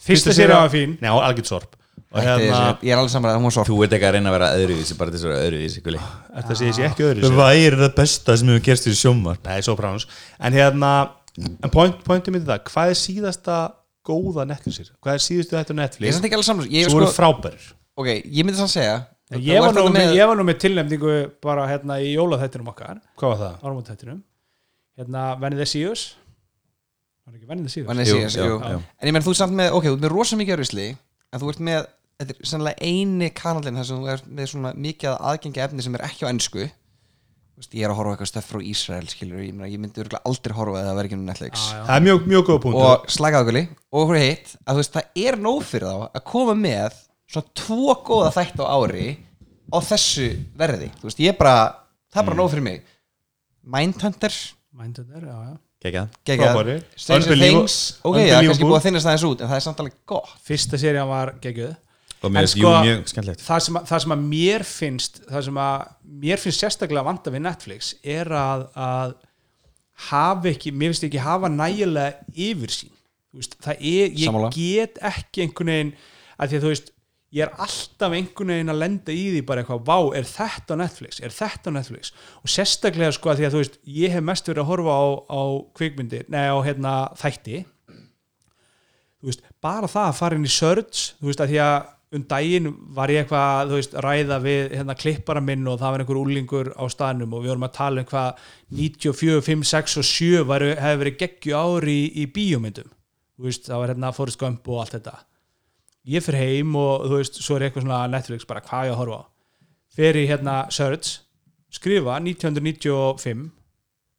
[0.00, 0.98] Fyrsta sería var fín.
[1.00, 1.76] Nei, var algjört sorp.
[2.14, 4.34] Hérna, ég er alveg saman að hún var svo Þú ert ekki að reyna að
[4.38, 7.94] vera öðruvísi bara þess að vera öðruvísi þetta segir sér ekki öðru sér væri það
[7.96, 10.06] besta sem hefur gerst í sjómar Nei, Sopranos.
[10.38, 10.92] En hérna,
[11.42, 13.56] en point, pointum mitt það hvað er síðasta
[14.06, 14.92] góða Netflixir?
[15.02, 16.14] Hvað er síðustu þetta ég er Netflix?
[16.18, 17.66] samt ekki alveg saman ég, Svo voru sko, frábærir
[17.98, 19.00] ok, ég myndi samt segja
[19.40, 23.32] ég var, nú með, ég var nú með tilnefningu bara hérna í jólaþættinum okkar Hvað
[23.32, 23.56] var það?
[23.64, 24.20] áramótþættinum
[25.00, 25.24] hérna
[28.04, 28.56] jú, já, jú.
[28.60, 28.78] já.
[29.00, 31.40] en ég menn þú ert samt með, ok, þú ert með rosa mikið örvisli en
[31.40, 31.86] þú ert með,
[32.20, 35.86] þetta er sannlega eini kanalinn þar sem þú ert með svona mikið að aðgengi efni
[35.86, 36.66] sem er ekki á ennsku
[37.54, 39.78] Þú veist, ég er að horfa á eitthvað stöff frá Ísrael skilur, ég, meina, ég
[39.78, 41.66] myndi örugglega aldrei horfa eða verið ekki um Netflix.
[41.70, 41.82] Já.
[41.86, 42.86] Það er mjög, mjög góða punktur.
[42.88, 43.58] Og slagaðu okkur
[43.94, 46.96] og okkur hitt að þú veist, það er nóg fyrir þá að koma með
[47.30, 49.06] svona tvo góða þætt á ári
[49.70, 50.26] á þessu
[50.58, 51.54] verði, þú veist, ég er bara
[52.10, 52.82] það er bara nóg fyrir mig.
[53.76, 54.40] Mindhunter,
[54.74, 55.54] Mindhunter, já, já.
[56.48, 56.78] Frábæri.
[56.96, 57.38] Stranger.
[57.38, 58.68] Things, ok, já, kannski Unbelievable.
[58.70, 60.30] búið að þinnast aðeins út en það er samt alveg gott.
[60.42, 61.74] Fyrsta serían var Og
[62.28, 62.94] En sko- jú
[63.44, 65.84] það sem, að, það sem að mér finnst það sem að
[66.24, 69.14] mér finnst sérstaklega vanda við Netflix er að, að
[70.08, 72.90] hafa ekki, mér finnst ekki hafa nægilega yfirsýn.
[73.34, 74.50] Veist, það er, ég Sammála.
[74.54, 75.94] get ekki einhvern veginn,
[76.38, 76.90] að því að þú veist
[77.34, 80.82] ég er alltaf einhvern veginn að lenda í því bara eitthvað, vá, er þetta á
[80.84, 81.18] Netflix?
[81.18, 82.12] Er þetta á Netflix?
[82.44, 85.04] Og sérstaklega sko að því að þú veist, ég hef mest verið að horfa á,
[85.34, 85.42] á
[85.74, 87.64] kvikmyndir, nei á hérna þætti.
[89.18, 92.24] Þú veist, bara það að fara inn í search, þú veist, að því að um
[92.30, 96.70] daginn var ég eitthvað, veist, ræða við hérna klippara minn og það var einhver úlingur
[96.78, 98.42] á staðnum og við vorum að tala um hvað
[98.80, 102.90] 94, 5, 6 og 7 var, hefði verið geggju ári í, í bíómyndum.
[103.44, 105.16] Veist, það var hérna Gump og allt þetta.
[106.04, 109.00] Ég fyrir heim og þú veist, svo er eitthvað svona Netflix bara hvað ég að
[109.02, 109.24] horfa á?
[109.94, 111.20] Í hérna search,
[111.70, 113.48] skrifa 1995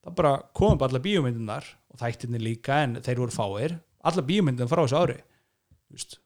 [0.05, 3.79] það bara komum bara alla bíómyndunar og þættinni líka en þeir voru fáir.
[4.05, 5.21] Alla bíómyndin frá þessu ári
[5.85, 6.19] Þú veist.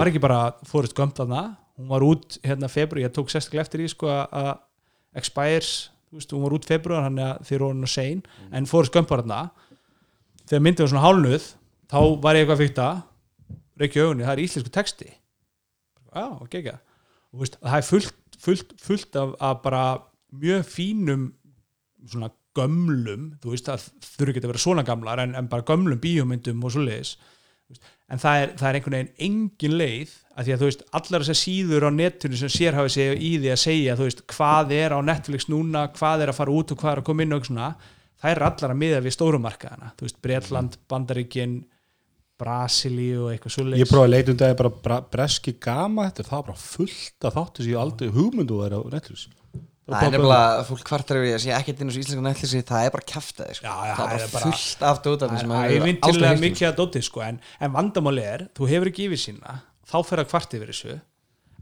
[0.00, 1.42] Var ekki bara Forrest Gump þarna?
[1.80, 4.52] Hún var út hérna februar, ég tók sérstaklega eftir í sko að
[5.18, 7.18] expires þú veist, hún var út februar hann
[7.48, 9.42] voru hann að sein en Forrest Gump var þarna.
[10.48, 11.50] Þegar myndið var svona hálnuð
[11.92, 12.88] þá var ég eitthvað að fykta
[13.82, 15.12] reykja augunni, það er íslensku texti.
[16.12, 16.78] Já, ok, ekki
[17.32, 19.82] og það er fullt, fullt, fullt af, af bara
[20.36, 21.28] mjög fínum
[22.04, 26.00] svona gömlum þú veist, það þurfi ekki að vera svona gamlar en, en bara gömlum
[26.02, 27.14] bíómyndum og svo leiðis
[28.12, 31.24] en það er, það er einhvern veginn engin leið að því að þú veist, allar
[31.24, 34.94] þessar síður á netinu sem sérhafi sig í því að segja þú veist, hvað er
[34.96, 37.40] á Netflix núna hvað er að fara út og hvað er að koma inn og
[37.40, 37.68] eitthvað svona
[38.22, 41.60] það er allar að miða við stórumarkaðana þú veist, Bretland, Bandaríkin
[42.42, 46.26] Brasilíu og eitthvað svo Ég prófaði að leita um dagi bara bra, breski gama þetta,
[46.28, 49.28] það var bara fullt af þáttu ég aldrei hugmyndu að vera á Netflix.
[49.30, 49.41] Bara
[49.82, 52.60] Það er nefnilega, fólk kvartar yfir því að sé ekkert inn á svo íslensku Netflixi,
[52.68, 53.72] það er bara kjaftaði sko.
[53.72, 56.44] Það er bara, fullt af dótarnir sem ævintilega heyrt um.
[56.46, 59.56] mikið að dóti sko, en, en vandamáli er, þú hefur ekki yfir sína
[59.92, 60.94] þá fer að kvart yfir þessu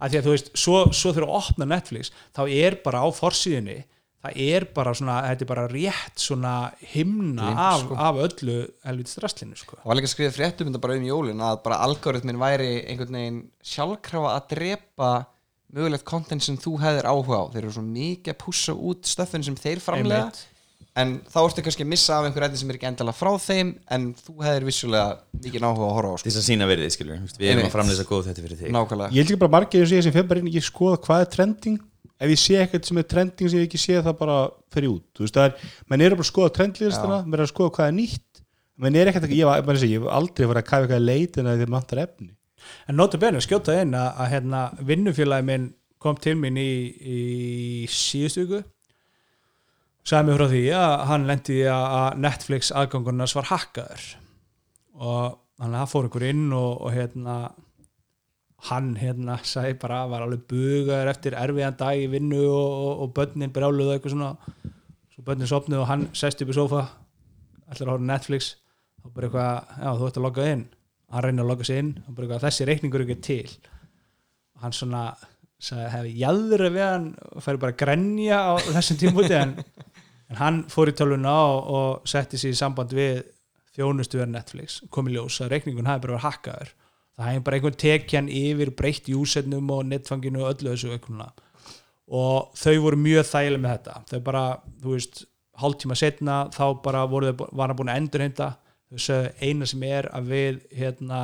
[0.01, 3.09] að því að þú veist, svo, svo þegar þú opnar Netflix þá er bara á
[3.15, 3.79] forsíðunni
[4.21, 6.55] það er bara svona, þetta er bara rétt svona
[6.93, 7.99] himna Glimt, af, sko.
[8.05, 9.79] af öllu helviti strasslinu sko.
[9.81, 13.41] Það var líka skrifið fréttum þetta bara um jólin að bara algoritmin væri einhvern veginn
[13.65, 15.11] sjálfkrafa að drepa
[15.75, 17.45] mögulegt content sem þú hefðir áhuga á.
[17.53, 20.47] Þeir eru svo mikið að pússa út stöffin sem þeir framlega Einmitt.
[21.01, 23.75] en þá ertu kannski að missa af einhver efni sem er ekki endalega frá þeim
[23.95, 26.27] en þú hefðir vissulega mikið áhuga á að horfa á sko.
[26.31, 27.71] þess að sína verðið skilur við erum Einmitt.
[27.71, 28.73] að framlýsa góð þetta fyrir þig.
[28.75, 29.11] Nákvæmlega.
[29.15, 31.21] Ég held ekki bara margir eins og ég sem fyrir bara inn ekki skoða hvað
[31.27, 31.79] er trending.
[32.21, 34.39] Ef ég sé eitthvað sem er trending sem ég ekki sé það bara
[34.75, 35.05] fyrir út.
[35.17, 37.87] Þú veist það er, menn eru bara að skoða trendlistana menn eru að skoða hvað
[37.89, 38.43] er nýtt.
[38.81, 40.85] Menn er ekkert ekki, ég, var- bara að segja, ég hef aldrei farið að kafa
[40.85, 42.31] eitthvað leitin að þið mantar efni
[42.89, 45.71] En nótu benu, skjóta inn að, að hérna, vinnufélagi minn
[46.01, 47.21] kom til mín í, í
[47.93, 48.63] síðustu viku.
[50.07, 54.07] Sagði mér frá því að hann lendi að Netflix aðgangurnars var hakkaður.
[55.01, 57.37] Og það fór ykkur inn og, og hérna
[58.71, 63.15] hann hérna sagði bara var alveg bugaður eftir erfiðan dag í vinnu og, og, og
[63.17, 64.33] börnin brjáluðu og eitthvað svona.
[65.13, 66.83] Svo börnin sopnuð og hann sest upp í sofa
[67.71, 68.55] ætlar að horfa á Netflix.
[69.05, 70.69] Og bara eitthvað, já þú ert að logga inn
[71.11, 73.71] hann reynir að logga sig inn eitthvað, þessi reikningur er ekki til.
[74.57, 75.05] Og hann svona
[75.61, 79.57] hefði jæður við hann og færi bara að grenja á þessum tímpúti en,
[80.31, 83.25] en hann fór í tölvuna og, og setti sig í samband við
[83.77, 84.81] þjónustu verið Netflix.
[84.91, 86.73] Kom í ljós að reikningun hafi bara verið hakkaður.
[87.21, 91.43] Það hefði bara einhvern tekið hann yfir breytt júsetnum og netfanginu og öllu þessu eitthvað.
[92.11, 93.99] Og þau voru mjög þægileg með þetta.
[94.11, 94.45] Þau bara,
[94.83, 95.21] þú veist,
[95.61, 98.49] hálftíma setna þá bara voru þau, var hann búin að endurheimta
[98.91, 101.21] þau sögðu eina sem er að við hérna,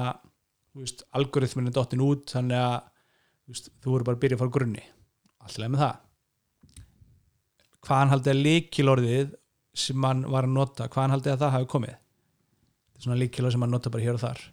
[0.72, 4.44] þú veist, algoritminu dottin út, þannig að þú, veist, þú voru bara að byrja að
[4.44, 4.84] fara grunni
[5.46, 6.02] alltaf með það.
[7.86, 9.32] Hvaðan haldið að líkilorðið
[9.76, 11.96] sem hann var að nota, hvaðan haldið að það hafi komið?
[11.96, 14.44] Þetta er svona líkilorð sem hann nota bara hér og þar.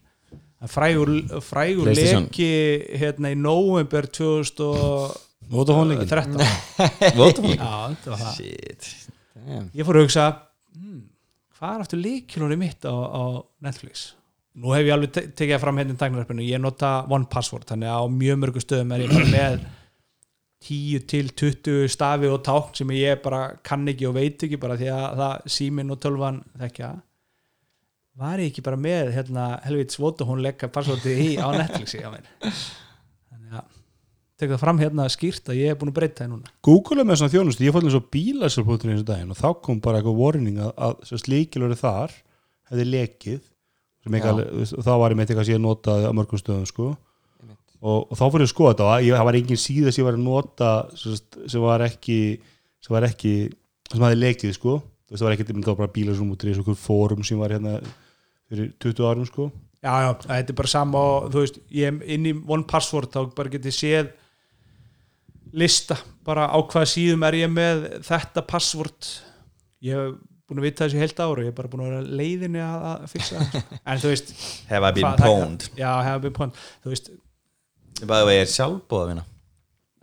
[0.74, 1.10] Frægur,
[1.44, 2.52] frægur leki
[3.02, 6.38] hérna í november 2013 Vodafone leikinn.
[7.20, 7.58] Vodafone?
[7.58, 8.38] Já, þetta var það.
[8.38, 9.10] Shit.
[9.34, 9.66] Damn.
[9.76, 10.26] ég fór að hugsa
[10.78, 11.00] hmm,
[11.64, 13.24] hvað er aftur líkilóri mitt á, á
[13.64, 14.10] Netflix?
[14.60, 17.90] Nú hef ég alveg te tekið fram hérna í tæknaröfinu ég nota one password þannig
[17.90, 19.64] að á mjög mörgum stöðum er ég bara með
[20.68, 24.78] 10 til 20 stafi og tákn sem ég bara kann ekki og veit ekki bara
[24.80, 26.92] því að það síminn og tölvan þekkja.
[28.22, 32.28] Var ég ekki bara með hérna, helvits votu hún lekka passwordi í á Netflixi þannig
[33.58, 33.83] að
[34.44, 36.54] tek það fram hérna skýrt að ég er búin að breyta það núna.
[36.68, 39.50] Google er með svona þjónustu, ég fór eins og bílasarpótinu eins og daginn og þá
[39.66, 42.16] kom bara eitthvað warning að, að sérst líkilori þar
[42.70, 43.42] hefði lekið
[44.04, 46.94] og þá var ég með eitthvað sem ég notaði á mörgum stöðum sko.
[47.84, 50.04] Og, og þá fór ég að skoða þetta og ég, það var engin síða sem
[50.04, 52.20] ég var að nota sérst, sem var ekki
[52.84, 53.34] sem var ekki,
[53.92, 54.80] sem hafði lekið sko.
[55.04, 55.92] Þú veist, það var ekki, það var bara
[56.34, 57.78] út í þessu fórum sem var hérna
[58.52, 59.52] fyrir 20 árum sko.
[59.84, 63.12] Já, já, þetta er bara sama og þú veist, ég er inn í one password
[63.12, 64.12] þá bara getið séð
[65.54, 69.10] lista, bara á hvaða síðum er ég með þetta password
[69.86, 70.16] ég hef
[70.50, 73.04] búin að vita þessu heilt ára ég hef bara búin að vera leiðinni að, að
[73.12, 73.78] fixa það sko.
[73.94, 74.34] en þú veist
[74.72, 75.68] Have I been hvað- það- pwned?
[75.80, 77.12] Já, hef been pwned, þú veist,
[78.04, 79.26] Bæði vegi er sjálfbóða vinna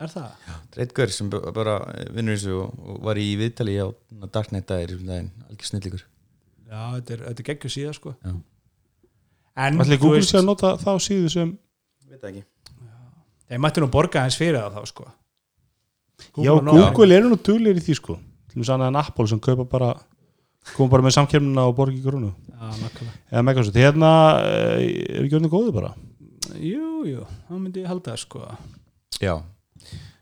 [0.00, 0.52] er það?
[0.76, 1.74] Dreitgur sem bara
[2.14, 3.86] vinnur þessu og, var í viðtali á
[4.32, 6.04] Darknet dagir um daginn, algjör snillíkur
[6.70, 8.32] Já, þetta er, þetta er geggjur síða sko Já.
[9.60, 11.50] En, Ætli þú Google sé að nota þá síðu sem
[12.08, 12.46] Veit það ekki
[13.50, 15.08] þeir mættu nú borga hans fyrir það þá sko
[16.40, 16.90] Já, og Nova.
[16.90, 18.16] Google eru nú duglir í því sko.
[18.50, 19.92] Til þess annað en Apple sem kaupa bara
[20.74, 23.14] koma bara með samkemnina og borgi grunnu Já, nákvæmlega.
[23.30, 24.10] Eða Microsoft, hérna
[24.44, 24.82] eh,
[25.16, 25.94] er ekki orðin góði bara?
[26.60, 28.42] Jú, jú, þá myndi ég halda það sko.
[29.22, 29.34] Já.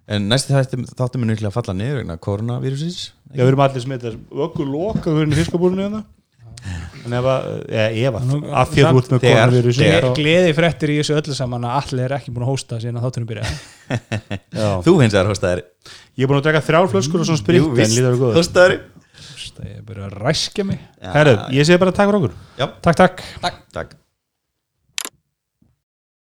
[0.09, 3.01] En næsti þáttum er nýttilega að falla niður vegna koronavirusins
[3.35, 4.15] Já, við erum allir sem þetta
[4.47, 6.05] ökkur loka hvernig fiskabúrinu hérna
[7.09, 8.33] en ef að, eða ef að
[8.63, 11.77] að því að þú ert með koronavirus þegar- Gleði fréttir í þessu öllu saman að
[11.83, 13.45] allir er ekki búin að hósta síðan að þáttunum byrja
[14.59, 14.69] Já.
[14.85, 15.63] Þú hins vegar hóstaðir.
[16.19, 17.63] Ég er búin að drekka þrjár flöskur og svona
[18.21, 18.37] góður.
[18.41, 18.77] Hóstaðir.
[19.59, 20.83] Ég er bara að ræskja mig.
[21.03, 22.37] Herru, ég segi bara takk fyrir okkur.
[22.61, 23.25] Já, Takk, takk.
[23.75, 23.97] Takk